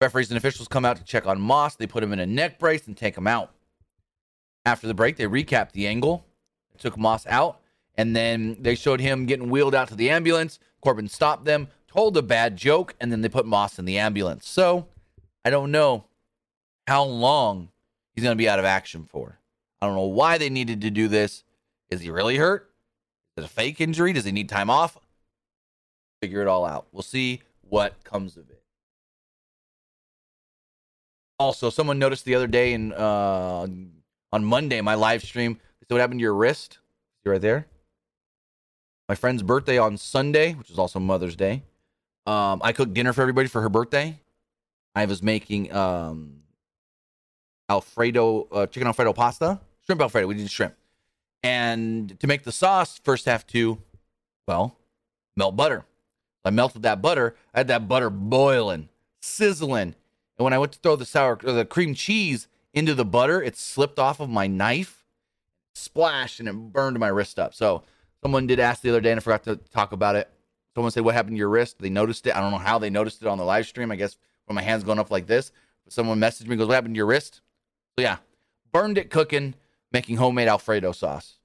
Referees 0.00 0.30
and 0.30 0.38
officials 0.38 0.68
come 0.68 0.84
out 0.84 0.98
to 0.98 1.04
check 1.04 1.26
on 1.26 1.40
Moss. 1.40 1.74
They 1.74 1.88
put 1.88 2.04
him 2.04 2.12
in 2.12 2.20
a 2.20 2.26
neck 2.26 2.60
brace 2.60 2.86
and 2.86 2.96
take 2.96 3.18
him 3.18 3.26
out. 3.26 3.52
After 4.64 4.86
the 4.86 4.94
break, 4.94 5.16
they 5.16 5.24
recap 5.24 5.72
the 5.72 5.88
angle, 5.88 6.24
took 6.78 6.96
Moss 6.96 7.26
out, 7.26 7.58
and 7.96 8.14
then 8.14 8.56
they 8.60 8.76
showed 8.76 9.00
him 9.00 9.26
getting 9.26 9.50
wheeled 9.50 9.74
out 9.74 9.88
to 9.88 9.96
the 9.96 10.10
ambulance. 10.10 10.60
Corbin 10.80 11.08
stopped 11.08 11.44
them, 11.44 11.66
told 11.88 12.16
a 12.16 12.22
bad 12.22 12.56
joke, 12.56 12.94
and 13.00 13.10
then 13.10 13.22
they 13.22 13.28
put 13.28 13.46
Moss 13.46 13.78
in 13.78 13.84
the 13.84 13.98
ambulance. 13.98 14.48
So 14.48 14.86
I 15.44 15.50
don't 15.50 15.72
know 15.72 16.04
how 16.86 17.04
long 17.04 17.70
he's 18.14 18.22
going 18.22 18.36
to 18.36 18.38
be 18.38 18.48
out 18.48 18.58
of 18.58 18.64
action 18.64 19.04
for. 19.08 19.40
I 19.80 19.86
don't 19.86 19.96
know 19.96 20.02
why 20.02 20.38
they 20.38 20.50
needed 20.50 20.80
to 20.82 20.90
do 20.90 21.08
this. 21.08 21.44
Is 21.90 22.00
he 22.00 22.10
really 22.10 22.36
hurt? 22.36 22.70
Is 23.36 23.44
it 23.44 23.46
a 23.46 23.52
fake 23.52 23.80
injury? 23.80 24.12
Does 24.12 24.24
he 24.24 24.32
need 24.32 24.48
time 24.48 24.70
off? 24.70 24.98
Figure 26.20 26.42
it 26.42 26.48
all 26.48 26.64
out. 26.64 26.88
We'll 26.92 27.02
see 27.02 27.42
what 27.62 28.02
comes 28.04 28.36
of 28.36 28.50
it. 28.50 28.62
Also, 31.38 31.70
someone 31.70 31.98
noticed 31.98 32.24
the 32.24 32.34
other 32.34 32.48
day 32.48 32.72
in 32.72 32.92
uh, 32.92 33.66
on 34.32 34.44
Monday 34.44 34.80
my 34.80 34.94
live 34.94 35.22
stream. 35.22 35.60
So 35.88 35.94
what 35.94 36.00
happened 36.00 36.18
to 36.18 36.22
your 36.22 36.34
wrist? 36.34 36.78
See 37.22 37.30
right 37.30 37.40
there 37.40 37.68
my 39.08 39.14
friend's 39.14 39.42
birthday 39.42 39.78
on 39.78 39.96
Sunday, 39.96 40.52
which 40.52 40.70
is 40.70 40.78
also 40.78 41.00
Mother's 41.00 41.34
Day. 41.34 41.62
Um, 42.26 42.60
I 42.62 42.72
cooked 42.72 42.94
dinner 42.94 43.12
for 43.12 43.22
everybody 43.22 43.48
for 43.48 43.62
her 43.62 43.68
birthday. 43.68 44.20
I 44.94 45.06
was 45.06 45.22
making 45.22 45.72
um, 45.72 46.42
Alfredo 47.68 48.48
uh, 48.50 48.66
chicken 48.66 48.86
Alfredo 48.86 49.12
pasta, 49.12 49.60
shrimp 49.86 50.00
Alfredo. 50.02 50.26
We 50.26 50.34
did 50.34 50.50
shrimp, 50.50 50.74
and 51.42 52.18
to 52.20 52.26
make 52.26 52.42
the 52.42 52.52
sauce, 52.52 53.00
first 53.02 53.26
have 53.26 53.46
to, 53.48 53.78
well, 54.46 54.76
melt 55.36 55.56
butter. 55.56 55.84
I 56.44 56.50
melted 56.50 56.82
that 56.82 57.02
butter. 57.02 57.36
I 57.54 57.60
had 57.60 57.68
that 57.68 57.88
butter 57.88 58.10
boiling, 58.10 58.88
sizzling, 59.20 59.94
and 60.38 60.44
when 60.44 60.52
I 60.52 60.58
went 60.58 60.72
to 60.72 60.78
throw 60.78 60.96
the 60.96 61.04
sour 61.04 61.38
or 61.44 61.52
the 61.52 61.64
cream 61.64 61.94
cheese 61.94 62.46
into 62.72 62.94
the 62.94 63.04
butter, 63.04 63.42
it 63.42 63.56
slipped 63.56 63.98
off 63.98 64.20
of 64.20 64.30
my 64.30 64.46
knife, 64.46 65.04
splashed, 65.74 66.38
and 66.38 66.48
it 66.48 66.52
burned 66.52 66.98
my 66.98 67.08
wrist 67.08 67.38
up. 67.38 67.54
So 67.54 67.82
someone 68.22 68.46
did 68.46 68.60
ask 68.60 68.80
the 68.80 68.90
other 68.90 69.00
day 69.00 69.10
and 69.10 69.18
I 69.18 69.22
forgot 69.22 69.42
to 69.44 69.56
talk 69.56 69.92
about 69.92 70.14
it. 70.14 70.30
Someone 70.78 70.92
said, 70.92 71.02
What 71.02 71.16
happened 71.16 71.34
to 71.34 71.38
your 71.38 71.48
wrist? 71.48 71.80
They 71.80 71.90
noticed 71.90 72.24
it. 72.28 72.36
I 72.36 72.40
don't 72.40 72.52
know 72.52 72.58
how 72.58 72.78
they 72.78 72.88
noticed 72.88 73.20
it 73.20 73.26
on 73.26 73.36
the 73.36 73.44
live 73.44 73.66
stream. 73.66 73.90
I 73.90 73.96
guess 73.96 74.16
when 74.46 74.54
my 74.54 74.62
hand's 74.62 74.84
going 74.84 75.00
up 75.00 75.10
like 75.10 75.26
this. 75.26 75.50
But 75.82 75.92
someone 75.92 76.20
messaged 76.20 76.46
me, 76.46 76.54
goes, 76.54 76.68
What 76.68 76.74
happened 76.74 76.94
to 76.94 76.96
your 76.96 77.06
wrist? 77.06 77.40
So 77.96 78.02
yeah, 78.02 78.18
burned 78.70 78.96
it 78.96 79.10
cooking, 79.10 79.54
making 79.90 80.18
homemade 80.18 80.46
Alfredo 80.46 80.92
sauce. 80.92 81.40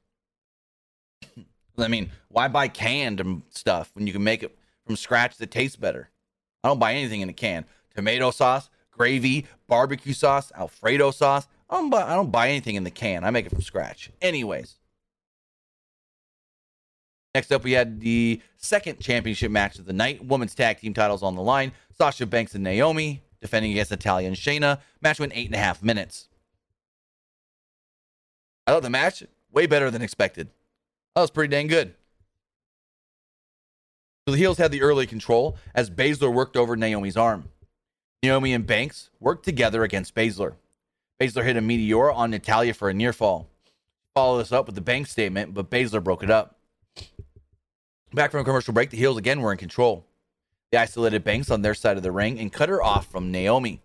I 1.79 1.87
mean, 1.87 2.11
why 2.27 2.47
buy 2.47 2.67
canned 2.67 3.41
stuff 3.49 3.89
when 3.95 4.05
you 4.05 4.13
can 4.13 4.23
make 4.23 4.43
it 4.43 4.55
from 4.85 4.97
scratch 4.97 5.37
that 5.37 5.49
tastes 5.49 5.77
better? 5.77 6.11
I 6.63 6.67
don't 6.67 6.77
buy 6.77 6.93
anything 6.93 7.21
in 7.21 7.29
a 7.29 7.33
can. 7.33 7.65
Tomato 7.95 8.29
sauce, 8.29 8.69
gravy, 8.91 9.47
barbecue 9.67 10.13
sauce, 10.13 10.51
Alfredo 10.55 11.09
sauce. 11.09 11.47
I 11.71 11.77
don't 11.77 11.89
buy, 11.89 12.03
I 12.03 12.13
don't 12.13 12.29
buy 12.29 12.49
anything 12.49 12.75
in 12.75 12.83
the 12.83 12.91
can. 12.91 13.23
I 13.23 13.31
make 13.31 13.47
it 13.47 13.49
from 13.49 13.63
scratch. 13.63 14.11
Anyways. 14.21 14.75
Next 17.35 17.51
up, 17.51 17.63
we 17.63 17.71
had 17.71 17.99
the 17.99 18.41
second 18.57 18.99
championship 18.99 19.51
match 19.51 19.79
of 19.79 19.85
the 19.85 19.93
night. 19.93 20.23
Women's 20.23 20.53
tag 20.53 20.79
team 20.79 20.93
titles 20.93 21.23
on 21.23 21.35
the 21.35 21.41
line. 21.41 21.71
Sasha 21.97 22.25
Banks 22.25 22.53
and 22.53 22.63
Naomi 22.63 23.23
defending 23.41 23.71
against 23.71 23.91
Natalya 23.91 24.27
and 24.27 24.37
Shayna. 24.37 24.79
Match 25.01 25.19
went 25.19 25.33
eight 25.35 25.47
and 25.47 25.55
a 25.55 25.59
half 25.59 25.83
minutes. 25.83 26.29
I 28.65 28.71
thought 28.71 28.83
the 28.83 28.89
match 28.89 29.23
way 29.51 29.65
better 29.65 29.91
than 29.91 30.01
expected. 30.01 30.49
That 31.15 31.21
was 31.21 31.31
pretty 31.31 31.51
dang 31.51 31.67
good. 31.67 31.93
So 34.25 34.31
the 34.31 34.37
heels 34.37 34.57
had 34.57 34.71
the 34.71 34.81
early 34.81 35.05
control 35.05 35.57
as 35.75 35.89
Baszler 35.89 36.33
worked 36.33 36.55
over 36.55 36.77
Naomi's 36.77 37.17
arm. 37.17 37.49
Naomi 38.23 38.53
and 38.53 38.65
Banks 38.65 39.09
worked 39.19 39.43
together 39.43 39.83
against 39.83 40.15
Baszler. 40.15 40.53
Baszler 41.21 41.43
hit 41.43 41.57
a 41.57 41.61
meteor 41.61 42.09
on 42.11 42.31
Natalya 42.31 42.73
for 42.73 42.89
a 42.89 42.93
near 42.93 43.11
fall. 43.11 43.49
Follow 44.15 44.37
this 44.37 44.53
up 44.53 44.65
with 44.65 44.75
the 44.75 44.81
Banks 44.81 45.11
statement, 45.11 45.53
but 45.53 45.69
Baszler 45.69 46.01
broke 46.01 46.23
it 46.23 46.29
up. 46.29 46.57
Back 48.13 48.29
from 48.29 48.41
a 48.41 48.43
commercial 48.43 48.75
break, 48.75 48.91
the 48.91 48.97
heels 48.97 49.17
again 49.17 49.41
were 49.41 49.51
in 49.51 49.57
control. 49.57 50.05
They 50.71 50.77
isolated 50.77 51.23
Banks 51.23 51.49
on 51.49 51.63
their 51.63 51.73
side 51.73 51.97
of 51.97 52.03
the 52.03 52.11
ring 52.11 52.39
and 52.39 52.53
cut 52.53 52.69
her 52.69 52.81
off 52.81 53.07
from 53.07 53.31
Naomi. 53.31 53.81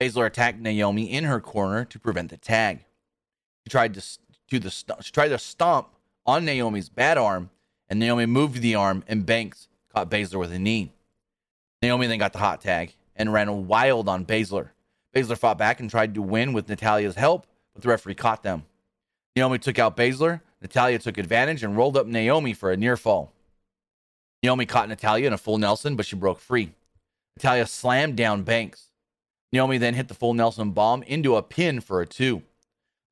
Baszler 0.00 0.26
attacked 0.26 0.58
Naomi 0.58 1.04
in 1.04 1.24
her 1.24 1.40
corner 1.40 1.84
to 1.84 1.98
prevent 2.00 2.30
the 2.30 2.36
tag. 2.36 2.84
She 3.64 3.70
tried 3.70 3.94
to, 3.94 4.02
to 4.50 4.58
the 4.58 4.70
she 4.70 5.12
tried 5.12 5.28
to 5.28 5.38
stomp 5.38 5.90
on 6.26 6.44
Naomi's 6.44 6.88
bad 6.88 7.18
arm, 7.18 7.50
and 7.88 8.00
Naomi 8.00 8.26
moved 8.26 8.60
the 8.62 8.74
arm, 8.74 9.04
and 9.06 9.24
Banks 9.24 9.68
caught 9.94 10.10
Baszler 10.10 10.40
with 10.40 10.50
a 10.50 10.58
knee. 10.58 10.92
Naomi 11.82 12.08
then 12.08 12.18
got 12.18 12.32
the 12.32 12.40
hot 12.40 12.60
tag 12.60 12.96
and 13.14 13.32
ran 13.32 13.68
wild 13.68 14.08
on 14.08 14.26
Baszler. 14.26 14.70
Baszler 15.14 15.38
fought 15.38 15.56
back 15.56 15.78
and 15.78 15.88
tried 15.88 16.14
to 16.14 16.22
win 16.22 16.52
with 16.52 16.68
Natalya's 16.68 17.14
help, 17.14 17.46
but 17.74 17.82
the 17.82 17.88
referee 17.88 18.16
caught 18.16 18.42
them. 18.42 18.64
Naomi 19.36 19.58
took 19.58 19.78
out 19.78 19.96
Baszler. 19.96 20.40
Natalia 20.60 20.98
took 20.98 21.16
advantage 21.16 21.62
and 21.62 21.76
rolled 21.76 21.96
up 21.96 22.08
Naomi 22.08 22.52
for 22.52 22.72
a 22.72 22.76
near 22.76 22.96
fall. 22.96 23.32
Naomi 24.46 24.64
caught 24.64 24.88
Natalya 24.88 25.26
in 25.26 25.32
a 25.32 25.38
full 25.38 25.58
Nelson, 25.58 25.96
but 25.96 26.06
she 26.06 26.14
broke 26.14 26.38
free. 26.38 26.72
Natalya 27.36 27.66
slammed 27.66 28.16
down 28.16 28.44
Banks. 28.44 28.90
Naomi 29.50 29.76
then 29.76 29.94
hit 29.94 30.06
the 30.06 30.14
full 30.14 30.34
Nelson 30.34 30.70
bomb 30.70 31.02
into 31.02 31.34
a 31.34 31.42
pin 31.42 31.80
for 31.80 32.00
a 32.00 32.06
two. 32.06 32.42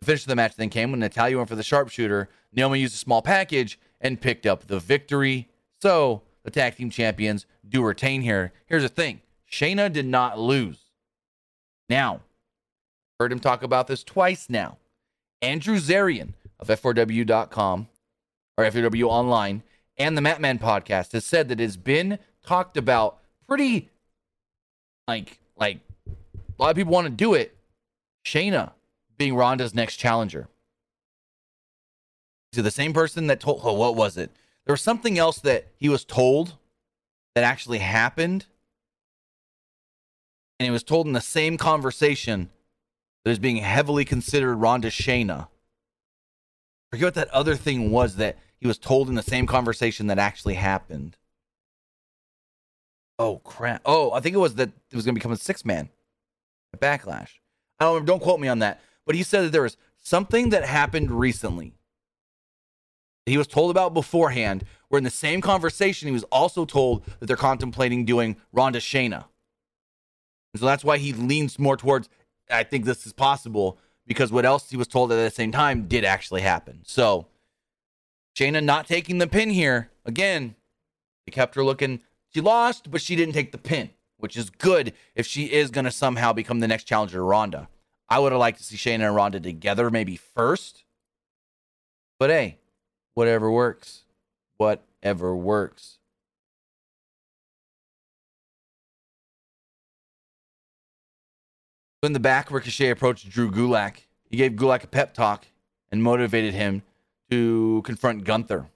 The 0.00 0.06
finish 0.06 0.22
of 0.22 0.28
the 0.28 0.36
match 0.36 0.54
then 0.54 0.70
came 0.70 0.92
when 0.92 1.00
Natalya 1.00 1.36
went 1.36 1.48
for 1.48 1.56
the 1.56 1.64
sharpshooter. 1.64 2.28
Naomi 2.52 2.78
used 2.78 2.94
a 2.94 2.98
small 2.98 3.20
package 3.20 3.80
and 4.00 4.20
picked 4.20 4.46
up 4.46 4.68
the 4.68 4.78
victory. 4.78 5.48
So 5.82 6.22
the 6.44 6.52
tag 6.52 6.76
team 6.76 6.88
champions 6.88 7.46
do 7.68 7.82
retain 7.82 8.22
here. 8.22 8.52
Here's 8.66 8.84
the 8.84 8.88
thing 8.88 9.20
Shayna 9.50 9.92
did 9.92 10.06
not 10.06 10.38
lose. 10.38 10.84
Now, 11.88 12.20
heard 13.18 13.32
him 13.32 13.40
talk 13.40 13.64
about 13.64 13.88
this 13.88 14.04
twice 14.04 14.48
now. 14.48 14.78
Andrew 15.42 15.78
Zarian 15.78 16.34
of 16.60 16.68
F4W.com 16.68 17.88
or 18.56 18.64
F4W 18.64 19.08
Online 19.08 19.64
and 19.96 20.16
the 20.16 20.22
Mat 20.22 20.40
Men 20.40 20.58
podcast 20.58 21.12
has 21.12 21.24
said 21.24 21.48
that 21.48 21.60
it's 21.60 21.76
been 21.76 22.18
talked 22.44 22.76
about 22.76 23.18
pretty 23.46 23.90
like 25.06 25.38
like 25.56 25.78
a 26.06 26.62
lot 26.62 26.70
of 26.70 26.76
people 26.76 26.92
want 26.92 27.06
to 27.06 27.10
do 27.10 27.34
it. 27.34 27.56
Shayna 28.24 28.72
being 29.18 29.34
Ronda's 29.34 29.74
next 29.74 29.96
challenger. 29.96 30.48
To 32.52 32.62
the 32.62 32.70
same 32.70 32.92
person 32.92 33.26
that 33.26 33.40
told 33.40 33.60
oh, 33.64 33.72
what 33.74 33.96
was 33.96 34.16
it? 34.16 34.30
There 34.64 34.72
was 34.72 34.82
something 34.82 35.18
else 35.18 35.38
that 35.40 35.68
he 35.76 35.88
was 35.88 36.04
told 36.04 36.56
that 37.34 37.44
actually 37.44 37.78
happened. 37.78 38.46
And 40.58 40.66
he 40.66 40.70
was 40.70 40.84
told 40.84 41.06
in 41.06 41.12
the 41.12 41.20
same 41.20 41.56
conversation 41.56 42.50
that 43.24 43.32
is 43.32 43.38
being 43.38 43.56
heavily 43.56 44.04
considered 44.04 44.56
Ronda 44.56 44.88
Shayna. 44.88 45.48
Forget 46.90 47.06
what 47.06 47.14
that 47.14 47.30
other 47.30 47.56
thing 47.56 47.90
was 47.90 48.16
that 48.16 48.38
he 48.64 48.68
was 48.68 48.78
told 48.78 49.10
in 49.10 49.14
the 49.14 49.22
same 49.22 49.46
conversation 49.46 50.06
that 50.06 50.18
actually 50.18 50.54
happened. 50.54 51.18
Oh 53.18 53.36
crap! 53.44 53.82
Oh, 53.84 54.10
I 54.12 54.20
think 54.20 54.34
it 54.34 54.38
was 54.38 54.54
that 54.54 54.70
it 54.90 54.96
was 54.96 55.04
going 55.04 55.14
to 55.14 55.18
become 55.18 55.32
a 55.32 55.36
six 55.36 55.66
man. 55.66 55.90
Backlash. 56.78 57.28
I 57.78 57.84
don't 57.84 58.06
don't 58.06 58.22
quote 58.22 58.40
me 58.40 58.48
on 58.48 58.60
that, 58.60 58.80
but 59.04 59.16
he 59.16 59.22
said 59.22 59.44
that 59.44 59.52
there 59.52 59.60
was 59.60 59.76
something 60.00 60.48
that 60.48 60.64
happened 60.64 61.10
recently. 61.10 61.74
He 63.26 63.36
was 63.36 63.46
told 63.46 63.70
about 63.70 63.92
beforehand. 63.92 64.64
Where 64.88 64.96
in 64.96 65.04
the 65.04 65.10
same 65.10 65.42
conversation, 65.42 66.08
he 66.08 66.12
was 66.12 66.24
also 66.24 66.64
told 66.64 67.04
that 67.20 67.26
they're 67.26 67.36
contemplating 67.36 68.06
doing 68.06 68.36
Ronda 68.50 68.78
Shayna. 68.78 69.26
And 70.54 70.60
so 70.60 70.64
that's 70.64 70.84
why 70.84 70.96
he 70.96 71.12
leans 71.12 71.58
more 71.58 71.76
towards. 71.76 72.08
I 72.50 72.62
think 72.62 72.86
this 72.86 73.04
is 73.04 73.12
possible 73.12 73.76
because 74.06 74.32
what 74.32 74.46
else 74.46 74.70
he 74.70 74.78
was 74.78 74.88
told 74.88 75.12
at 75.12 75.16
the 75.16 75.30
same 75.30 75.52
time 75.52 75.86
did 75.86 76.04
actually 76.04 76.40
happen. 76.40 76.80
So 76.84 77.26
Shayna 78.34 78.62
not 78.62 78.86
taking 78.86 79.18
the 79.18 79.26
pin 79.26 79.50
here. 79.50 79.90
Again, 80.04 80.56
they 81.26 81.30
kept 81.30 81.54
her 81.54 81.64
looking. 81.64 82.00
She 82.32 82.40
lost, 82.40 82.90
but 82.90 83.00
she 83.00 83.16
didn't 83.16 83.34
take 83.34 83.52
the 83.52 83.58
pin, 83.58 83.90
which 84.18 84.36
is 84.36 84.50
good 84.50 84.92
if 85.14 85.26
she 85.26 85.52
is 85.52 85.70
going 85.70 85.84
to 85.84 85.90
somehow 85.90 86.32
become 86.32 86.60
the 86.60 86.68
next 86.68 86.84
challenger 86.84 87.18
to 87.18 87.22
Ronda. 87.22 87.68
I 88.08 88.18
would 88.18 88.32
have 88.32 88.40
liked 88.40 88.58
to 88.58 88.64
see 88.64 88.76
Shayna 88.76 89.06
and 89.06 89.14
Ronda 89.14 89.40
together 89.40 89.90
maybe 89.90 90.16
first. 90.16 90.84
But 92.18 92.30
hey, 92.30 92.58
whatever 93.14 93.50
works. 93.50 94.02
Whatever 94.56 95.34
works. 95.34 95.98
In 102.02 102.12
the 102.12 102.20
back, 102.20 102.50
Ricochet 102.50 102.90
approached 102.90 103.30
Drew 103.30 103.50
Gulak. 103.50 103.96
He 104.28 104.36
gave 104.36 104.52
Gulak 104.52 104.84
a 104.84 104.86
pep 104.86 105.14
talk 105.14 105.46
and 105.90 106.02
motivated 106.02 106.52
him 106.52 106.82
to 107.34 107.82
confront 107.82 108.24
Gunther. 108.24 108.66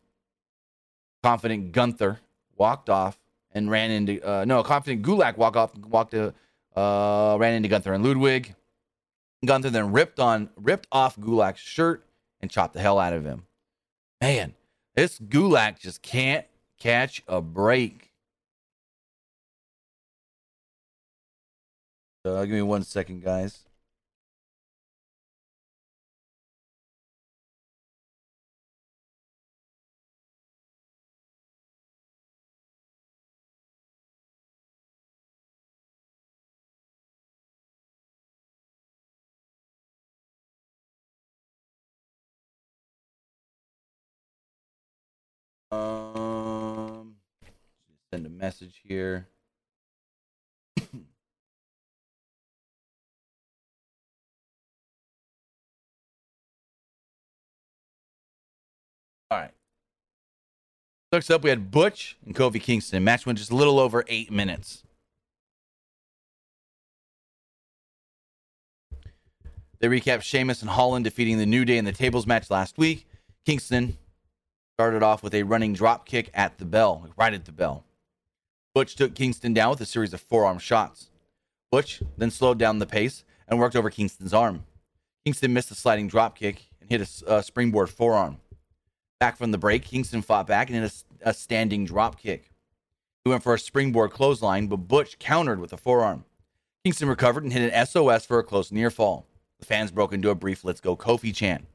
Confident 1.22 1.72
Gunther 1.72 2.20
walked 2.56 2.90
off 2.90 3.18
and 3.52 3.70
ran 3.70 3.90
into 3.90 4.20
uh, 4.28 4.44
no 4.44 4.62
confident 4.62 5.02
Gulak 5.02 5.36
walked 5.36 5.56
off 5.56 5.76
walked 5.78 6.10
to 6.12 6.34
uh, 6.76 7.36
ran 7.38 7.54
into 7.54 7.68
Gunther 7.68 7.92
and 7.92 8.04
Ludwig. 8.04 8.54
Gunther 9.44 9.70
then 9.70 9.92
ripped 9.92 10.18
on 10.18 10.50
ripped 10.56 10.88
off 10.90 11.16
Gulak's 11.16 11.60
shirt 11.60 12.04
and 12.40 12.50
chopped 12.50 12.74
the 12.74 12.80
hell 12.80 12.98
out 12.98 13.12
of 13.12 13.24
him. 13.24 13.44
Man, 14.20 14.54
this 14.94 15.18
Gulak 15.18 15.78
just 15.78 16.02
can't 16.02 16.46
catch 16.78 17.22
a 17.28 17.40
break. 17.40 18.10
Uh, 22.24 22.40
give 22.40 22.50
me 22.50 22.62
one 22.62 22.82
second, 22.82 23.22
guys. 23.22 23.67
Send 48.18 48.26
a 48.26 48.30
message 48.30 48.80
here. 48.84 49.28
All 59.30 59.38
right. 59.38 59.52
Next 61.12 61.30
up, 61.30 61.44
we 61.44 61.50
had 61.50 61.70
Butch 61.70 62.16
and 62.26 62.34
Kofi 62.34 62.60
Kingston. 62.60 63.04
Match 63.04 63.24
went 63.24 63.38
just 63.38 63.52
a 63.52 63.54
little 63.54 63.78
over 63.78 64.04
eight 64.08 64.32
minutes. 64.32 64.82
They 69.78 69.86
recap 69.86 70.22
Sheamus 70.22 70.60
and 70.60 70.70
Holland 70.70 71.04
defeating 71.04 71.38
the 71.38 71.46
New 71.46 71.64
Day 71.64 71.78
in 71.78 71.84
the 71.84 71.92
tables 71.92 72.26
match 72.26 72.50
last 72.50 72.78
week. 72.78 73.06
Kingston 73.46 73.96
started 74.74 75.04
off 75.04 75.22
with 75.22 75.34
a 75.34 75.44
running 75.44 75.72
drop 75.72 76.04
kick 76.04 76.30
at 76.34 76.58
the 76.58 76.64
bell, 76.64 77.08
right 77.16 77.32
at 77.32 77.44
the 77.44 77.52
bell. 77.52 77.84
Butch 78.74 78.94
took 78.94 79.14
Kingston 79.14 79.54
down 79.54 79.70
with 79.70 79.80
a 79.80 79.86
series 79.86 80.12
of 80.12 80.20
forearm 80.20 80.58
shots. 80.58 81.10
Butch 81.70 82.02
then 82.16 82.30
slowed 82.30 82.58
down 82.58 82.78
the 82.78 82.86
pace 82.86 83.24
and 83.46 83.58
worked 83.58 83.76
over 83.76 83.90
Kingston's 83.90 84.34
arm. 84.34 84.64
Kingston 85.24 85.52
missed 85.52 85.70
a 85.70 85.74
sliding 85.74 86.08
drop 86.08 86.36
kick 86.38 86.70
and 86.80 86.90
hit 86.90 87.22
a, 87.26 87.42
springboard 87.42 87.90
forearm. 87.90 88.38
Back 89.20 89.36
from 89.36 89.50
the 89.50 89.58
break, 89.58 89.84
Kingston 89.84 90.22
fought 90.22 90.46
back 90.46 90.70
and 90.70 90.82
hit 90.82 90.92
a, 91.22 91.30
a 91.30 91.34
standing 91.34 91.84
drop 91.84 92.20
kick. 92.20 92.52
He 93.24 93.30
went 93.30 93.42
for 93.42 93.54
a 93.54 93.58
springboard 93.58 94.12
clothesline, 94.12 94.68
but 94.68 94.88
Butch 94.88 95.18
countered 95.18 95.60
with 95.60 95.72
a 95.72 95.76
forearm. 95.76 96.24
Kingston 96.84 97.08
recovered 97.08 97.42
and 97.42 97.52
hit 97.52 97.72
an 97.72 97.86
SOS 97.86 98.24
for 98.24 98.38
a 98.38 98.44
close 98.44 98.72
near 98.72 98.90
fall. 98.90 99.26
The 99.58 99.66
fans 99.66 99.90
broke 99.90 100.12
into 100.12 100.30
a 100.30 100.34
brief 100.34 100.64
Let's 100.64 100.80
Go 100.80 100.96
Kofi 100.96 101.34
chant. 101.34 101.66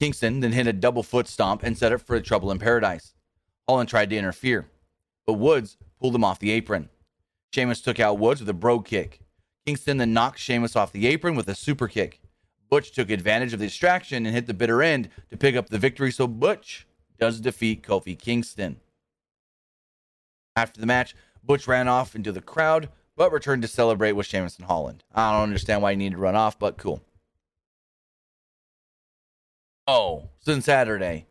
Kingston 0.00 0.40
then 0.40 0.52
hit 0.52 0.66
a 0.66 0.72
double 0.72 1.02
foot 1.02 1.28
stomp 1.28 1.62
and 1.62 1.76
set 1.76 1.92
up 1.92 2.00
for 2.00 2.16
a 2.16 2.22
trouble 2.22 2.50
in 2.50 2.58
paradise. 2.58 3.12
Holland 3.68 3.88
tried 3.88 4.10
to 4.10 4.16
interfere, 4.16 4.66
but 5.26 5.34
Woods 5.34 5.76
pulled 6.00 6.14
him 6.14 6.24
off 6.24 6.38
the 6.38 6.50
apron. 6.50 6.88
Sheamus 7.52 7.80
took 7.80 7.98
out 7.98 8.18
Woods 8.18 8.40
with 8.40 8.48
a 8.48 8.54
brogue 8.54 8.86
kick. 8.86 9.20
Kingston 9.66 9.98
then 9.98 10.12
knocked 10.12 10.38
Sheamus 10.38 10.76
off 10.76 10.92
the 10.92 11.06
apron 11.06 11.34
with 11.34 11.48
a 11.48 11.54
super 11.54 11.88
kick. 11.88 12.20
Butch 12.70 12.92
took 12.92 13.10
advantage 13.10 13.52
of 13.52 13.58
the 13.58 13.66
distraction 13.66 14.24
and 14.24 14.34
hit 14.34 14.46
the 14.46 14.54
bitter 14.54 14.82
end 14.82 15.10
to 15.30 15.36
pick 15.36 15.56
up 15.56 15.68
the 15.68 15.78
victory, 15.78 16.12
so 16.12 16.26
Butch 16.26 16.86
does 17.18 17.40
defeat 17.40 17.82
Kofi 17.82 18.18
Kingston. 18.18 18.80
After 20.56 20.80
the 20.80 20.86
match, 20.86 21.14
Butch 21.42 21.66
ran 21.66 21.88
off 21.88 22.14
into 22.14 22.32
the 22.32 22.40
crowd, 22.40 22.88
but 23.16 23.32
returned 23.32 23.62
to 23.62 23.68
celebrate 23.68 24.12
with 24.12 24.26
Sheamus 24.26 24.56
and 24.56 24.66
Holland. 24.66 25.04
I 25.12 25.32
don't 25.32 25.42
understand 25.42 25.82
why 25.82 25.92
he 25.92 25.96
needed 25.96 26.14
to 26.14 26.20
run 26.20 26.36
off, 26.36 26.58
but 26.58 26.78
cool. 26.78 27.02
Oh, 29.86 30.30
since 30.38 30.66
Saturday. 30.66 31.26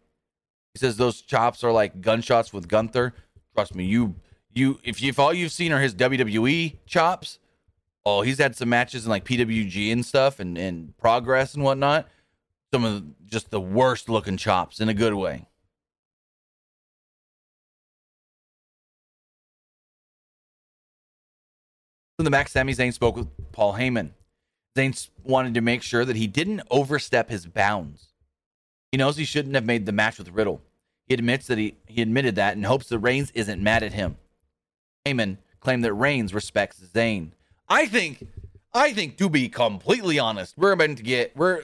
He 0.74 0.80
says 0.80 0.98
those 0.98 1.22
chops 1.22 1.64
are 1.64 1.72
like 1.72 2.02
gunshots 2.02 2.54
with 2.54 2.68
Gunther. 2.68 3.14
Trust 3.56 3.76
me, 3.76 3.86
you 3.86 4.16
you 4.54 4.80
if 4.84 5.02
you 5.02 5.10
if 5.10 5.20
all 5.20 5.34
you've 5.34 5.52
seen 5.52 5.72
are 5.72 5.80
his 5.80 5.96
WWE 5.96 6.78
chops, 6.86 7.40
oh, 8.06 8.22
he's 8.22 8.38
had 8.38 8.56
some 8.56 8.70
matches 8.70 9.06
in 9.06 9.10
like 9.10 9.26
PWG 9.26 9.92
and 9.92 10.06
stuff 10.06 10.40
and 10.40 10.58
and 10.58 10.98
progress 10.98 11.54
and 11.54 11.64
whatnot. 11.64 12.08
Some 12.74 12.86
of 12.86 12.94
the, 12.94 13.06
just 13.26 13.50
the 13.50 13.60
worst 13.62 14.10
looking 14.10 14.38
chops 14.38 14.80
in 14.80 14.90
a 14.90 14.94
good 14.94 15.16
way. 15.16 15.48
From 22.20 22.26
the 22.26 22.32
back, 22.32 22.50
Sami 22.50 22.74
Zayn 22.74 22.94
spoke 22.94 23.16
with 23.16 23.30
Paul 23.54 23.76
Heyman. 23.76 24.12
Zayn 24.78 25.10
wanted 25.24 25.54
to 25.54 25.62
make 25.62 25.82
sure 25.82 26.04
that 26.04 26.18
he 26.18 26.28
didn't 26.28 26.62
overstep 26.70 27.30
his 27.30 27.46
bounds. 27.46 28.10
He 28.92 28.98
knows 28.98 29.16
he 29.16 29.26
shouldn't 29.26 29.56
have 29.56 29.66
made 29.66 29.86
the 29.86 29.92
match 29.92 30.18
with 30.18 30.30
Riddle. 30.30 30.62
He 31.10 31.16
admits 31.16 31.48
that 31.48 31.58
he, 31.58 31.76
he 31.88 32.04
admitted 32.04 32.36
that 32.36 32.56
and 32.56 32.66
hopes 32.66 32.88
that 32.90 33.00
Reigns 33.00 33.32
isn't 33.32 33.62
mad 33.62 33.82
at 33.82 33.94
him. 33.94 34.18
Heyman 35.06 35.38
claimed 35.60 35.84
that 35.84 35.94
Reigns 35.94 36.36
respects 36.36 36.80
Zayn. 36.80 37.32
I 37.68 37.88
think, 37.88 38.28
I 38.74 38.94
think 38.94 39.18
to 39.18 39.28
be 39.28 39.50
completely 39.50 40.20
honest, 40.20 40.56
we're 40.56 40.72
about 40.72 40.98
to 40.98 41.04
get 41.04 41.36
we're. 41.36 41.62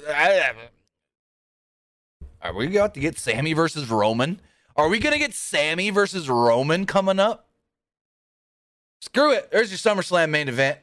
are 2.41 2.53
we 2.55 2.75
about 2.75 2.95
to 2.95 2.99
get 2.99 3.19
Sami 3.19 3.53
versus 3.53 3.89
Roman? 3.89 4.41
Are 4.75 4.89
we 4.89 4.97
gonna 4.97 5.19
get 5.19 5.35
Sami 5.35 5.91
versus 5.91 6.27
Roman 6.27 6.87
coming 6.87 7.19
up? 7.19 7.47
Screw 8.99 9.31
it. 9.31 9.51
There's 9.51 9.69
your 9.69 9.77
SummerSlam 9.77 10.31
main 10.31 10.49
event. 10.49 10.79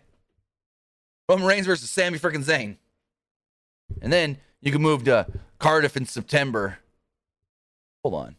Roman 1.28 1.46
Reigns 1.46 1.66
versus 1.66 1.90
Sami 1.90 2.18
freaking 2.18 2.44
Zayn. 2.44 2.76
And 4.00 4.12
then 4.12 4.38
you 4.60 4.70
can 4.70 4.82
move 4.82 5.02
to 5.04 5.26
Cardiff 5.58 5.96
in 5.96 6.06
September. 6.06 6.78
Hold 8.04 8.14
on. 8.14 8.36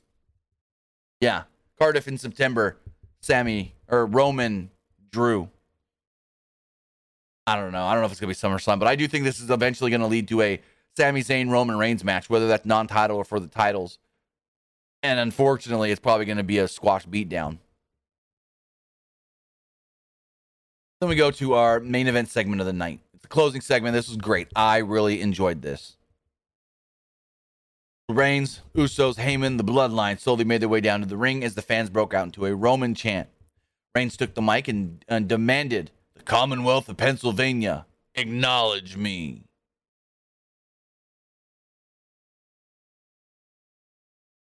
Yeah, 1.24 1.43
Cardiff 1.80 2.09
in 2.09 2.17
September. 2.17 2.76
Sami 3.21 3.74
or 3.88 4.05
Roman 4.05 4.69
Drew. 5.09 5.49
I 7.47 7.55
don't 7.55 7.71
know. 7.71 7.86
I 7.86 7.93
don't 7.93 8.01
know 8.01 8.07
if 8.07 8.11
it's 8.11 8.19
gonna 8.19 8.34
be 8.34 8.36
SummerSlam, 8.36 8.78
but 8.78 8.89
I 8.89 8.97
do 8.97 9.07
think 9.07 9.24
this 9.24 9.39
is 9.39 9.49
eventually 9.49 9.89
gonna 9.89 10.07
lead 10.07 10.28
to 10.28 10.41
a 10.41 10.59
Sami 10.97 11.24
Zayn 11.24 11.49
Roman 11.49 11.78
Reigns 11.78 12.03
match, 12.03 12.30
whether 12.30 12.49
that's 12.49 12.65
non-title 12.65 13.15
or 13.15 13.24
for 13.24 13.39
the 13.39 13.47
titles. 13.47 13.99
And 15.01 15.17
unfortunately, 15.17 15.91
it's 15.91 16.01
probably 16.01 16.26
gonna 16.26 16.43
be 16.43 16.57
a 16.57 16.67
squash 16.67 17.05
beatdown. 17.07 17.59
Then 20.99 21.07
we 21.07 21.15
go 21.15 21.32
to 21.32 21.53
our 21.53 21.80
main 21.80 22.07
event 22.07 22.28
segment 22.28 22.59
of 22.59 22.67
the 22.67 22.74
night. 22.74 22.99
It's 23.13 23.21
the 23.21 23.30
closing 23.30 23.61
segment. 23.61 23.93
This 23.93 24.09
was 24.09 24.17
great. 24.17 24.49
I 24.57 24.80
really 24.80 25.21
enjoyed 25.21 25.61
this. 25.61 25.95
Reigns, 28.14 28.61
Usos, 28.76 29.16
Heyman, 29.16 29.57
the 29.57 29.64
Bloodline 29.64 30.20
slowly 30.20 30.43
made 30.43 30.61
their 30.61 30.70
way 30.70 30.82
down 30.82 31.01
to 31.01 31.05
the 31.05 31.18
ring 31.18 31.43
as 31.43 31.55
the 31.55 31.61
fans 31.61 31.89
broke 31.89 32.14
out 32.14 32.26
into 32.26 32.45
a 32.45 32.55
Roman 32.55 32.95
chant. 32.95 33.30
Reigns 33.95 34.18
took 34.18 34.34
the 34.34 34.41
mic 34.41 34.68
and, 34.68 35.03
and 35.07 35.28
demanded, 35.28 35.91
The 36.16 36.24
Commonwealth 36.24 36.89
of 36.89 36.97
Pennsylvania, 36.97 37.86
acknowledge 38.16 38.97
me. 38.97 39.45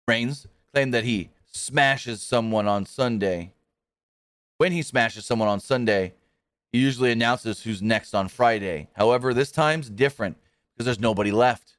Reigns 0.07 0.47
claimed 0.73 0.93
that 0.95 1.05
he 1.05 1.31
smashes 1.53 2.23
someone 2.23 2.67
on 2.67 2.87
Sunday. 2.87 3.53
When 4.57 4.73
he 4.73 4.83
smashes 4.83 5.25
someone 5.25 5.49
on 5.49 5.61
Sunday, 5.61 6.15
he 6.73 6.79
usually 6.79 7.13
announces 7.13 7.63
who's 7.63 7.81
next 7.81 8.15
on 8.15 8.29
Friday. 8.29 8.89
However, 8.95 9.33
this 9.33 9.51
time's 9.51 9.89
different 9.89 10.37
because 10.75 10.87
there's 10.87 11.01
nobody 11.01 11.31
left. 11.31 11.78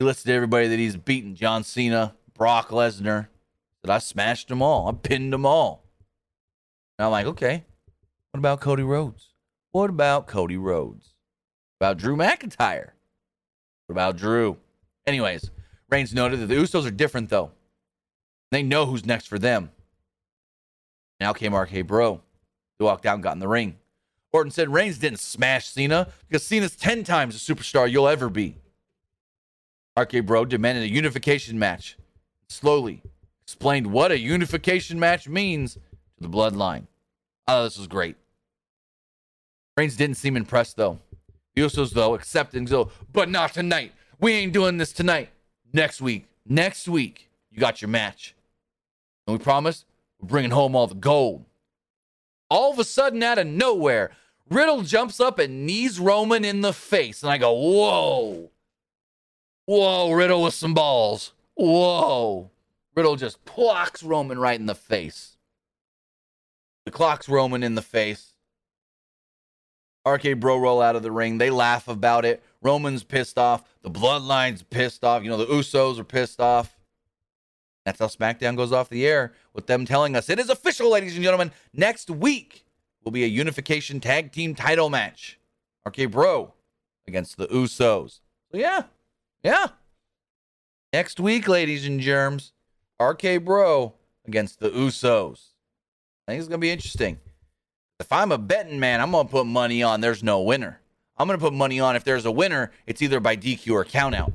He 0.00 0.06
listed 0.06 0.32
everybody 0.32 0.66
that 0.66 0.78
he's 0.78 0.96
beaten 0.96 1.34
John 1.34 1.62
Cena, 1.62 2.14
Brock 2.32 2.70
Lesnar. 2.70 3.28
That 3.82 3.90
I 3.90 3.98
smashed 3.98 4.48
them 4.48 4.62
all. 4.62 4.88
I 4.88 4.92
pinned 4.92 5.30
them 5.30 5.44
all. 5.44 5.84
And 6.98 7.04
I'm 7.04 7.12
like, 7.12 7.26
okay, 7.26 7.64
what 8.30 8.38
about 8.38 8.60
Cody 8.60 8.82
Rhodes? 8.82 9.34
What 9.72 9.90
about 9.90 10.26
Cody 10.26 10.56
Rhodes? 10.56 11.14
What 11.78 11.86
about 11.86 11.98
Drew 11.98 12.16
McIntyre? 12.16 12.90
What 13.86 13.92
about 13.92 14.16
Drew? 14.16 14.56
Anyways, 15.06 15.50
Reigns 15.90 16.14
noted 16.14 16.40
that 16.40 16.46
the 16.46 16.54
Usos 16.54 16.86
are 16.86 16.90
different, 16.90 17.28
though. 17.28 17.52
They 18.50 18.62
know 18.62 18.86
who's 18.86 19.04
next 19.04 19.26
for 19.26 19.38
them. 19.38 19.70
Now 21.20 21.34
came 21.34 21.54
RK 21.54 21.86
Bro. 21.86 22.22
They 22.78 22.84
walked 22.86 23.04
and 23.04 23.22
got 23.22 23.32
in 23.32 23.38
the 23.38 23.48
ring. 23.48 23.76
Orton 24.32 24.50
said 24.50 24.72
Reigns 24.72 24.96
didn't 24.96 25.20
smash 25.20 25.68
Cena 25.68 26.08
because 26.26 26.42
Cena's 26.42 26.76
10 26.76 27.04
times 27.04 27.34
the 27.34 27.54
superstar 27.54 27.90
you'll 27.90 28.08
ever 28.08 28.30
be. 28.30 28.56
RK 29.98 30.24
Bro 30.24 30.46
demanded 30.46 30.84
a 30.84 30.88
unification 30.88 31.58
match. 31.58 31.96
Slowly 32.48 33.02
explained 33.44 33.88
what 33.88 34.12
a 34.12 34.18
unification 34.18 34.98
match 34.98 35.28
means 35.28 35.74
to 35.74 35.80
the 36.20 36.28
bloodline. 36.28 36.86
Oh, 37.48 37.64
this 37.64 37.78
was 37.78 37.86
great. 37.86 38.16
Reigns 39.76 39.96
didn't 39.96 40.16
seem 40.16 40.36
impressed 40.36 40.76
though. 40.76 40.98
The 41.54 41.62
Usos 41.62 41.90
though 41.92 42.14
accepting 42.14 42.64
go, 42.64 42.90
but 43.12 43.28
not 43.28 43.52
tonight. 43.52 43.92
We 44.20 44.32
ain't 44.32 44.52
doing 44.52 44.76
this 44.76 44.92
tonight. 44.92 45.30
Next 45.72 46.00
week. 46.00 46.26
Next 46.46 46.88
week, 46.88 47.30
you 47.50 47.58
got 47.58 47.80
your 47.80 47.88
match. 47.88 48.34
And 49.26 49.38
we 49.38 49.42
promise 49.42 49.84
we're 50.20 50.28
bringing 50.28 50.50
home 50.50 50.76
all 50.76 50.86
the 50.86 50.94
gold. 50.94 51.44
All 52.48 52.72
of 52.72 52.78
a 52.78 52.84
sudden, 52.84 53.22
out 53.22 53.38
of 53.38 53.46
nowhere, 53.46 54.10
Riddle 54.50 54.82
jumps 54.82 55.20
up 55.20 55.38
and 55.38 55.64
knees 55.64 56.00
Roman 56.00 56.44
in 56.44 56.60
the 56.60 56.72
face. 56.72 57.22
And 57.22 57.30
I 57.30 57.38
go, 57.38 57.52
whoa. 57.52 58.49
Whoa, 59.70 60.10
Riddle 60.10 60.42
with 60.42 60.54
some 60.54 60.74
balls. 60.74 61.32
Whoa. 61.54 62.50
Riddle 62.96 63.14
just 63.14 63.44
clocks 63.44 64.02
Roman 64.02 64.36
right 64.36 64.58
in 64.58 64.66
the 64.66 64.74
face. 64.74 65.36
The 66.84 66.90
clocks 66.90 67.28
Roman 67.28 67.62
in 67.62 67.76
the 67.76 67.80
face. 67.80 68.32
RK 70.04 70.40
Bro 70.40 70.58
roll 70.58 70.82
out 70.82 70.96
of 70.96 71.04
the 71.04 71.12
ring. 71.12 71.38
They 71.38 71.50
laugh 71.50 71.86
about 71.86 72.24
it. 72.24 72.42
Roman's 72.60 73.04
pissed 73.04 73.38
off. 73.38 73.62
The 73.82 73.92
Bloodline's 73.92 74.64
pissed 74.64 75.04
off. 75.04 75.22
You 75.22 75.30
know, 75.30 75.36
the 75.36 75.46
Usos 75.46 76.00
are 76.00 76.04
pissed 76.04 76.40
off. 76.40 76.76
That's 77.84 78.00
how 78.00 78.08
SmackDown 78.08 78.56
goes 78.56 78.72
off 78.72 78.88
the 78.88 79.06
air 79.06 79.34
with 79.54 79.68
them 79.68 79.84
telling 79.84 80.16
us 80.16 80.28
it 80.28 80.40
is 80.40 80.50
official, 80.50 80.90
ladies 80.90 81.14
and 81.14 81.22
gentlemen. 81.22 81.52
Next 81.72 82.10
week 82.10 82.64
will 83.04 83.12
be 83.12 83.22
a 83.22 83.28
unification 83.28 84.00
tag 84.00 84.32
team 84.32 84.56
title 84.56 84.90
match. 84.90 85.38
RK 85.86 86.10
Bro 86.10 86.54
against 87.06 87.36
the 87.36 87.46
Usos. 87.46 88.18
So, 88.50 88.58
yeah, 88.58 88.82
yeah. 89.42 89.68
Next 90.92 91.20
week, 91.20 91.48
ladies 91.48 91.86
and 91.86 92.00
germs, 92.00 92.52
RK 93.00 93.44
Bro 93.44 93.94
against 94.26 94.60
the 94.60 94.70
Usos. 94.70 95.50
I 96.26 96.32
think 96.32 96.40
it's 96.40 96.48
going 96.48 96.60
to 96.60 96.64
be 96.64 96.70
interesting. 96.70 97.18
If 97.98 98.12
I'm 98.12 98.32
a 98.32 98.38
betting 98.38 98.80
man, 98.80 99.00
I'm 99.00 99.10
going 99.10 99.26
to 99.26 99.30
put 99.30 99.46
money 99.46 99.82
on 99.82 100.00
there's 100.00 100.22
no 100.22 100.40
winner. 100.40 100.80
I'm 101.16 101.26
going 101.26 101.38
to 101.38 101.44
put 101.44 101.52
money 101.52 101.80
on 101.80 101.96
if 101.96 102.04
there's 102.04 102.24
a 102.24 102.30
winner, 102.30 102.72
it's 102.86 103.02
either 103.02 103.20
by 103.20 103.36
DQ 103.36 103.72
or 103.72 103.84
countout. 103.84 104.32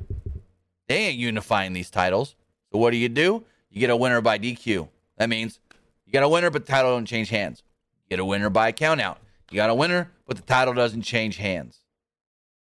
They 0.88 0.96
ain't 0.96 1.18
unifying 1.18 1.72
these 1.72 1.90
titles. 1.90 2.36
So 2.72 2.78
what 2.78 2.92
do 2.92 2.96
you 2.96 3.08
do? 3.08 3.44
You 3.70 3.80
get 3.80 3.90
a 3.90 3.96
winner 3.96 4.20
by 4.20 4.38
DQ. 4.38 4.88
That 5.18 5.28
means 5.28 5.58
you 6.04 6.12
got 6.12 6.22
a 6.22 6.28
winner, 6.28 6.50
but 6.50 6.64
the 6.64 6.72
title 6.72 6.92
don't 6.92 7.06
change 7.06 7.28
hands. 7.30 7.62
You 8.04 8.16
get 8.16 8.20
a 8.20 8.24
winner 8.24 8.50
by 8.50 8.72
countout. 8.72 9.16
You 9.50 9.56
got 9.56 9.70
a 9.70 9.74
winner, 9.74 10.10
but 10.26 10.36
the 10.36 10.42
title 10.42 10.74
doesn't 10.74 11.02
change 11.02 11.36
hands. 11.36 11.80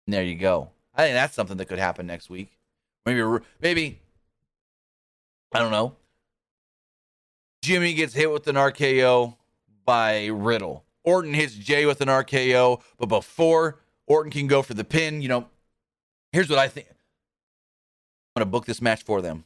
And 0.07 0.13
there 0.13 0.23
you 0.23 0.35
go. 0.35 0.71
I 0.95 1.03
think 1.03 1.15
that's 1.15 1.35
something 1.35 1.57
that 1.57 1.65
could 1.65 1.79
happen 1.79 2.07
next 2.07 2.29
week. 2.29 2.57
Maybe, 3.05 3.21
maybe, 3.61 3.99
I 5.53 5.59
don't 5.59 5.71
know. 5.71 5.95
Jimmy 7.61 7.93
gets 7.93 8.13
hit 8.13 8.31
with 8.31 8.47
an 8.47 8.55
RKO 8.55 9.35
by 9.85 10.27
Riddle. 10.27 10.83
Orton 11.03 11.33
hits 11.33 11.53
Jay 11.53 11.85
with 11.85 12.01
an 12.01 12.07
RKO, 12.07 12.81
but 12.97 13.07
before 13.07 13.79
Orton 14.07 14.31
can 14.31 14.47
go 14.47 14.61
for 14.61 14.73
the 14.73 14.83
pin, 14.83 15.21
you 15.21 15.27
know, 15.27 15.47
here's 16.31 16.49
what 16.49 16.59
I 16.59 16.67
think. 16.67 16.87
I'm 16.89 18.41
going 18.41 18.47
to 18.47 18.51
book 18.51 18.65
this 18.65 18.81
match 18.81 19.03
for 19.03 19.21
them. 19.21 19.45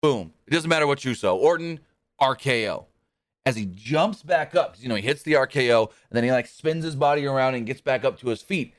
Boom. 0.00 0.32
It 0.46 0.52
doesn't 0.52 0.68
matter 0.68 0.86
what 0.86 1.04
you 1.04 1.14
saw. 1.14 1.34
Orton, 1.34 1.80
RKO. 2.20 2.86
As 3.44 3.56
he 3.56 3.66
jumps 3.66 4.22
back 4.22 4.54
up, 4.54 4.76
you 4.78 4.88
know, 4.88 4.94
he 4.94 5.02
hits 5.02 5.22
the 5.22 5.32
RKO 5.32 5.88
and 5.88 6.16
then 6.16 6.22
he 6.24 6.30
like 6.30 6.46
spins 6.46 6.84
his 6.84 6.94
body 6.94 7.26
around 7.26 7.54
and 7.54 7.66
gets 7.66 7.80
back 7.80 8.04
up 8.04 8.18
to 8.20 8.28
his 8.28 8.40
feet. 8.40 8.72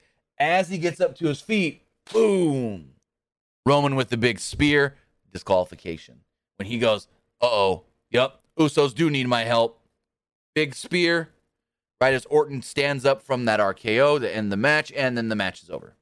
As 0.43 0.67
he 0.67 0.77
gets 0.77 0.99
up 0.99 1.15
to 1.19 1.27
his 1.27 1.39
feet, 1.39 1.83
boom. 2.11 2.95
Roman 3.65 3.95
with 3.95 4.09
the 4.09 4.17
big 4.17 4.39
spear, 4.39 4.95
disqualification. 5.31 6.19
When 6.57 6.67
he 6.67 6.79
goes, 6.79 7.07
uh 7.41 7.45
oh, 7.45 7.83
yep, 8.11 8.41
Usos 8.59 8.93
do 8.93 9.09
need 9.09 9.29
my 9.29 9.45
help. 9.45 9.79
Big 10.53 10.75
spear, 10.75 11.29
right 12.01 12.13
as 12.13 12.25
Orton 12.25 12.61
stands 12.61 13.05
up 13.05 13.21
from 13.21 13.45
that 13.45 13.61
RKO 13.61 14.19
to 14.19 14.35
end 14.35 14.51
the 14.51 14.57
match, 14.57 14.91
and 14.91 15.17
then 15.17 15.29
the 15.29 15.35
match 15.37 15.63
is 15.63 15.69
over. 15.69 15.95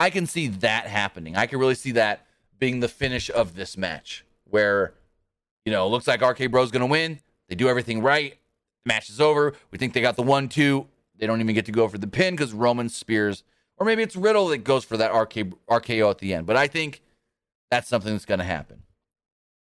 I 0.00 0.08
can 0.08 0.24
see 0.24 0.48
that 0.48 0.86
happening. 0.86 1.36
I 1.36 1.44
can 1.44 1.58
really 1.58 1.74
see 1.74 1.92
that 1.92 2.26
being 2.58 2.80
the 2.80 2.88
finish 2.88 3.28
of 3.28 3.56
this 3.56 3.76
match 3.76 4.24
where, 4.44 4.94
you 5.66 5.72
know, 5.72 5.86
looks 5.86 6.06
like 6.06 6.22
RK 6.22 6.50
Bro's 6.50 6.70
going 6.70 6.80
to 6.80 6.86
win. 6.86 7.20
They 7.50 7.56
do 7.56 7.68
everything 7.68 8.00
right. 8.00 8.38
The 8.86 8.88
match 8.88 9.10
is 9.10 9.20
over. 9.20 9.52
We 9.70 9.76
think 9.76 9.92
they 9.92 10.00
got 10.00 10.16
the 10.16 10.22
one, 10.22 10.48
two. 10.48 10.86
They 11.18 11.26
don't 11.26 11.40
even 11.40 11.54
get 11.54 11.66
to 11.66 11.72
go 11.72 11.88
for 11.88 11.98
the 11.98 12.06
pin 12.06 12.34
because 12.34 12.52
Roman 12.52 12.88
spears, 12.88 13.42
or 13.76 13.86
maybe 13.86 14.02
it's 14.02 14.16
Riddle 14.16 14.48
that 14.48 14.58
goes 14.58 14.84
for 14.84 14.96
that 14.96 15.14
RK, 15.14 15.52
RKO 15.68 16.10
at 16.10 16.18
the 16.18 16.32
end. 16.32 16.46
But 16.46 16.56
I 16.56 16.68
think 16.68 17.02
that's 17.70 17.88
something 17.88 18.12
that's 18.12 18.24
going 18.24 18.38
to 18.38 18.44
happen. 18.44 18.82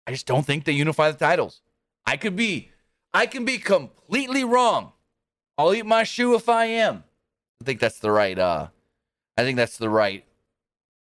I 0.07 0.13
just 0.13 0.27
don't 0.27 0.45
think 0.45 0.65
they 0.65 0.73
unify 0.73 1.11
the 1.11 1.19
titles. 1.19 1.61
I 2.07 2.17
could 2.17 2.37
be, 2.37 2.71
I 3.13 3.27
can 3.27 3.45
be 3.45 3.59
completely 3.59 4.45
wrong. 4.45 4.93
I'll 5.57 5.75
eat 5.75 5.87
my 5.87 6.03
shoe 6.03 6.35
if 6.35 6.49
I 6.49 6.67
am. 6.67 7.05
I 7.61 7.65
think 7.65 7.81
that's 7.81 8.01
the 8.01 8.11
right, 8.11 8.39
uh, 8.39 8.69
I 9.37 9.43
think 9.43 9.57
that's 9.57 9.79
the 9.79 9.89
right 9.89 10.25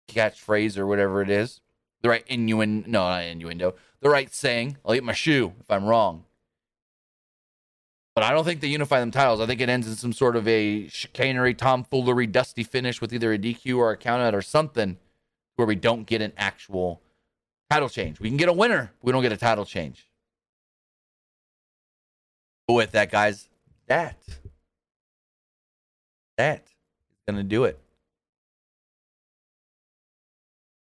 catchphrase 0.07 0.77
or 0.77 0.87
whatever 0.87 1.21
it 1.21 1.29
is. 1.29 1.61
The 2.01 2.09
right 2.09 2.23
innuendo, 2.27 2.87
no, 2.87 2.99
not 3.01 3.23
innuendo. 3.23 3.75
The 3.99 4.09
right 4.09 4.33
saying. 4.33 4.77
I'll 4.85 4.95
eat 4.95 5.03
my 5.03 5.13
shoe 5.13 5.53
if 5.59 5.69
I'm 5.69 5.85
wrong. 5.85 6.23
But 8.19 8.25
I 8.25 8.31
don't 8.31 8.43
think 8.43 8.59
they 8.59 8.67
unify 8.67 8.99
them 8.99 9.11
titles. 9.11 9.39
I 9.39 9.45
think 9.45 9.61
it 9.61 9.69
ends 9.69 9.87
in 9.87 9.95
some 9.95 10.11
sort 10.11 10.35
of 10.35 10.45
a 10.45 10.89
chicanery, 10.89 11.53
tomfoolery, 11.53 12.27
dusty 12.27 12.65
finish 12.65 12.99
with 12.99 13.13
either 13.13 13.31
a 13.31 13.37
DQ 13.37 13.77
or 13.77 13.91
a 13.91 13.97
countout 13.97 14.33
or 14.33 14.41
something 14.41 14.97
where 15.55 15.65
we 15.65 15.75
don't 15.75 16.05
get 16.05 16.21
an 16.21 16.33
actual 16.35 17.01
title 17.69 17.87
change. 17.87 18.19
We 18.19 18.27
can 18.27 18.35
get 18.35 18.49
a 18.49 18.53
winner, 18.53 18.91
but 18.99 19.05
we 19.05 19.13
don't 19.13 19.21
get 19.21 19.31
a 19.31 19.37
title 19.37 19.63
change. 19.63 20.09
But 22.67 22.73
with 22.73 22.91
that, 22.91 23.09
guys, 23.09 23.47
that 23.87 24.17
that 26.37 26.63
is 26.67 27.23
gonna 27.25 27.43
do 27.45 27.63
it. 27.63 27.79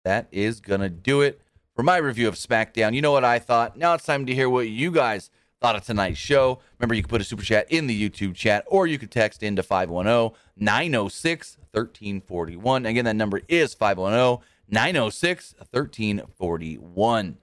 That 0.04 0.28
is 0.30 0.60
gonna 0.60 0.90
do 0.90 1.22
it 1.22 1.40
for 1.74 1.82
my 1.82 1.96
review 1.96 2.28
of 2.28 2.36
SmackDown. 2.36 2.94
You 2.94 3.02
know 3.02 3.10
what 3.10 3.24
I 3.24 3.40
thought? 3.40 3.76
Now 3.76 3.94
it's 3.94 4.06
time 4.06 4.26
to 4.26 4.32
hear 4.32 4.48
what 4.48 4.68
you 4.68 4.92
guys 4.92 5.28
thought 5.60 5.76
of 5.76 5.84
tonight's 5.84 6.18
show. 6.18 6.60
Remember, 6.78 6.94
you 6.94 7.02
can 7.02 7.08
put 7.08 7.20
a 7.20 7.24
super 7.24 7.42
chat 7.42 7.70
in 7.70 7.86
the 7.86 8.10
YouTube 8.10 8.34
chat 8.34 8.64
or 8.66 8.86
you 8.86 8.98
can 8.98 9.08
text 9.08 9.42
into 9.42 9.62
510 9.62 10.36
906 10.56 11.56
1341. 11.72 12.86
Again, 12.86 13.04
that 13.04 13.16
number 13.16 13.40
is 13.48 13.74
510 13.74 14.46
906 14.68 15.54
1341. 15.70 17.38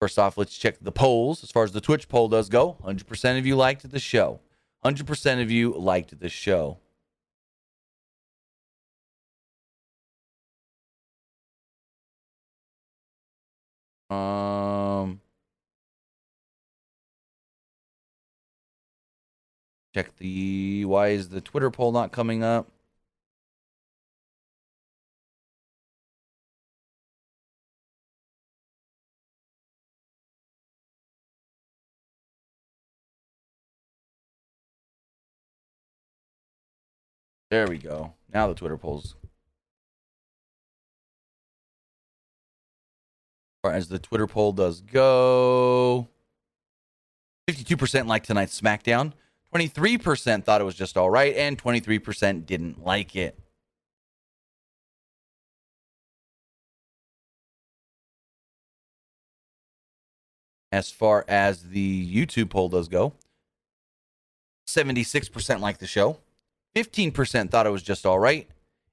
First 0.00 0.18
off, 0.18 0.38
let's 0.38 0.56
check 0.56 0.76
the 0.80 0.92
polls. 0.92 1.42
As 1.42 1.50
far 1.50 1.64
as 1.64 1.72
the 1.72 1.80
Twitch 1.80 2.08
poll 2.08 2.28
does 2.28 2.48
go, 2.48 2.76
100% 2.84 3.38
of 3.38 3.46
you 3.46 3.56
liked 3.56 3.90
the 3.90 3.98
show. 3.98 4.40
100% 4.84 5.42
of 5.42 5.50
you 5.50 5.74
liked 5.74 6.20
the 6.20 6.28
show. 6.28 6.78
Um, 14.10 14.57
check 19.94 20.16
the 20.18 20.84
why 20.84 21.08
is 21.08 21.28
the 21.30 21.40
Twitter 21.40 21.70
poll 21.70 21.92
not 21.92 22.12
coming 22.12 22.42
up? 22.42 22.68
There 37.50 37.66
we 37.66 37.78
go. 37.78 38.14
Now 38.32 38.48
the 38.48 38.54
Twitter 38.54 38.76
polls. 38.76 39.14
as 43.64 43.88
the 43.88 43.98
Twitter 43.98 44.26
poll 44.26 44.52
does 44.52 44.80
go, 44.80 46.08
52% 47.48 48.06
like 48.06 48.24
tonight's 48.24 48.58
SmackDown, 48.58 49.12
23% 49.54 50.44
thought 50.44 50.60
it 50.60 50.64
was 50.64 50.74
just 50.74 50.96
all 50.96 51.10
right, 51.10 51.34
and 51.34 51.62
23% 51.62 52.44
didn't 52.44 52.84
like 52.84 53.16
it. 53.16 53.38
As 60.70 60.90
far 60.90 61.24
as 61.28 61.62
the 61.70 62.14
YouTube 62.14 62.50
poll 62.50 62.68
does 62.68 62.88
go, 62.88 63.14
76% 64.68 65.60
liked 65.60 65.80
the 65.80 65.86
show, 65.86 66.18
15% 66.76 67.50
thought 67.50 67.66
it 67.66 67.70
was 67.70 67.82
just 67.82 68.04
all 68.04 68.18
right, 68.18 68.46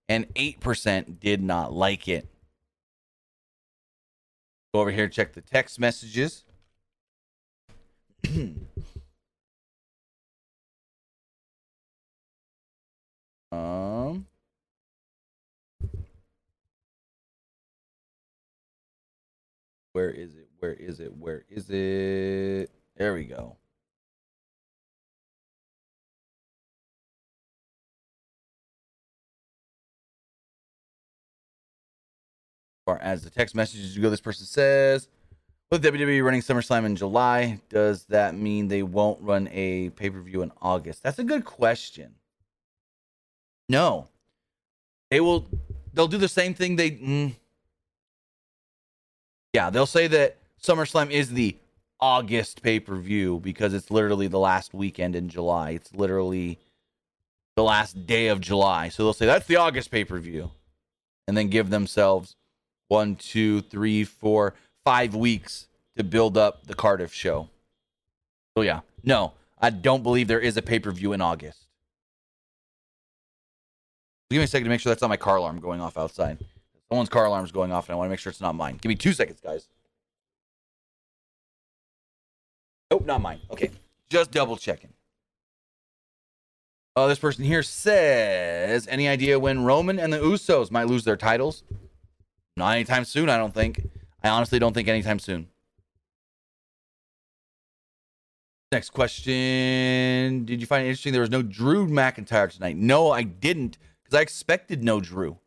and 0.07 0.33
8% 0.35 1.19
did 1.19 1.43
not 1.43 1.73
like 1.73 2.07
it. 2.07 2.27
Go 4.73 4.79
over 4.79 4.91
here, 4.91 5.09
check 5.09 5.33
the 5.33 5.41
text 5.41 5.77
messages. 5.79 6.45
um. 13.55 14.25
Where 19.93 20.11
is 20.11 20.35
it? 20.35 20.49
Where 20.59 20.73
is 20.73 20.99
it? 20.99 21.15
Where 21.15 21.45
is 21.49 21.69
it? 21.69 22.69
There 22.97 23.13
we 23.13 23.25
go. 23.25 23.57
far 32.85 32.99
as 33.01 33.23
the 33.23 33.29
text 33.29 33.55
messages 33.55 33.97
go, 33.97 34.09
this 34.09 34.21
person 34.21 34.45
says, 34.45 35.07
with 35.71 35.83
WWE 35.83 36.23
running 36.23 36.41
SummerSlam 36.41 36.85
in 36.85 36.95
July, 36.95 37.59
does 37.69 38.05
that 38.05 38.35
mean 38.35 38.67
they 38.67 38.83
won't 38.83 39.21
run 39.21 39.49
a 39.51 39.89
pay 39.91 40.09
per 40.11 40.21
view 40.21 40.43
in 40.43 40.51
August? 40.61 41.01
That's 41.01 41.19
a 41.19 41.23
good 41.23 41.45
question. 41.45 42.15
No, 43.67 44.07
they 45.09 45.19
will. 45.19 45.47
They'll 45.93 46.07
do 46.07 46.17
the 46.17 46.27
same 46.27 46.53
thing. 46.53 46.75
They, 46.75 46.91
mm, 46.91 47.35
yeah, 49.53 49.69
they'll 49.69 49.85
say 49.85 50.07
that 50.07 50.37
SummerSlam 50.61 51.09
is 51.09 51.31
the 51.31 51.57
August 51.99 52.61
pay 52.61 52.79
per 52.79 52.95
view 52.95 53.39
because 53.39 53.73
it's 53.73 53.89
literally 53.89 54.27
the 54.27 54.39
last 54.39 54.73
weekend 54.73 55.15
in 55.15 55.29
July. 55.29 55.71
It's 55.71 55.93
literally 55.93 56.59
the 57.55 57.63
last 57.63 58.05
day 58.05 58.27
of 58.27 58.41
July. 58.41 58.89
So 58.89 59.03
they'll 59.03 59.13
say 59.13 59.25
that's 59.25 59.47
the 59.47 59.55
August 59.55 59.91
pay 59.91 60.03
per 60.03 60.19
view, 60.19 60.51
and 61.27 61.37
then 61.37 61.47
give 61.47 61.69
themselves 61.69 62.35
one, 62.89 63.15
two, 63.15 63.61
three, 63.61 64.03
four, 64.03 64.53
five 64.83 65.15
weeks 65.15 65.67
to 65.97 66.03
build 66.03 66.37
up 66.37 66.67
the 66.67 66.75
Cardiff 66.75 67.13
show. 67.13 67.49
So 68.57 68.63
yeah, 68.63 68.81
no, 69.03 69.33
I 69.59 69.69
don't 69.69 70.03
believe 70.03 70.27
there 70.27 70.39
is 70.39 70.57
a 70.57 70.61
pay 70.61 70.79
per 70.79 70.91
view 70.91 71.13
in 71.13 71.21
August. 71.21 71.64
Give 74.29 74.39
me 74.39 74.43
a 74.43 74.47
second 74.47 74.65
to 74.65 74.69
make 74.69 74.81
sure 74.81 74.89
that's 74.89 75.01
not 75.01 75.09
my 75.09 75.17
car 75.17 75.37
alarm 75.37 75.59
going 75.59 75.81
off 75.81 75.97
outside. 75.97 76.39
Someone's 76.89 77.09
car 77.09 77.25
alarm 77.25 77.45
is 77.45 77.51
going 77.51 77.71
off, 77.71 77.87
and 77.87 77.93
I 77.93 77.97
want 77.97 78.07
to 78.07 78.09
make 78.09 78.19
sure 78.19 78.31
it's 78.31 78.41
not 78.41 78.55
mine. 78.55 78.77
Give 78.81 78.89
me 78.89 78.95
two 78.95 79.13
seconds, 79.13 79.39
guys. 79.39 79.67
Nope, 82.91 83.05
not 83.05 83.21
mine. 83.21 83.39
Okay, 83.51 83.71
just 84.09 84.31
double 84.31 84.57
checking. 84.57 84.93
Oh, 86.95 87.07
this 87.07 87.19
person 87.19 87.43
here 87.43 87.63
says, 87.63 88.87
any 88.87 89.07
idea 89.07 89.37
when 89.37 89.65
Roman 89.65 89.99
and 89.99 90.13
the 90.13 90.17
Usos 90.17 90.71
might 90.71 90.87
lose 90.87 91.03
their 91.03 91.17
titles? 91.17 91.63
Not 92.55 92.75
anytime 92.75 93.03
soon, 93.03 93.29
I 93.29 93.37
don't 93.37 93.53
think. 93.53 93.89
I 94.23 94.29
honestly 94.29 94.59
don't 94.59 94.73
think 94.73 94.87
anytime 94.87 95.19
soon. 95.19 95.47
Next 98.71 98.91
question. 98.91 100.45
Did 100.45 100.61
you 100.61 100.67
find 100.67 100.85
it 100.85 100.89
interesting 100.89 101.11
there 101.11 101.21
was 101.21 101.29
no 101.29 101.41
Drew 101.41 101.87
McIntyre 101.87 102.49
tonight? 102.49 102.77
No, 102.77 103.11
I 103.11 103.23
didn't, 103.23 103.77
I 104.15 104.21
expected 104.21 104.83
no 104.83 104.99
Drew. 105.01 105.39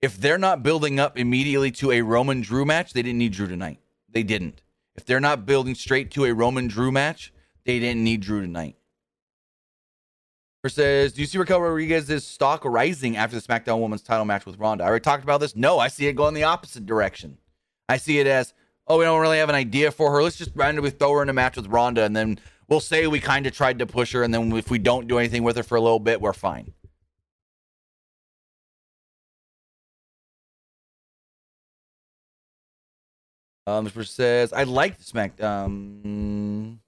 If 0.00 0.18
they're 0.18 0.38
not 0.38 0.62
building 0.62 1.00
up 1.00 1.18
immediately 1.18 1.70
to 1.72 1.92
a 1.92 2.02
Roman 2.02 2.40
Drew 2.40 2.64
match, 2.64 2.92
they 2.92 3.02
didn't 3.02 3.18
need 3.18 3.32
Drew 3.32 3.46
tonight. 3.46 3.80
They 4.10 4.22
didn't. 4.22 4.62
If 4.96 5.04
they're 5.04 5.20
not 5.20 5.46
building 5.46 5.74
straight 5.74 6.10
to 6.12 6.24
a 6.24 6.34
Roman 6.34 6.68
Drew 6.68 6.92
match, 6.92 7.32
they 7.64 7.80
didn't 7.80 8.04
need 8.04 8.20
Drew 8.20 8.40
tonight. 8.40 8.76
says, 10.68 11.12
Do 11.12 11.20
you 11.20 11.26
see 11.26 11.38
Raquel 11.38 11.60
Rodriguez's 11.60 12.24
stock 12.24 12.64
rising 12.64 13.16
after 13.16 13.38
the 13.38 13.42
SmackDown 13.42 13.80
Women's 13.80 14.02
title 14.02 14.24
match 14.24 14.46
with 14.46 14.58
Ronda? 14.58 14.84
I 14.84 14.88
already 14.88 15.02
talked 15.02 15.24
about 15.24 15.40
this. 15.40 15.56
No, 15.56 15.78
I 15.78 15.88
see 15.88 16.06
it 16.06 16.14
going 16.14 16.34
the 16.34 16.44
opposite 16.44 16.86
direction. 16.86 17.38
I 17.88 17.96
see 17.96 18.18
it 18.18 18.26
as, 18.26 18.54
oh, 18.86 18.98
we 18.98 19.04
don't 19.04 19.20
really 19.20 19.38
have 19.38 19.48
an 19.48 19.54
idea 19.54 19.90
for 19.90 20.12
her. 20.12 20.22
Let's 20.22 20.36
just 20.36 20.52
randomly 20.54 20.90
throw 20.90 21.12
her 21.14 21.22
in 21.22 21.28
a 21.28 21.34
match 21.34 21.56
with 21.56 21.66
Ronda, 21.66 22.04
and 22.04 22.14
then 22.14 22.38
we'll 22.68 22.80
say 22.80 23.06
we 23.06 23.20
kind 23.20 23.46
of 23.46 23.52
tried 23.52 23.78
to 23.80 23.86
push 23.86 24.12
her, 24.12 24.22
and 24.22 24.32
then 24.32 24.52
if 24.52 24.70
we 24.70 24.78
don't 24.78 25.08
do 25.08 25.18
anything 25.18 25.42
with 25.42 25.56
her 25.56 25.62
for 25.62 25.76
a 25.76 25.80
little 25.80 26.00
bit, 26.00 26.20
we're 26.20 26.32
fine. 26.32 26.72
Um, 33.66 33.88
says, 33.88 34.52
I 34.52 34.64
like 34.64 34.98
the 34.98 35.04
Smack. 35.04 35.42
Um, 35.42 36.80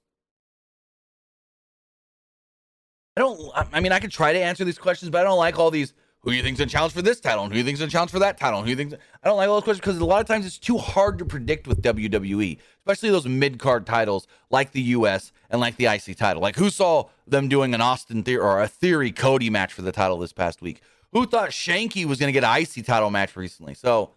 I 3.15 3.21
don't. 3.21 3.51
I 3.73 3.79
mean, 3.79 3.91
I 3.91 3.99
could 3.99 4.11
try 4.11 4.31
to 4.31 4.39
answer 4.39 4.63
these 4.63 4.77
questions, 4.77 5.09
but 5.09 5.21
I 5.21 5.23
don't 5.23 5.39
like 5.39 5.57
all 5.57 5.71
these. 5.71 5.93
Who 6.21 6.31
you 6.31 6.43
think's 6.43 6.59
in 6.59 6.67
challenge 6.67 6.93
for 6.93 7.01
this 7.01 7.19
title? 7.19 7.45
And 7.45 7.53
who 7.53 7.59
you 7.59 7.63
think's 7.63 7.79
in 7.79 7.89
challenge 7.89 8.11
for 8.11 8.19
that 8.19 8.37
title? 8.37 8.59
And 8.59 8.67
who 8.67 8.71
you 8.71 8.75
think? 8.75 8.93
I 8.93 9.27
don't 9.27 9.37
like 9.37 9.47
all 9.47 9.55
those 9.55 9.63
questions 9.63 9.79
because 9.79 9.97
a 9.99 10.05
lot 10.05 10.19
of 10.19 10.27
times 10.27 10.45
it's 10.45 10.57
too 10.57 10.77
hard 10.77 11.17
to 11.19 11.25
predict 11.25 11.67
with 11.67 11.81
WWE, 11.81 12.57
especially 12.79 13.09
those 13.11 13.25
mid 13.25 13.59
card 13.59 13.85
titles 13.85 14.27
like 14.49 14.71
the 14.71 14.81
US 14.81 15.31
and 15.49 15.61
like 15.61 15.77
the 15.77 15.85
IC 15.85 16.17
title. 16.17 16.41
Like 16.41 16.57
who 16.57 16.69
saw 16.69 17.05
them 17.25 17.47
doing 17.47 17.73
an 17.73 17.81
Austin 17.81 18.23
Theory 18.23 18.41
or 18.41 18.61
a 18.61 18.67
Theory 18.67 19.11
Cody 19.11 19.49
match 19.49 19.73
for 19.73 19.83
the 19.83 19.91
title 19.91 20.17
this 20.17 20.33
past 20.33 20.61
week? 20.61 20.81
Who 21.13 21.25
thought 21.25 21.51
Shanky 21.51 22.05
was 22.05 22.19
going 22.19 22.33
to 22.33 22.39
get 22.39 22.43
an 22.43 22.61
IC 22.61 22.85
title 22.85 23.09
match 23.09 23.35
recently? 23.35 23.73
So 23.73 24.11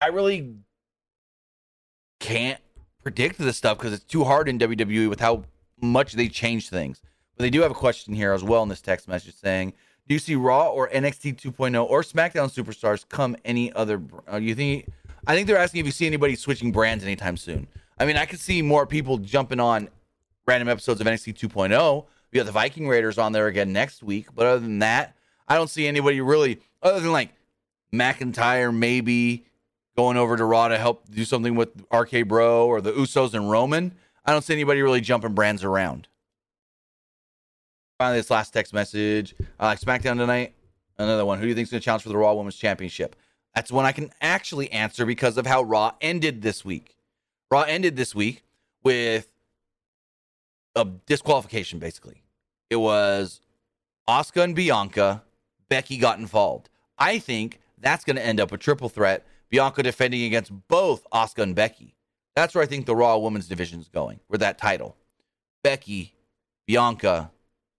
I 0.00 0.08
really 0.08 0.54
can't 2.24 2.60
predict 3.02 3.36
this 3.36 3.58
stuff 3.58 3.76
because 3.76 3.92
it's 3.92 4.04
too 4.04 4.24
hard 4.24 4.48
in 4.48 4.58
WWE 4.58 5.10
with 5.10 5.20
how 5.20 5.44
much 5.82 6.14
they 6.14 6.26
change 6.26 6.70
things. 6.70 7.02
But 7.36 7.42
they 7.42 7.50
do 7.50 7.60
have 7.60 7.70
a 7.70 7.74
question 7.74 8.14
here 8.14 8.32
as 8.32 8.42
well 8.42 8.62
in 8.62 8.70
this 8.70 8.80
text 8.80 9.06
message 9.06 9.34
saying, 9.34 9.74
"Do 10.08 10.14
you 10.14 10.18
see 10.18 10.34
Raw 10.34 10.68
or 10.68 10.88
NXT 10.88 11.34
2.0 11.34 11.84
or 11.84 12.02
SmackDown 12.02 12.50
superstars 12.50 13.06
come 13.06 13.36
any 13.44 13.70
other? 13.74 14.00
Uh, 14.32 14.38
you 14.38 14.54
think? 14.54 14.88
I 15.26 15.34
think 15.34 15.46
they're 15.46 15.58
asking 15.58 15.80
if 15.80 15.86
you 15.86 15.92
see 15.92 16.06
anybody 16.06 16.34
switching 16.34 16.72
brands 16.72 17.04
anytime 17.04 17.36
soon. 17.36 17.66
I 17.98 18.06
mean, 18.06 18.16
I 18.16 18.24
could 18.24 18.40
see 18.40 18.62
more 18.62 18.86
people 18.86 19.18
jumping 19.18 19.60
on 19.60 19.90
random 20.46 20.68
episodes 20.68 21.00
of 21.02 21.06
NXT 21.06 21.34
2.0. 21.34 22.06
We 22.32 22.38
got 22.38 22.46
the 22.46 22.52
Viking 22.52 22.88
Raiders 22.88 23.18
on 23.18 23.32
there 23.32 23.48
again 23.48 23.72
next 23.72 24.02
week, 24.02 24.28
but 24.34 24.46
other 24.46 24.60
than 24.60 24.78
that, 24.78 25.14
I 25.46 25.56
don't 25.56 25.68
see 25.68 25.86
anybody 25.86 26.22
really 26.22 26.60
other 26.82 27.00
than 27.00 27.12
like 27.12 27.34
McIntyre 27.92 28.74
maybe 28.74 29.44
going 29.96 30.16
over 30.16 30.36
to 30.36 30.44
Raw 30.44 30.68
to 30.68 30.78
help 30.78 31.08
do 31.10 31.24
something 31.24 31.54
with 31.54 31.70
RK 31.92 32.26
Bro 32.26 32.66
or 32.66 32.80
the 32.80 32.92
Usos 32.92 33.34
and 33.34 33.50
Roman. 33.50 33.94
I 34.24 34.32
don't 34.32 34.42
see 34.42 34.54
anybody 34.54 34.82
really 34.82 35.00
jumping 35.00 35.34
brands 35.34 35.62
around. 35.62 36.08
Finally, 37.98 38.18
this 38.18 38.30
last 38.30 38.50
text 38.50 38.72
message. 38.72 39.34
Uh, 39.60 39.72
SmackDown 39.72 40.16
tonight. 40.16 40.54
Another 40.98 41.24
one. 41.24 41.38
Who 41.38 41.44
do 41.44 41.48
you 41.48 41.54
think's 41.54 41.70
going 41.70 41.80
to 41.80 41.84
challenge 41.84 42.02
for 42.02 42.08
the 42.08 42.16
Raw 42.16 42.34
Women's 42.34 42.56
Championship? 42.56 43.16
That's 43.54 43.70
one 43.70 43.84
I 43.84 43.92
can 43.92 44.10
actually 44.20 44.70
answer 44.72 45.06
because 45.06 45.36
of 45.38 45.46
how 45.46 45.62
Raw 45.62 45.92
ended 46.00 46.42
this 46.42 46.64
week. 46.64 46.96
Raw 47.50 47.62
ended 47.62 47.96
this 47.96 48.14
week 48.14 48.42
with 48.82 49.28
a 50.74 50.84
disqualification, 51.06 51.78
basically. 51.78 52.22
It 52.68 52.76
was 52.76 53.40
Asuka 54.08 54.42
and 54.42 54.56
Bianca. 54.56 55.22
Becky 55.68 55.96
got 55.96 56.18
involved. 56.18 56.68
I 56.98 57.18
think 57.18 57.60
that's 57.78 58.04
going 58.04 58.16
to 58.16 58.24
end 58.24 58.40
up 58.40 58.52
a 58.52 58.58
triple 58.58 58.88
threat. 58.88 59.24
Bianca 59.50 59.82
defending 59.82 60.22
against 60.24 60.52
both 60.68 61.06
Asuka 61.12 61.42
and 61.42 61.54
Becky. 61.54 61.94
That's 62.34 62.54
where 62.54 62.64
I 62.64 62.66
think 62.66 62.86
the 62.86 62.96
Raw 62.96 63.16
Women's 63.18 63.46
Division 63.48 63.80
is 63.80 63.88
going 63.88 64.20
with 64.28 64.40
that 64.40 64.58
title. 64.58 64.96
Becky, 65.62 66.14
Bianca, 66.66 67.30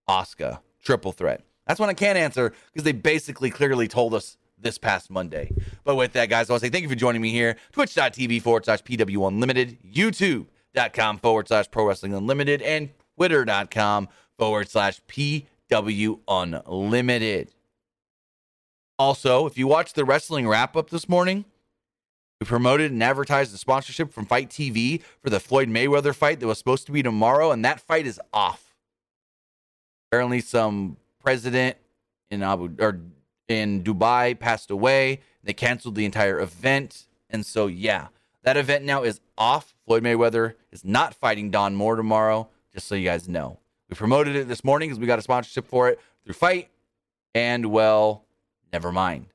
Asuka, 0.10 0.60
triple 0.84 1.12
threat. 1.12 1.44
That's 1.68 1.80
one 1.80 1.90
I 1.90 1.94
can't 1.94 2.18
answer 2.18 2.54
because 2.72 2.84
they 2.84 2.92
basically 2.92 3.50
clearly 3.50 3.88
told 3.88 4.14
us 4.14 4.38
this 4.58 4.78
past 4.78 5.10
Monday. 5.10 5.52
But 5.84 5.96
with 5.96 6.14
that, 6.14 6.30
guys, 6.30 6.50
I 6.50 6.54
want 6.54 6.62
to 6.62 6.68
say 6.68 6.72
thank 6.72 6.84
you 6.84 6.90
for 6.90 6.96
joining 6.96 7.22
me 7.22 7.32
here. 7.32 7.58
Twitch.tv 7.72 8.42
forward 8.42 8.66
slash 8.66 8.84
PW 8.84 9.28
Unlimited, 9.28 9.78
YouTube.com 9.84 11.18
forward 11.20 11.48
slash 11.48 11.70
Pro 11.70 11.88
Wrestling 11.88 12.14
Unlimited, 12.14 12.62
and 12.62 12.90
Twitter.com 13.16 14.10
forward 14.38 14.70
slash 14.70 15.02
PW 15.08 16.20
Unlimited. 16.28 17.52
Also, 18.98 19.46
if 19.46 19.58
you 19.58 19.68
watched 19.68 19.96
the 19.96 20.06
wrestling 20.06 20.48
wrap 20.48 20.78
up 20.78 20.90
this 20.90 21.10
morning, 21.10 21.46
we 22.40 22.46
promoted 22.46 22.92
and 22.92 23.02
advertised 23.02 23.54
the 23.54 23.58
sponsorship 23.58 24.12
from 24.12 24.26
Fight 24.26 24.50
TV 24.50 25.02
for 25.22 25.30
the 25.30 25.40
Floyd 25.40 25.70
Mayweather 25.70 26.14
fight 26.14 26.40
that 26.40 26.48
was 26.48 26.58
supposed 26.58 26.86
to 26.88 26.92
be 26.92 27.02
tomorrow, 27.02 27.52
and 27.52 27.64
that 27.64 27.80
fight 27.80 28.06
is 28.06 28.20
off 28.34 28.66
apparently 30.16 30.40
some 30.40 30.98
president 31.20 31.76
in 32.30 32.42
Abu 32.42 32.74
or 32.80 33.02
in 33.48 33.84
Dubai 33.84 34.38
passed 34.38 34.72
away. 34.72 35.20
They 35.44 35.54
canceled 35.54 35.96
the 35.96 36.06
entire 36.06 36.40
event, 36.40 37.08
and 37.30 37.46
so 37.46 37.68
yeah, 37.68 38.08
that 38.44 38.58
event 38.58 38.86
now 38.86 39.04
is 39.04 39.20
off. 39.38 39.76
Floyd 39.86 40.04
Mayweather 40.04 40.54
is 40.72 40.86
not 40.86 41.14
fighting 41.14 41.52
Don 41.52 41.76
Moore 41.76 41.96
tomorrow. 41.96 42.48
Just 42.74 42.88
so 42.88 42.96
you 42.96 43.06
guys 43.06 43.28
know, 43.28 43.60
we 43.90 43.96
promoted 43.96 44.36
it 44.36 44.48
this 44.48 44.64
morning 44.64 44.90
because 44.90 45.00
we 45.00 45.08
got 45.08 45.20
a 45.20 45.22
sponsorship 45.22 45.68
for 45.68 45.90
it 45.90 46.00
through 46.24 46.34
Fight, 46.34 46.70
and 47.34 47.68
well, 47.68 48.24
never 48.74 48.92
mind, 48.92 49.28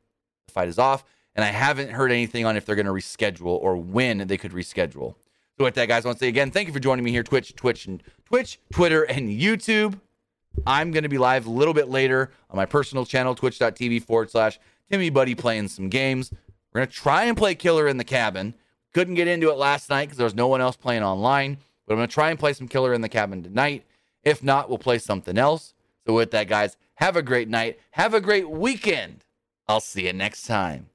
the 0.46 0.52
fight 0.52 0.68
is 0.68 0.78
off. 0.78 1.04
And 1.34 1.44
I 1.44 1.48
haven't 1.48 1.90
heard 1.90 2.10
anything 2.10 2.44
on 2.44 2.56
if 2.56 2.66
they're 2.66 2.74
going 2.76 2.86
to 2.86 2.92
reschedule 2.92 3.46
or 3.46 3.76
when 3.76 4.26
they 4.26 4.36
could 4.36 4.52
reschedule. 4.52 5.14
So 5.56 5.64
with 5.64 5.74
that, 5.74 5.88
guys, 5.88 6.04
I 6.04 6.08
want 6.08 6.18
to 6.18 6.24
say 6.24 6.28
again, 6.28 6.50
thank 6.50 6.66
you 6.66 6.72
for 6.72 6.80
joining 6.80 7.04
me 7.04 7.10
here, 7.10 7.22
Twitch, 7.22 7.54
Twitch, 7.54 7.86
and 7.86 8.02
Twitch, 8.24 8.58
Twitter, 8.72 9.04
and 9.04 9.28
YouTube. 9.28 10.00
I'm 10.66 10.90
going 10.90 11.04
to 11.04 11.08
be 11.08 11.18
live 11.18 11.46
a 11.46 11.50
little 11.50 11.74
bit 11.74 11.88
later 11.88 12.32
on 12.50 12.56
my 12.56 12.66
personal 12.66 13.06
channel, 13.06 13.34
twitch.tv 13.34 14.02
forward 14.02 14.30
slash 14.30 14.58
Timmy 14.90 15.10
Buddy 15.10 15.34
playing 15.34 15.68
some 15.68 15.88
games. 15.88 16.32
We're 16.72 16.80
going 16.80 16.88
to 16.88 16.94
try 16.94 17.24
and 17.24 17.36
play 17.36 17.54
Killer 17.54 17.88
in 17.88 17.96
the 17.96 18.04
Cabin. 18.04 18.54
Couldn't 18.92 19.14
get 19.14 19.28
into 19.28 19.50
it 19.50 19.56
last 19.56 19.88
night 19.88 20.06
because 20.06 20.18
there 20.18 20.24
was 20.24 20.34
no 20.34 20.48
one 20.48 20.60
else 20.60 20.76
playing 20.76 21.02
online, 21.02 21.58
but 21.86 21.94
I'm 21.94 21.98
going 21.98 22.08
to 22.08 22.14
try 22.14 22.30
and 22.30 22.38
play 22.38 22.52
some 22.52 22.68
Killer 22.68 22.92
in 22.92 23.00
the 23.00 23.08
Cabin 23.08 23.42
tonight. 23.42 23.84
If 24.24 24.42
not, 24.42 24.68
we'll 24.68 24.78
play 24.78 24.98
something 24.98 25.38
else. 25.38 25.74
So, 26.06 26.14
with 26.14 26.30
that, 26.32 26.48
guys, 26.48 26.76
have 26.94 27.16
a 27.16 27.22
great 27.22 27.48
night. 27.48 27.78
Have 27.92 28.14
a 28.14 28.20
great 28.20 28.50
weekend. 28.50 29.24
I'll 29.68 29.80
see 29.80 30.06
you 30.06 30.12
next 30.12 30.46
time. 30.46 30.89